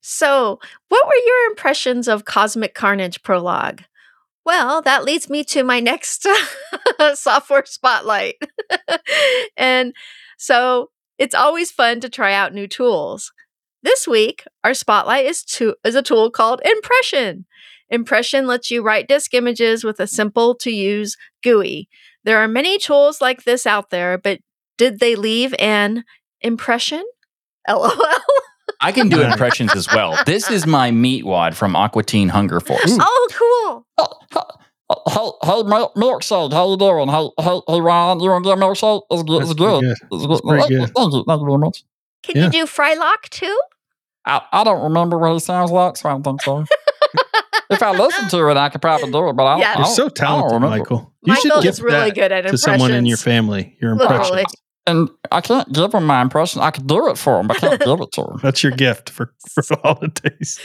so, 0.09 0.57
what 0.87 1.05
were 1.05 1.25
your 1.25 1.49
impressions 1.49 2.07
of 2.07 2.23
Cosmic 2.23 2.73
Carnage 2.73 3.21
Prologue? 3.23 3.81
Well, 4.45 4.81
that 4.83 5.03
leads 5.03 5.29
me 5.29 5.43
to 5.43 5.65
my 5.65 5.81
next 5.81 6.25
software 7.15 7.65
spotlight. 7.65 8.35
and 9.57 9.93
so, 10.37 10.91
it's 11.17 11.35
always 11.35 11.71
fun 11.71 11.99
to 11.99 12.07
try 12.07 12.31
out 12.31 12.53
new 12.53 12.69
tools. 12.69 13.33
This 13.83 14.07
week, 14.07 14.45
our 14.63 14.73
spotlight 14.73 15.25
is 15.25 15.43
to 15.43 15.75
is 15.83 15.95
a 15.95 16.01
tool 16.01 16.31
called 16.31 16.61
Impression. 16.63 17.45
Impression 17.89 18.47
lets 18.47 18.71
you 18.71 18.81
write 18.81 19.09
disk 19.09 19.33
images 19.33 19.83
with 19.83 19.99
a 19.99 20.07
simple 20.07 20.55
to 20.55 20.71
use 20.71 21.17
GUI. 21.43 21.89
There 22.23 22.37
are 22.37 22.47
many 22.47 22.77
tools 22.77 23.19
like 23.19 23.43
this 23.43 23.67
out 23.67 23.89
there, 23.89 24.17
but 24.17 24.39
did 24.77 25.01
they 25.01 25.15
leave 25.15 25.53
an 25.59 26.05
impression? 26.39 27.03
LOL. 27.67 27.91
I 28.81 28.91
can 28.91 29.09
do 29.09 29.21
impressions 29.31 29.75
as 29.75 29.87
well. 29.91 30.17
This 30.25 30.49
is 30.51 30.65
my 30.67 30.91
meat 30.91 31.25
wad 31.25 31.55
from 31.55 31.75
Aqua 31.75 32.03
Teen 32.03 32.29
Hunger 32.29 32.59
Force. 32.59 32.91
Ooh. 32.91 32.97
Oh, 32.99 33.27
cool. 33.33 33.85
Hey, 35.09 35.29
hey, 35.43 35.63
Mil- 35.63 35.91
milkshake, 35.97 36.53
how 36.53 36.69
you 36.71 36.77
doing? 36.77 37.09
Hey, 37.09 37.29
hey, 37.39 37.59
hey, 37.67 37.81
Ryan, 37.81 38.19
you 38.21 38.29
want 38.29 38.45
to 38.45 38.49
get 38.51 38.57
a 38.57 38.61
milkshake? 38.61 39.01
It's 39.11 39.23
good. 39.23 39.41
That's 39.41 39.51
It's 39.51 39.59
good. 39.59 39.81
good. 39.81 39.97
It's 40.11 40.25
good. 40.27 40.41
Thank 40.47 40.69
you, 40.69 40.77
good. 40.79 40.93
Thank 40.95 41.11
you. 41.11 41.23
Thank 41.27 41.41
you 41.41 41.45
very 41.45 41.57
much. 41.57 41.83
Can 42.23 42.35
Yeah. 42.37 42.45
you 42.45 42.51
do 42.51 42.65
Frylock 42.65 43.29
too? 43.29 43.59
I, 44.25 44.41
I 44.51 44.63
don't 44.63 44.83
remember 44.83 45.17
what 45.17 45.33
he 45.33 45.39
sounds 45.39 45.71
like, 45.71 45.97
so 45.97 46.07
I 46.09 46.13
don't 46.13 46.23
think 46.23 46.41
so. 46.41 46.63
if 47.69 47.83
I 47.83 47.91
listen 47.91 48.29
to 48.29 48.47
it, 48.49 48.57
I 48.57 48.69
could 48.69 48.81
probably 48.81 49.11
do 49.11 49.27
it, 49.29 49.33
but 49.33 49.45
I 49.45 49.51
don't. 49.53 49.59
Yeah. 49.59 49.71
I 49.71 49.73
You're 49.79 49.83
don't- 49.85 49.95
so 49.95 50.03
I 50.03 50.07
don't 50.07 50.15
talented. 50.15 50.61
Michael. 50.69 51.13
You 51.23 51.33
Michael 51.33 51.41
should 51.51 51.63
give 51.63 51.69
is 51.71 51.81
really 51.81 52.09
that 52.09 52.15
good 52.15 52.31
at 52.31 52.41
to 52.47 52.57
someone 52.57 52.93
in 52.93 53.05
your 53.05 53.17
family. 53.17 53.75
Your 53.81 53.91
impressions. 53.91 54.19
Literally. 54.29 54.45
And 54.87 55.09
I 55.31 55.41
can't 55.41 55.71
give 55.73 55.93
him 55.93 56.05
my 56.05 56.21
impression. 56.21 56.61
I 56.61 56.71
could 56.71 56.87
do 56.87 57.09
it 57.09 57.17
for 57.17 57.39
him, 57.39 57.47
but 57.47 57.57
I 57.57 57.59
can't 57.59 57.81
give 57.81 57.99
it 57.99 58.11
to 58.13 58.21
him. 58.21 58.39
That's 58.41 58.63
your 58.63 58.71
gift 58.71 59.09
for, 59.09 59.33
for 59.49 59.61
the 59.61 59.79
holidays. 59.83 60.59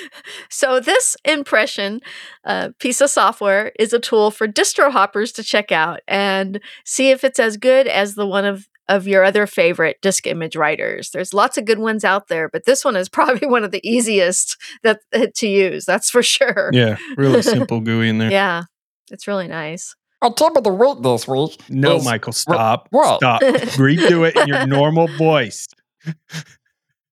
So 0.49 0.79
this 0.79 1.17
impression 1.25 2.01
uh, 2.45 2.71
piece 2.79 3.01
of 3.01 3.11
software 3.11 3.73
is 3.79 3.93
a 3.93 3.99
tool 3.99 4.31
for 4.31 4.47
distro 4.47 4.93
hoppers 4.93 5.33
to 5.33 5.43
check 5.43 5.73
out 5.73 6.01
and 6.07 6.61
see 6.85 7.11
if 7.11 7.25
it's 7.25 7.41
as 7.41 7.57
good 7.57 7.89
as 7.89 8.15
the 8.15 8.27
one 8.27 8.45
of 8.45 8.69
of 8.89 9.07
your 9.07 9.25
other 9.25 9.47
favorite 9.47 9.97
disk 10.03 10.27
image 10.27 10.57
writers. 10.57 11.11
There's 11.11 11.33
lots 11.33 11.57
of 11.57 11.65
good 11.65 11.79
ones 11.79 12.05
out 12.05 12.29
there, 12.29 12.49
but 12.49 12.65
this 12.65 12.85
one 12.85 12.97
is 12.97 13.09
probably 13.09 13.49
one 13.49 13.65
of 13.65 13.71
the 13.71 13.87
easiest 13.89 14.57
that 14.83 15.01
to 15.37 15.49
use. 15.49 15.85
That's 15.85 16.11
for 16.11 16.23
sure. 16.23 16.71
Yeah, 16.73 16.97
really 17.17 17.43
simple 17.43 17.81
GUI 17.83 18.09
in 18.09 18.19
there. 18.19 18.31
Yeah. 18.31 18.65
It's 19.11 19.27
really 19.27 19.49
nice. 19.49 19.95
Our 20.23 20.33
tip 20.33 20.57
of 20.57 20.65
the 20.65 20.71
week 20.73 21.03
this 21.03 21.27
week. 21.29 21.61
No, 21.69 21.97
is- 21.97 22.05
Michael, 22.05 22.33
stop. 22.33 22.87
what? 22.91 23.17
Stop. 23.19 23.43
Redo 23.77 24.27
it 24.29 24.37
in 24.37 24.49
your 24.49 24.67
normal 24.67 25.09
voice. 25.19 25.67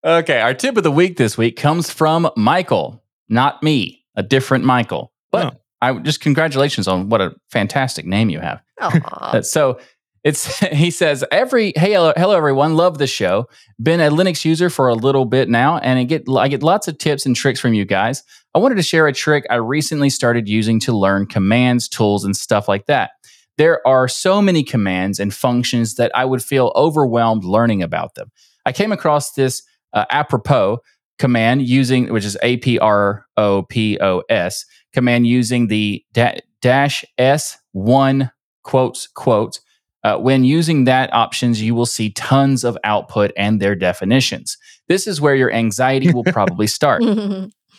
Okay, 0.04 0.40
our 0.40 0.54
tip 0.54 0.76
of 0.76 0.82
the 0.82 0.90
week 0.90 1.16
this 1.18 1.36
week 1.36 1.56
comes 1.56 1.90
from 1.90 2.30
Michael, 2.36 3.02
not 3.28 3.62
me, 3.62 4.04
a 4.16 4.22
different 4.22 4.64
Michael. 4.64 5.12
But 5.30 5.54
Oh. 5.54 5.56
I 5.82 5.92
just 5.98 6.20
congratulations 6.20 6.86
on 6.88 7.08
what 7.08 7.20
a 7.20 7.34
fantastic 7.50 8.06
name 8.06 8.30
you 8.30 8.40
have. 8.40 8.62
Aw. 8.80 9.40
So 9.42 9.78
it's 10.24 10.58
he 10.72 10.90
says 10.90 11.24
every 11.30 11.72
hey 11.76 11.92
hello, 11.92 12.12
hello 12.16 12.36
everyone. 12.36 12.76
Love 12.76 12.98
the 12.98 13.06
show. 13.06 13.48
Been 13.82 14.00
a 14.00 14.10
linux 14.10 14.44
user 14.44 14.68
for 14.70 14.88
a 14.88 14.94
little 14.94 15.24
bit 15.24 15.48
now 15.48 15.78
and 15.78 15.98
i 15.98 16.04
get 16.04 16.28
i 16.28 16.48
get 16.48 16.62
lots 16.62 16.88
of 16.88 16.98
tips 16.98 17.24
and 17.26 17.34
tricks 17.34 17.60
from 17.60 17.74
you 17.74 17.84
guys. 17.84 18.22
I 18.54 18.58
wanted 18.58 18.76
to 18.76 18.82
share 18.82 19.06
a 19.06 19.12
trick 19.12 19.46
i 19.50 19.54
recently 19.56 20.10
started 20.10 20.48
using 20.48 20.80
to 20.80 20.92
learn 20.92 21.26
commands 21.26 21.88
tools 21.88 22.24
and 22.24 22.36
stuff 22.36 22.68
like 22.68 22.86
that. 22.86 23.12
There 23.58 23.86
are 23.86 24.08
so 24.08 24.40
many 24.40 24.62
commands 24.62 25.18
and 25.20 25.32
functions 25.34 25.94
that 25.96 26.10
i 26.14 26.24
would 26.24 26.42
feel 26.42 26.72
overwhelmed 26.76 27.44
learning 27.44 27.82
about 27.82 28.14
them. 28.14 28.30
I 28.66 28.72
came 28.72 28.92
across 28.92 29.32
this 29.32 29.62
uh, 29.92 30.04
apropos 30.10 30.78
command 31.18 31.62
using 31.62 32.12
which 32.12 32.24
is 32.24 32.36
a-p-r-o-p-o-s 32.42 33.24
command 34.92 35.26
using 35.26 35.66
the 35.66 36.04
da- 36.12 36.40
dash 36.60 37.04
s1 37.18 38.30
quotes 38.62 39.06
quotes 39.08 39.60
uh, 40.02 40.16
when 40.16 40.44
using 40.44 40.84
that 40.84 41.12
options, 41.12 41.62
you 41.62 41.74
will 41.74 41.86
see 41.86 42.10
tons 42.10 42.64
of 42.64 42.78
output 42.84 43.32
and 43.36 43.60
their 43.60 43.74
definitions. 43.74 44.56
This 44.88 45.06
is 45.06 45.20
where 45.20 45.34
your 45.34 45.52
anxiety 45.52 46.12
will 46.12 46.24
probably 46.32 46.66
start. 46.66 47.02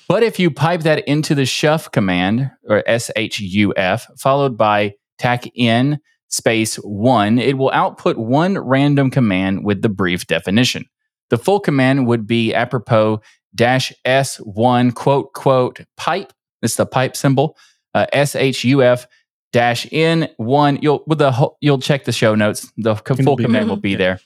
But 0.08 0.24
if 0.24 0.40
you 0.40 0.52
pipe 0.52 0.82
that 0.82 1.08
into 1.08 1.34
the 1.34 1.44
shuf 1.44 1.92
command 1.92 2.52
or 2.68 2.84
shuf 2.88 4.20
followed 4.20 4.58
by 4.58 4.94
tack 5.18 5.46
in 5.56 6.00
space 6.28 6.76
one, 6.76 7.40
it 7.40 7.58
will 7.58 7.72
output 7.72 8.18
one 8.18 8.58
random 8.58 9.10
command 9.10 9.66
with 9.66 9.82
the 9.82 9.90
brief 9.90 10.28
definition. 10.28 10.86
The 11.30 11.38
full 11.38 11.60
command 11.60 12.08
would 12.08 12.28
be 12.28 12.54
apropos 12.54 13.22
dash 13.56 13.94
s1 14.06 14.94
quote 14.96 15.34
quote 15.34 15.80
pipe. 15.98 16.34
It's 16.62 16.76
the 16.76 16.86
pipe 16.86 17.16
symbol. 17.16 17.58
Uh, 17.94 18.06
shuf 18.14 19.08
dash 19.52 19.86
in 19.92 20.30
one. 20.38 20.80
You'll 20.82 21.04
with 21.08 21.18
the 21.20 21.32
whole, 21.32 21.58
you'll 21.62 21.80
check 21.80 22.04
the 22.06 22.12
show 22.12 22.36
notes. 22.36 22.72
The 22.78 22.96
co- 22.96 23.16
full 23.16 23.36
be 23.36 23.44
command 23.44 23.70
will 23.70 23.76
be 23.76 23.92
Yeah. 23.92 23.98
there. 23.98 24.20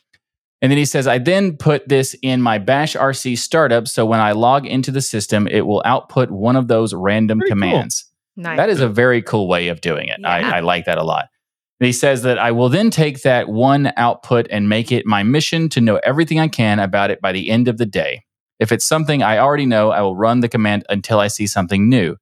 And 0.61 0.71
then 0.71 0.78
he 0.78 0.86
says, 0.86 1.05
I 1.05 1.17
then 1.19 1.57
put 1.57 1.88
this 1.89 2.15
in 2.21 2.41
my 2.41 2.57
bash 2.57 2.95
RC 2.95 3.38
startup. 3.38 3.88
So 3.88 4.05
when 4.05 4.19
I 4.19 4.32
log 4.32 4.65
into 4.65 4.89
the 4.89 5.01
system, 5.01 5.47
it 5.47 5.67
will 5.67 5.82
output 5.86 6.32
one 6.32 6.55
of 6.55 6.67
those 6.67 6.93
random 6.93 7.39
Very 7.39 7.49
cool. 7.49 7.55
commands. 7.55 8.05
nice. 8.38 8.57
That 8.57 8.69
is 8.69 8.80
a 8.80 8.88
very 8.88 9.21
cool 9.21 9.47
way 9.47 9.67
of 9.67 9.82
doing 9.82 10.07
it. 10.07 10.17
Yeah. 10.21 10.30
I, 10.30 10.57
I 10.57 10.59
like 10.61 10.86
that 10.86 10.97
a 10.97 11.03
lot. 11.03 11.26
And 11.80 11.86
he 11.86 11.91
says 11.93 12.23
that 12.23 12.39
I 12.39 12.51
will 12.51 12.69
then 12.69 12.89
take 12.89 13.21
that 13.23 13.49
one 13.49 13.91
output 13.97 14.47
and 14.49 14.69
make 14.69 14.91
it 14.93 15.05
my 15.05 15.23
mission 15.23 15.67
to 15.69 15.82
know 15.82 15.99
everything 16.03 16.39
I 16.39 16.47
can 16.47 16.80
about 16.80 17.11
it 17.11 17.19
by 17.21 17.34
the 17.34 17.49
end 17.49 17.67
of 17.67 17.78
the 17.78 17.86
day. 17.86 18.23
If 18.59 18.71
it's 18.71 18.86
something 18.86 19.21
I 19.21 19.38
already 19.39 19.65
know, 19.65 19.91
I 19.91 19.99
will 20.01 20.15
run 20.15 20.39
the 20.39 20.47
command 20.47 20.86
until 20.89 21.19
I 21.19 21.28
see 21.28 21.45
something 21.47 21.89
new. 21.89 22.15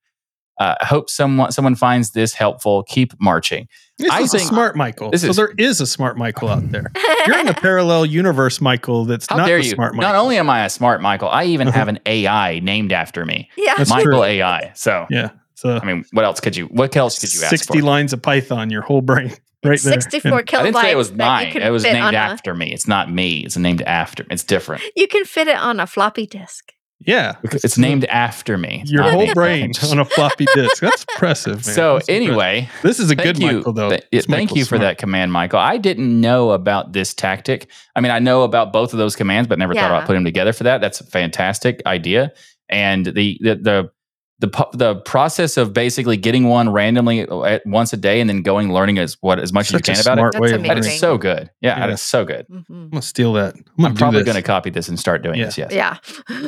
Uh, 0.60 0.76
I 0.82 0.86
hope 0.86 1.10
someone 1.10 1.51
someone 1.51 1.76
finds 1.76 2.12
this 2.12 2.34
helpful. 2.34 2.84
Keep 2.84 3.14
marching. 3.20 3.68
This 3.97 4.12
I 4.12 4.22
is 4.22 4.34
a 4.34 4.39
smart 4.39 4.76
Michael. 4.76 5.12
This 5.12 5.22
so 5.22 5.30
is- 5.30 5.36
there 5.36 5.54
is 5.58 5.82
a 5.82 5.88
smart 5.88 6.18
Michael 6.18 6.49
out 6.49 6.70
there. 6.72 6.91
You're 7.28 7.39
in 7.39 7.47
a 7.47 7.54
parallel 7.60 8.06
universe, 8.06 8.60
Michael. 8.62 9.06
That's 9.06 9.28
How 9.30 9.38
not 9.38 9.47
dare 9.47 9.60
the 9.60 9.66
you? 9.66 9.72
smart 9.72 9.93
Michael. 9.95 10.12
Not 10.12 10.20
only 10.22 10.38
am 10.38 10.49
I 10.49 10.66
a 10.66 10.70
smart 10.70 11.01
Michael, 11.01 11.30
I 11.30 11.45
even 11.45 11.68
have 11.68 11.88
an 11.88 11.99
AI 12.06 12.60
named 12.60 12.91
after 12.91 13.26
me, 13.26 13.49
yeah. 13.58 13.76
That's 13.78 13.89
Michael 13.89 14.12
true. 14.12 14.24
AI. 14.24 14.72
So 14.76 15.06
yeah, 15.10 15.32
so 15.56 15.78
I 15.82 15.86
mean, 15.86 16.06
what 16.12 16.26
else 16.26 16.39
could 16.39 16.56
you? 16.56 16.66
What 16.68 16.95
else 16.95 17.20
could 17.20 17.34
you 17.34 17.41
ask 17.41 17.49
sixty 17.49 17.80
for? 17.80 17.86
lines 17.86 18.14
of 18.14 18.22
Python, 18.22 18.70
your 18.70 18.82
whole 18.84 19.01
brain 19.01 19.30
right 19.64 19.80
there. 19.82 20.01
64 20.01 20.32
And 20.39 20.49
I 20.49 20.64
didn't 20.64 20.76
say 20.78 20.91
it 20.91 20.97
was 20.97 21.12
mine. 21.14 21.56
It 21.58 21.70
was 21.72 21.84
named 21.84 21.97
on 21.97 22.14
a- 22.16 22.18
after 22.18 22.54
me. 22.54 22.74
It's 22.74 22.88
not 22.88 23.12
me. 23.12 23.39
It's 23.45 23.58
named 23.58 23.82
after. 23.84 24.26
It's 24.30 24.43
different. 24.43 24.84
You 24.95 25.08
can 25.08 25.24
fit 25.26 25.47
it 25.47 25.58
on 25.58 25.80
a 25.80 25.88
floppy 25.88 26.26
disk. 26.28 26.74
Yeah, 27.06 27.36
It's 27.43 27.78
named 27.78 28.06
after 28.06 28.58
me. 28.58 28.84
your 28.86 29.04
whole 29.04 29.34
brain 29.34 29.72
on 29.89 29.99
a 29.99 30.06
floppy 30.06 30.45
disk. 30.54 30.82
That's 30.82 31.06
impressive, 31.14 31.54
man. 31.56 31.76
So 31.76 31.93
That's 31.95 32.10
impressive. 32.10 32.30
anyway, 32.30 32.70
this 32.82 32.99
is 32.99 33.10
a 33.12 33.16
good 33.16 33.38
you. 33.38 33.58
Michael 33.58 33.74
though. 33.74 33.89
Th- 33.89 34.04
thank 34.12 34.30
Michael's 34.30 34.58
you 34.58 34.64
for 34.66 34.78
smart. 34.78 34.82
that 34.82 34.97
command, 34.97 35.32
Michael. 35.32 35.60
I 35.60 35.78
didn't 35.78 36.20
know 36.22 36.51
about 36.51 36.93
this 36.93 37.14
tactic. 37.14 37.70
I 37.95 38.01
mean, 38.01 38.12
I 38.12 38.20
know 38.20 38.43
about 38.43 38.72
both 38.74 38.93
of 38.93 38.99
those 38.99 39.16
commands, 39.16 39.47
but 39.47 39.60
never 39.60 39.74
thought 39.74 39.89
about 39.91 40.06
putting 40.06 40.24
them 40.24 40.26
together 40.26 40.54
for 40.54 40.64
that. 40.64 40.82
That's 40.82 41.01
a 41.01 41.06
fantastic 41.06 41.82
idea. 41.86 42.32
And 42.70 43.06
the 43.06 43.38
the 43.41 43.56
the, 43.56 43.91
the 44.39 44.67
the 44.73 44.95
process 44.95 45.55
of 45.57 45.73
basically 45.73 46.17
getting 46.17 46.47
one 46.47 46.69
randomly 46.69 47.21
at 47.21 47.61
once 47.65 47.93
a 47.93 47.97
day 47.97 48.19
and 48.19 48.29
then 48.29 48.41
going 48.41 48.73
learning 48.73 48.97
as 48.97 49.15
what 49.21 49.39
as 49.39 49.53
much 49.53 49.67
Such 49.67 49.88
as 49.89 49.97
you 49.99 50.03
can 50.03 50.13
about 50.13 50.17
it. 50.17 50.31
smart 50.34 50.34
way 50.41 50.49
That's 50.49 50.57
of 50.57 50.61
That 50.63 50.67
learning. 50.75 50.84
is 50.91 50.99
so 50.99 51.17
good. 51.17 51.49
Yeah, 51.61 51.79
that 51.79 51.88
Yeah. 51.89 51.93
is 51.93 52.01
so 52.01 52.25
good. 52.25 52.45
Mhm. 52.51 52.63
I'm 52.69 52.89
gonna 52.89 53.01
steal 53.01 53.34
that. 53.34 53.55
I'm 53.55 53.63
gonna 53.77 53.89
I'm 53.89 53.95
probably 53.95 54.19
this. 54.21 54.25
going 54.25 54.36
to 54.43 54.45
copy 54.45 54.69
this 54.69 54.89
and 54.89 54.99
start 54.99 55.21
doing 55.23 55.39
Yeah. 55.39 55.45
this. 55.45 55.57
Yes. 55.57 55.71
Yeah. 55.71 55.97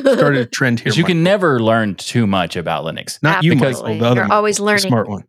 started 0.00 0.36
a 0.40 0.46
trend 0.46 0.80
here. 0.80 0.92
You 0.92 1.02
Mike. 1.04 1.08
can 1.08 1.22
never 1.22 1.60
learn 1.60 1.94
too 1.94 2.26
much 2.26 2.56
about 2.56 2.84
Linux. 2.84 3.18
not 3.22 3.42
you, 3.44 3.54
because- 3.54 3.80
Michael, 3.82 3.98
the 3.98 4.04
other 4.06 4.14
You're 4.16 4.24
Michael, 4.24 4.36
always 4.36 4.56
the 4.58 4.64
learning. 4.64 4.88
smart 4.88 5.08
one. 5.08 5.24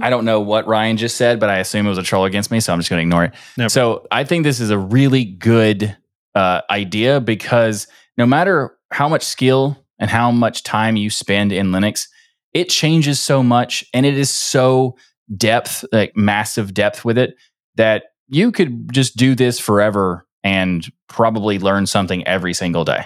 I 0.00 0.08
don't 0.08 0.24
know 0.24 0.40
what 0.40 0.66
Ryan 0.66 0.96
just 0.96 1.16
said, 1.16 1.38
but 1.40 1.50
I 1.50 1.58
assume 1.58 1.84
it 1.84 1.90
was 1.90 1.98
a 1.98 2.02
troll 2.02 2.24
against 2.24 2.50
me, 2.50 2.60
so 2.60 2.72
I'm 2.72 2.78
just 2.78 2.88
going 2.88 2.98
to 3.00 3.02
ignore 3.02 3.24
it. 3.24 3.32
Never. 3.58 3.68
So 3.68 4.06
I 4.10 4.24
think 4.24 4.44
this 4.44 4.58
is 4.60 4.70
a 4.70 4.78
really 4.78 5.24
good 5.24 5.94
uh, 6.34 6.62
idea 6.70 7.20
because 7.20 7.86
no 8.16 8.24
matter 8.26 8.76
how 8.90 9.08
much 9.10 9.22
skill 9.22 9.76
and 9.98 10.10
how 10.10 10.30
much 10.30 10.62
time 10.62 10.96
you 10.96 11.10
spend 11.10 11.52
in 11.52 11.68
Linux, 11.68 12.08
it 12.52 12.68
changes 12.68 13.20
so 13.20 13.42
much 13.42 13.84
and 13.94 14.04
it 14.06 14.16
is 14.16 14.30
so 14.30 14.96
depth, 15.36 15.84
like 15.92 16.16
massive 16.16 16.74
depth 16.74 17.04
with 17.04 17.18
it, 17.18 17.34
that 17.76 18.04
you 18.28 18.52
could 18.52 18.92
just 18.92 19.16
do 19.16 19.34
this 19.34 19.58
forever 19.58 20.26
and 20.42 20.86
probably 21.08 21.58
learn 21.58 21.86
something 21.86 22.26
every 22.26 22.54
single 22.54 22.84
day. 22.84 23.04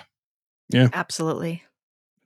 Yeah. 0.70 0.88
Absolutely. 0.92 1.62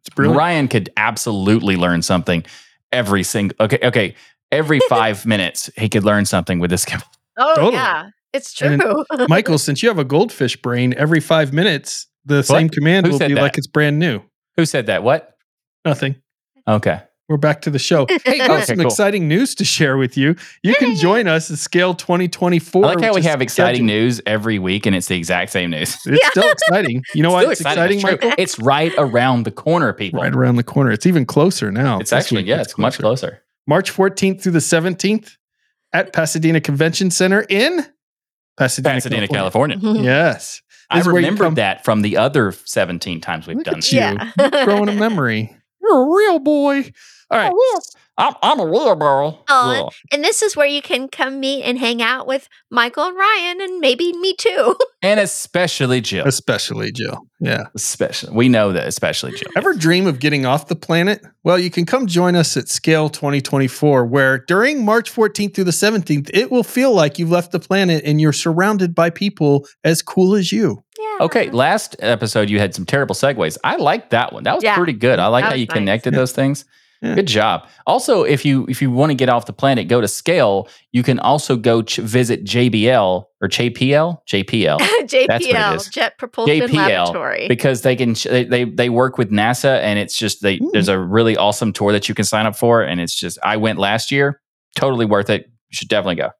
It's 0.00 0.08
brilliant. 0.14 0.38
Ryan 0.38 0.68
could 0.68 0.90
absolutely 0.96 1.76
learn 1.76 2.02
something 2.02 2.44
every 2.90 3.22
single 3.22 3.56
okay, 3.60 3.78
okay. 3.82 4.14
Every 4.50 4.80
five 4.88 5.24
minutes 5.24 5.70
he 5.76 5.88
could 5.88 6.04
learn 6.04 6.24
something 6.24 6.58
with 6.58 6.70
this 6.70 6.84
computer. 6.84 7.06
Oh 7.38 7.54
Totally. 7.54 7.74
yeah, 7.74 8.08
it's 8.32 8.60
And 8.60 8.82
true. 8.82 9.04
Michael, 9.28 9.58
since 9.58 9.82
you 9.82 9.88
have 9.88 9.98
a 9.98 10.04
goldfish 10.04 10.56
brain, 10.60 10.92
every 10.96 11.20
five 11.20 11.52
minutes 11.52 12.06
the 12.24 12.42
same 12.42 12.68
command 12.68 13.06
Who 13.06 13.12
will 13.12 13.18
said 13.18 13.28
be 13.28 13.34
that? 13.34 13.42
like 13.42 13.58
it's 13.58 13.66
brand 13.66 13.98
new. 13.98 14.20
Who 14.56 14.66
said 14.66 14.86
that? 14.86 15.02
What? 15.02 15.36
Nothing. 15.84 16.16
Okay. 16.68 17.00
We're 17.28 17.36
back 17.38 17.62
to 17.62 17.70
the 17.70 17.78
show. 17.78 18.06
Hey, 18.24 18.38
got 18.38 18.50
Okay, 18.50 18.64
some 18.64 18.76
cool. 18.76 18.86
exciting 18.86 19.26
news 19.26 19.54
to 19.54 19.64
share 19.64 19.96
with 19.96 20.16
you. 20.18 20.36
You 20.62 20.74
can 20.74 20.94
join 20.96 21.26
us 21.28 21.50
at 21.50 21.56
Scale 21.58 21.94
2024. 21.94 22.84
I 22.84 22.88
like 22.94 23.02
how 23.02 23.14
we 23.14 23.22
have 23.22 23.40
exciting 23.40 23.86
scheduled- 23.86 23.86
news 23.86 24.20
every 24.26 24.58
week 24.58 24.84
and 24.86 24.94
it's 24.94 25.08
the 25.08 25.16
exact 25.16 25.50
same 25.52 25.70
news. 25.70 25.96
It's 26.04 26.26
still 26.28 26.50
exciting. 26.50 27.02
You 27.14 27.22
know 27.22 27.30
why 27.32 27.40
Still 27.42 27.50
it's 27.52 27.60
exciting, 27.62 28.00
That's 28.00 28.18
true. 28.20 28.28
Michael? 28.28 28.42
It's 28.42 28.58
right 28.58 28.92
around 28.98 29.44
the 29.44 29.50
corner, 29.50 29.92
people. 29.92 30.20
Right 30.20 30.34
around 30.34 30.56
the 30.56 30.62
corner. 30.64 30.90
It's 30.90 31.06
even 31.06 31.24
closer 31.24 31.70
now. 31.72 31.98
It's 32.00 32.12
actually, 32.12 32.42
week 32.42 32.48
yeah, 32.48 32.60
it's 32.60 32.76
much 32.76 32.98
closer. 32.98 33.42
March 33.66 33.90
14th 33.92 34.42
through 34.42 34.52
the 34.52 34.58
17th 34.58 35.36
at 35.92 36.12
Pasadena 36.12 36.60
Convention 36.60 37.10
Center 37.10 37.44
in 37.48 37.86
Pasadena, 38.58 38.94
Pasadena, 38.96 39.28
California. 39.28 39.78
Yes. 39.82 40.60
I 40.92 40.98
This 40.98 41.06
is 41.06 41.12
where 41.12 41.20
you 41.20 41.26
remembered 41.26 41.44
come- 41.46 41.54
that 41.56 41.84
from 41.84 42.02
the 42.02 42.16
other 42.18 42.52
17 42.52 43.20
times 43.20 43.46
we've 43.46 43.56
Look 43.56 43.64
done 43.66 43.74
at 43.76 43.80
this. 43.82 43.92
you. 43.92 43.98
Yeah. 44.00 44.64
Growing 44.64 44.88
a 44.88 44.92
memory. 44.92 45.56
You're 45.80 46.02
a 46.02 46.14
real 46.16 46.38
boy. 46.38 46.84
All 47.30 47.38
right. 47.38 47.52
Oh, 47.54 47.80
I'm, 48.18 48.34
I'm 48.42 48.60
a 48.60 48.64
wheelbarrow. 48.64 49.42
Aw, 49.48 49.74
Yeah. 49.74 49.88
and 50.12 50.22
this 50.22 50.42
is 50.42 50.54
where 50.54 50.66
you 50.66 50.82
can 50.82 51.08
come 51.08 51.40
meet 51.40 51.62
and 51.64 51.78
hang 51.78 52.02
out 52.02 52.26
with 52.26 52.48
Michael 52.70 53.04
and 53.04 53.16
Ryan 53.16 53.60
and 53.62 53.80
maybe 53.80 54.12
me 54.18 54.34
too. 54.36 54.76
And 55.04 55.18
especially 55.18 56.00
Jill. 56.00 56.24
Especially 56.28 56.92
Jill. 56.92 57.26
Yeah. 57.40 57.64
Especially. 57.74 58.32
We 58.32 58.48
know 58.48 58.70
that, 58.72 58.86
especially 58.86 59.32
Jill. 59.32 59.48
Ever 59.56 59.74
dream 59.74 60.06
of 60.06 60.20
getting 60.20 60.46
off 60.46 60.68
the 60.68 60.76
planet? 60.76 61.20
Well, 61.42 61.58
you 61.58 61.70
can 61.70 61.86
come 61.86 62.06
join 62.06 62.36
us 62.36 62.56
at 62.56 62.68
Scale 62.68 63.08
2024, 63.08 64.06
where 64.06 64.38
during 64.46 64.84
March 64.84 65.12
14th 65.12 65.54
through 65.56 65.64
the 65.64 65.72
17th, 65.72 66.30
it 66.32 66.52
will 66.52 66.62
feel 66.62 66.94
like 66.94 67.18
you've 67.18 67.32
left 67.32 67.50
the 67.50 67.58
planet 67.58 68.04
and 68.04 68.20
you're 68.20 68.32
surrounded 68.32 68.94
by 68.94 69.10
people 69.10 69.66
as 69.82 70.02
cool 70.02 70.36
as 70.36 70.52
you. 70.52 70.84
yeah. 70.96 71.24
Okay, 71.24 71.50
last 71.50 71.96
episode 71.98 72.48
you 72.48 72.60
had 72.60 72.72
some 72.72 72.86
terrible 72.86 73.16
segues. 73.16 73.58
I 73.64 73.76
liked 73.76 74.10
that 74.10 74.32
one. 74.32 74.44
That 74.44 74.54
was 74.54 74.62
Yeah, 74.62 74.76
pretty 74.76 74.92
good. 74.92 75.18
I 75.18 75.26
like 75.26 75.44
how 75.44 75.54
you 75.54 75.66
nice. 75.66 75.74
connected 75.78 76.12
Yeah. 76.12 76.18
those 76.20 76.30
things. 76.32 76.64
Yeah. 77.02 77.16
Good 77.16 77.26
job. 77.26 77.66
Also, 77.84 78.22
if 78.22 78.44
you 78.44 78.64
if 78.68 78.80
you 78.80 78.88
want 78.88 79.10
to 79.10 79.14
get 79.14 79.28
off 79.28 79.46
the 79.46 79.52
planet, 79.52 79.88
go 79.88 80.00
to 80.00 80.06
Scale. 80.06 80.68
You 80.92 81.02
can 81.02 81.18
also 81.18 81.56
go 81.56 81.82
ch- 81.82 81.96
visit 81.96 82.44
JBL 82.44 83.24
or 83.40 83.48
JPL, 83.48 84.18
JPL, 84.30 84.78
JPL. 84.78 85.90
Jet 85.90 86.16
Propulsion 86.16 86.60
JPL, 86.60 86.74
Laboratory. 86.74 87.48
because 87.48 87.82
they 87.82 87.96
can 87.96 88.14
sh- 88.14 88.28
they, 88.30 88.44
they 88.44 88.64
they 88.64 88.88
work 88.88 89.18
with 89.18 89.32
NASA, 89.32 89.80
and 89.80 89.98
it's 89.98 90.16
just 90.16 90.42
they 90.42 90.58
Ooh. 90.58 90.70
there's 90.72 90.86
a 90.86 90.96
really 90.96 91.36
awesome 91.36 91.72
tour 91.72 91.90
that 91.90 92.08
you 92.08 92.14
can 92.14 92.24
sign 92.24 92.46
up 92.46 92.54
for, 92.54 92.82
and 92.82 93.00
it's 93.00 93.16
just 93.16 93.36
I 93.42 93.56
went 93.56 93.80
last 93.80 94.12
year, 94.12 94.40
totally 94.76 95.04
worth 95.04 95.28
it. 95.28 95.46
You 95.46 95.74
should 95.74 95.88
definitely 95.88 96.22
go. 96.22 96.30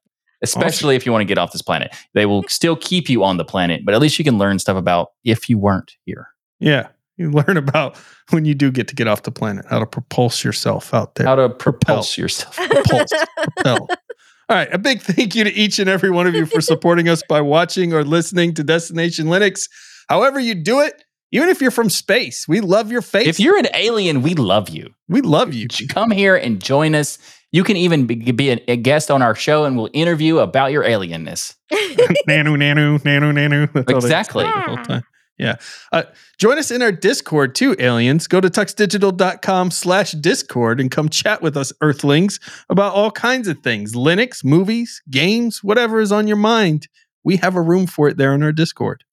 Especially 0.41 0.95
if 0.95 1.05
you 1.05 1.11
want 1.11 1.21
to 1.21 1.25
get 1.25 1.37
off 1.37 1.51
this 1.51 1.61
planet. 1.61 1.93
They 2.13 2.25
will 2.25 2.41
hmm. 2.41 2.47
still 2.47 2.77
keep 2.77 3.09
you 3.09 3.25
on 3.25 3.35
the 3.35 3.45
planet, 3.45 3.81
but 3.83 3.93
at 3.93 3.99
least 3.99 4.17
you 4.17 4.23
can 4.23 4.37
learn 4.37 4.59
stuff 4.59 4.77
about 4.77 5.09
if 5.25 5.49
you 5.49 5.57
weren't 5.57 5.91
here. 6.05 6.29
Yeah. 6.61 6.87
You 7.17 7.31
learn 7.31 7.57
about 7.57 7.97
when 8.31 8.45
you 8.45 8.55
do 8.55 8.71
get 8.71 8.87
to 8.87 8.95
get 8.95 9.07
off 9.07 9.23
the 9.23 9.31
planet, 9.31 9.65
how 9.69 9.79
to 9.79 9.85
propulse 9.85 10.43
yourself 10.43 10.93
out 10.93 11.15
there. 11.15 11.27
How 11.27 11.35
to 11.35 11.49
propulse 11.49 12.17
yourself. 12.17 12.55
Propulse. 12.57 13.11
propel. 13.37 13.87
All 14.49 14.57
right. 14.57 14.73
A 14.73 14.77
big 14.77 15.01
thank 15.01 15.35
you 15.35 15.43
to 15.43 15.53
each 15.53 15.79
and 15.79 15.89
every 15.89 16.09
one 16.09 16.27
of 16.27 16.33
you 16.33 16.45
for 16.45 16.59
supporting 16.59 17.07
us 17.07 17.21
by 17.29 17.39
watching 17.39 17.93
or 17.93 18.03
listening 18.03 18.53
to 18.55 18.63
Destination 18.63 19.27
Linux. 19.27 19.69
However, 20.09 20.39
you 20.39 20.55
do 20.55 20.81
it, 20.81 21.03
even 21.31 21.49
if 21.49 21.61
you're 21.61 21.71
from 21.71 21.89
space, 21.89 22.47
we 22.47 22.61
love 22.61 22.91
your 22.91 23.01
face. 23.01 23.27
If 23.27 23.39
you're 23.39 23.57
an 23.57 23.67
alien, 23.73 24.21
we 24.21 24.35
love 24.35 24.69
you. 24.69 24.93
we 25.07 25.21
love 25.21 25.53
you. 25.53 25.67
Come 25.89 26.11
here 26.11 26.35
and 26.35 26.61
join 26.61 26.93
us. 26.93 27.17
You 27.51 27.63
can 27.63 27.77
even 27.77 28.05
be, 28.05 28.31
be 28.31 28.49
a, 28.49 28.75
guest 28.75 29.11
on 29.11 29.21
our 29.21 29.35
show, 29.35 29.65
and 29.65 29.77
we'll 29.77 29.89
interview 29.93 30.39
about 30.39 30.71
your 30.71 30.83
alienness. 30.83 31.55
nanu, 32.27 32.57
nanu, 32.57 32.99
nanu, 32.99 33.31
nanu. 33.31 33.71
That's 33.73 33.89
all 33.89 33.97
Exactly. 33.97 34.45
Yeah. 35.37 35.55
Uh, 35.91 36.03
join 36.37 36.59
us 36.59 36.69
in 36.69 36.81
our 36.81 36.91
Discord 36.91 37.55
too, 37.55 37.75
aliens. 37.79 38.27
Go 38.27 38.39
to 38.39 38.49
tuxdigital.com 38.49 39.71
slash 39.71 40.11
Discord 40.11 40.79
and 40.79 40.91
come 40.91 41.09
chat 41.09 41.41
with 41.41 41.57
us, 41.57 41.73
Earthlings, 41.81 42.39
about 42.69 42.93
all 42.93 43.11
kinds 43.11 43.47
of 43.47 43.59
things 43.59 43.95
Linux, 43.95 44.43
movies, 44.43 45.01
games, 45.09 45.63
whatever 45.63 45.99
is 45.99 46.11
on 46.11 46.27
your 46.27 46.37
mind. 46.37 46.87
We 47.23 47.37
have 47.37 47.55
a 47.55 47.61
room 47.61 47.87
for 47.87 48.09
it 48.09 48.17
there 48.17 48.33
in 48.35 48.43
our 48.43 48.51
Discord. 48.51 49.03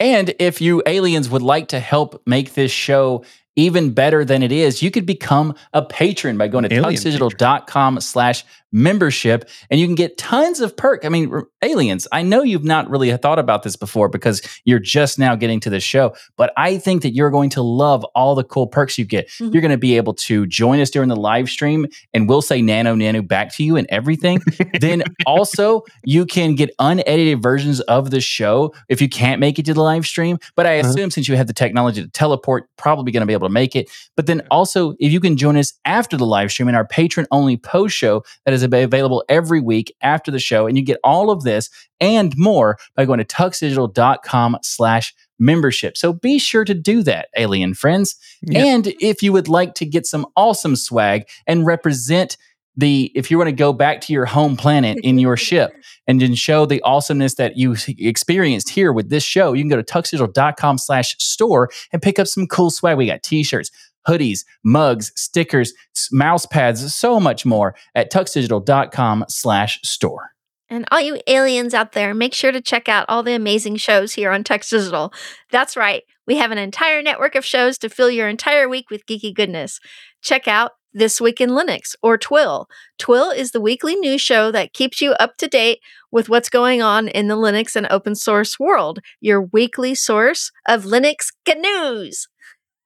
And 0.00 0.34
if 0.38 0.62
you 0.62 0.82
aliens 0.86 1.28
would 1.28 1.42
like 1.42 1.68
to 1.68 1.78
help 1.78 2.22
make 2.26 2.54
this 2.54 2.72
show 2.72 3.22
even 3.56 3.92
better 3.92 4.24
than 4.24 4.42
it 4.42 4.52
is, 4.52 4.82
you 4.82 4.90
could 4.90 5.06
become 5.06 5.54
a 5.72 5.82
patron 5.84 6.38
by 6.38 6.48
going 6.48 6.64
to 6.68 6.72
Alien 6.74 6.94
tuxdigital.com 6.94 8.00
slash 8.00 8.44
membership 8.72 9.48
and 9.68 9.80
you 9.80 9.86
can 9.86 9.96
get 9.96 10.16
tons 10.16 10.60
of 10.60 10.76
perk. 10.76 11.04
I 11.04 11.08
mean, 11.08 11.28
r- 11.32 11.48
aliens, 11.60 12.06
I 12.12 12.22
know 12.22 12.42
you've 12.44 12.62
not 12.62 12.88
really 12.88 13.14
thought 13.16 13.40
about 13.40 13.64
this 13.64 13.74
before 13.74 14.08
because 14.08 14.40
you're 14.64 14.78
just 14.78 15.18
now 15.18 15.34
getting 15.34 15.58
to 15.60 15.70
the 15.70 15.80
show, 15.80 16.14
but 16.36 16.52
I 16.56 16.78
think 16.78 17.02
that 17.02 17.10
you're 17.12 17.30
going 17.30 17.50
to 17.50 17.62
love 17.62 18.04
all 18.14 18.36
the 18.36 18.44
cool 18.44 18.68
perks 18.68 18.96
you 18.96 19.04
get. 19.04 19.28
Mhm. 19.40 19.52
You're 19.52 19.60
going 19.60 19.72
to 19.72 19.76
be 19.76 19.96
able 19.96 20.14
to 20.14 20.46
join 20.46 20.78
us 20.80 20.88
during 20.88 21.08
the 21.08 21.16
live 21.16 21.48
stream 21.48 21.86
and 22.14 22.28
we'll 22.28 22.42
say 22.42 22.62
nano 22.62 22.94
nano 22.94 23.22
back 23.22 23.52
to 23.56 23.64
you 23.64 23.74
and 23.76 23.88
everything. 23.90 24.40
then 24.80 25.02
also 25.26 25.82
you 26.04 26.24
can 26.24 26.54
get 26.54 26.70
unedited 26.78 27.42
versions 27.42 27.80
of 27.82 28.10
the 28.12 28.20
show 28.20 28.72
if 28.88 29.02
you 29.02 29.08
can't 29.08 29.40
make 29.40 29.58
it 29.58 29.64
to 29.66 29.74
the 29.74 29.82
live 29.82 30.06
stream. 30.06 30.38
But 30.54 30.66
I 30.66 30.78
Uh-huh. 30.78 30.88
assume 30.90 31.10
since 31.10 31.26
you 31.26 31.34
have 31.36 31.48
the 31.48 31.52
technology 31.52 32.02
to 32.02 32.08
teleport, 32.08 32.68
probably 32.76 33.10
going 33.10 33.22
to 33.22 33.26
be 33.26 33.32
able 33.32 33.39
to 33.48 33.52
make 33.52 33.76
it. 33.76 33.90
But 34.16 34.26
then 34.26 34.42
also, 34.50 34.94
if 34.98 35.12
you 35.12 35.20
can 35.20 35.36
join 35.36 35.56
us 35.56 35.74
after 35.84 36.16
the 36.16 36.26
live 36.26 36.50
stream 36.50 36.68
in 36.68 36.74
our 36.74 36.86
patron 36.86 37.26
only 37.30 37.56
post 37.56 37.96
show 37.96 38.24
that 38.44 38.54
is 38.54 38.62
available 38.62 39.24
every 39.28 39.60
week 39.60 39.94
after 40.02 40.30
the 40.30 40.38
show, 40.38 40.66
and 40.66 40.76
you 40.76 40.84
get 40.84 41.00
all 41.04 41.30
of 41.30 41.42
this 41.42 41.70
and 42.00 42.36
more 42.36 42.78
by 42.94 43.04
going 43.04 43.18
to 43.18 43.24
tuxdigital.com 43.24 44.58
slash 44.62 45.14
membership. 45.38 45.96
So 45.96 46.12
be 46.12 46.38
sure 46.38 46.64
to 46.64 46.74
do 46.74 47.02
that, 47.04 47.28
alien 47.36 47.74
friends. 47.74 48.14
Yeah. 48.42 48.64
And 48.64 48.88
if 49.00 49.22
you 49.22 49.32
would 49.32 49.48
like 49.48 49.74
to 49.74 49.86
get 49.86 50.06
some 50.06 50.26
awesome 50.36 50.76
swag 50.76 51.26
and 51.46 51.66
represent 51.66 52.36
the, 52.80 53.12
if 53.14 53.30
you 53.30 53.38
want 53.38 53.48
to 53.48 53.52
go 53.52 53.72
back 53.72 54.00
to 54.02 54.12
your 54.12 54.26
home 54.26 54.56
planet 54.56 54.98
in 55.02 55.18
your 55.18 55.36
ship 55.48 55.72
and 56.06 56.20
then 56.20 56.34
show 56.34 56.66
the 56.66 56.82
awesomeness 56.82 57.34
that 57.34 57.56
you 57.56 57.76
experienced 57.98 58.70
here 58.70 58.92
with 58.92 59.10
this 59.10 59.22
show, 59.22 59.52
you 59.52 59.62
can 59.62 59.68
go 59.68 59.80
to 59.80 59.82
tuxdigital.com 59.82 60.78
slash 60.78 61.16
store 61.18 61.68
and 61.92 62.02
pick 62.02 62.18
up 62.18 62.26
some 62.26 62.46
cool 62.46 62.70
swag. 62.70 62.96
We 62.96 63.06
got 63.06 63.22
t-shirts, 63.22 63.70
hoodies, 64.06 64.44
mugs, 64.64 65.12
stickers, 65.16 65.72
mouse 66.10 66.46
pads, 66.46 66.94
so 66.94 67.20
much 67.20 67.46
more 67.46 67.74
at 67.94 68.10
tuxdigital.com 68.10 69.26
slash 69.28 69.80
store. 69.82 70.30
And 70.72 70.86
all 70.92 71.00
you 71.00 71.20
aliens 71.26 71.74
out 71.74 71.92
there, 71.92 72.14
make 72.14 72.32
sure 72.32 72.52
to 72.52 72.60
check 72.60 72.88
out 72.88 73.04
all 73.08 73.24
the 73.24 73.34
amazing 73.34 73.76
shows 73.76 74.14
here 74.14 74.30
on 74.30 74.44
Tux 74.44 74.70
Digital. 74.70 75.12
That's 75.50 75.76
right, 75.76 76.04
we 76.28 76.36
have 76.36 76.52
an 76.52 76.58
entire 76.58 77.02
network 77.02 77.34
of 77.34 77.44
shows 77.44 77.76
to 77.78 77.88
fill 77.88 78.08
your 78.08 78.28
entire 78.28 78.68
week 78.68 78.88
with 78.88 79.04
geeky 79.06 79.34
goodness. 79.34 79.80
Check 80.22 80.46
out 80.46 80.72
This 80.92 81.20
Week 81.20 81.40
in 81.40 81.50
Linux 81.50 81.94
or 82.02 82.18
Twill. 82.18 82.68
Twill 82.98 83.30
is 83.30 83.52
the 83.52 83.60
weekly 83.60 83.94
news 83.96 84.20
show 84.20 84.50
that 84.50 84.72
keeps 84.72 85.00
you 85.00 85.12
up 85.12 85.36
to 85.36 85.48
date 85.48 85.80
with 86.10 86.28
what's 86.28 86.48
going 86.48 86.82
on 86.82 87.08
in 87.08 87.28
the 87.28 87.36
Linux 87.36 87.76
and 87.76 87.86
open 87.90 88.14
source 88.14 88.58
world, 88.58 88.98
your 89.20 89.40
weekly 89.40 89.94
source 89.94 90.50
of 90.66 90.84
Linux 90.84 91.28
news. 91.56 92.28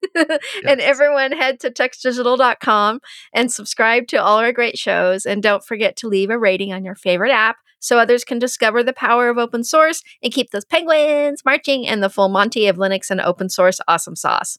and 0.15 0.81
everyone 0.81 1.31
head 1.31 1.59
to 1.59 1.71
tuxdigital.com 1.71 2.99
and 3.33 3.51
subscribe 3.51 4.07
to 4.07 4.17
all 4.17 4.37
our 4.37 4.51
great 4.51 4.77
shows. 4.77 5.25
And 5.25 5.41
don't 5.41 5.65
forget 5.65 5.95
to 5.97 6.07
leave 6.07 6.29
a 6.29 6.37
rating 6.37 6.73
on 6.73 6.83
your 6.83 6.95
favorite 6.95 7.31
app 7.31 7.57
so 7.79 7.97
others 7.97 8.23
can 8.23 8.39
discover 8.39 8.83
the 8.83 8.93
power 8.93 9.29
of 9.29 9.37
open 9.37 9.63
source 9.63 10.01
and 10.21 10.33
keep 10.33 10.51
those 10.51 10.65
penguins 10.65 11.43
marching 11.45 11.87
and 11.87 12.01
the 12.01 12.09
full 12.09 12.29
Monty 12.29 12.67
of 12.67 12.77
Linux 12.77 13.09
and 13.09 13.21
open 13.21 13.49
source 13.49 13.79
awesome 13.87 14.15
sauce. 14.15 14.57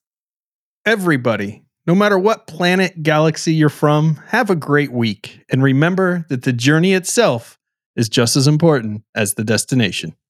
Everybody 0.85 1.63
No 1.87 1.95
matter 1.95 2.19
what 2.19 2.47
planet, 2.47 3.03
galaxy 3.03 3.55
you're 3.55 3.69
from, 3.69 4.17
have 4.29 4.51
a 4.51 4.57
great 4.57 4.93
week. 4.93 5.45
And 5.51 5.63
remember 5.63 6.27
that 6.29 6.43
the 6.43 6.53
journey 6.53 6.95
itself 6.95 7.59
is 7.95 8.09
just 8.09 8.37
as 8.37 8.49
important 8.49 9.03
as 9.15 9.35
the 9.35 9.45
destination. 9.45 10.17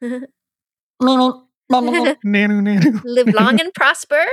Live 3.04 3.28
long 3.28 3.60
and 3.60 3.72
prosper. 3.74 4.24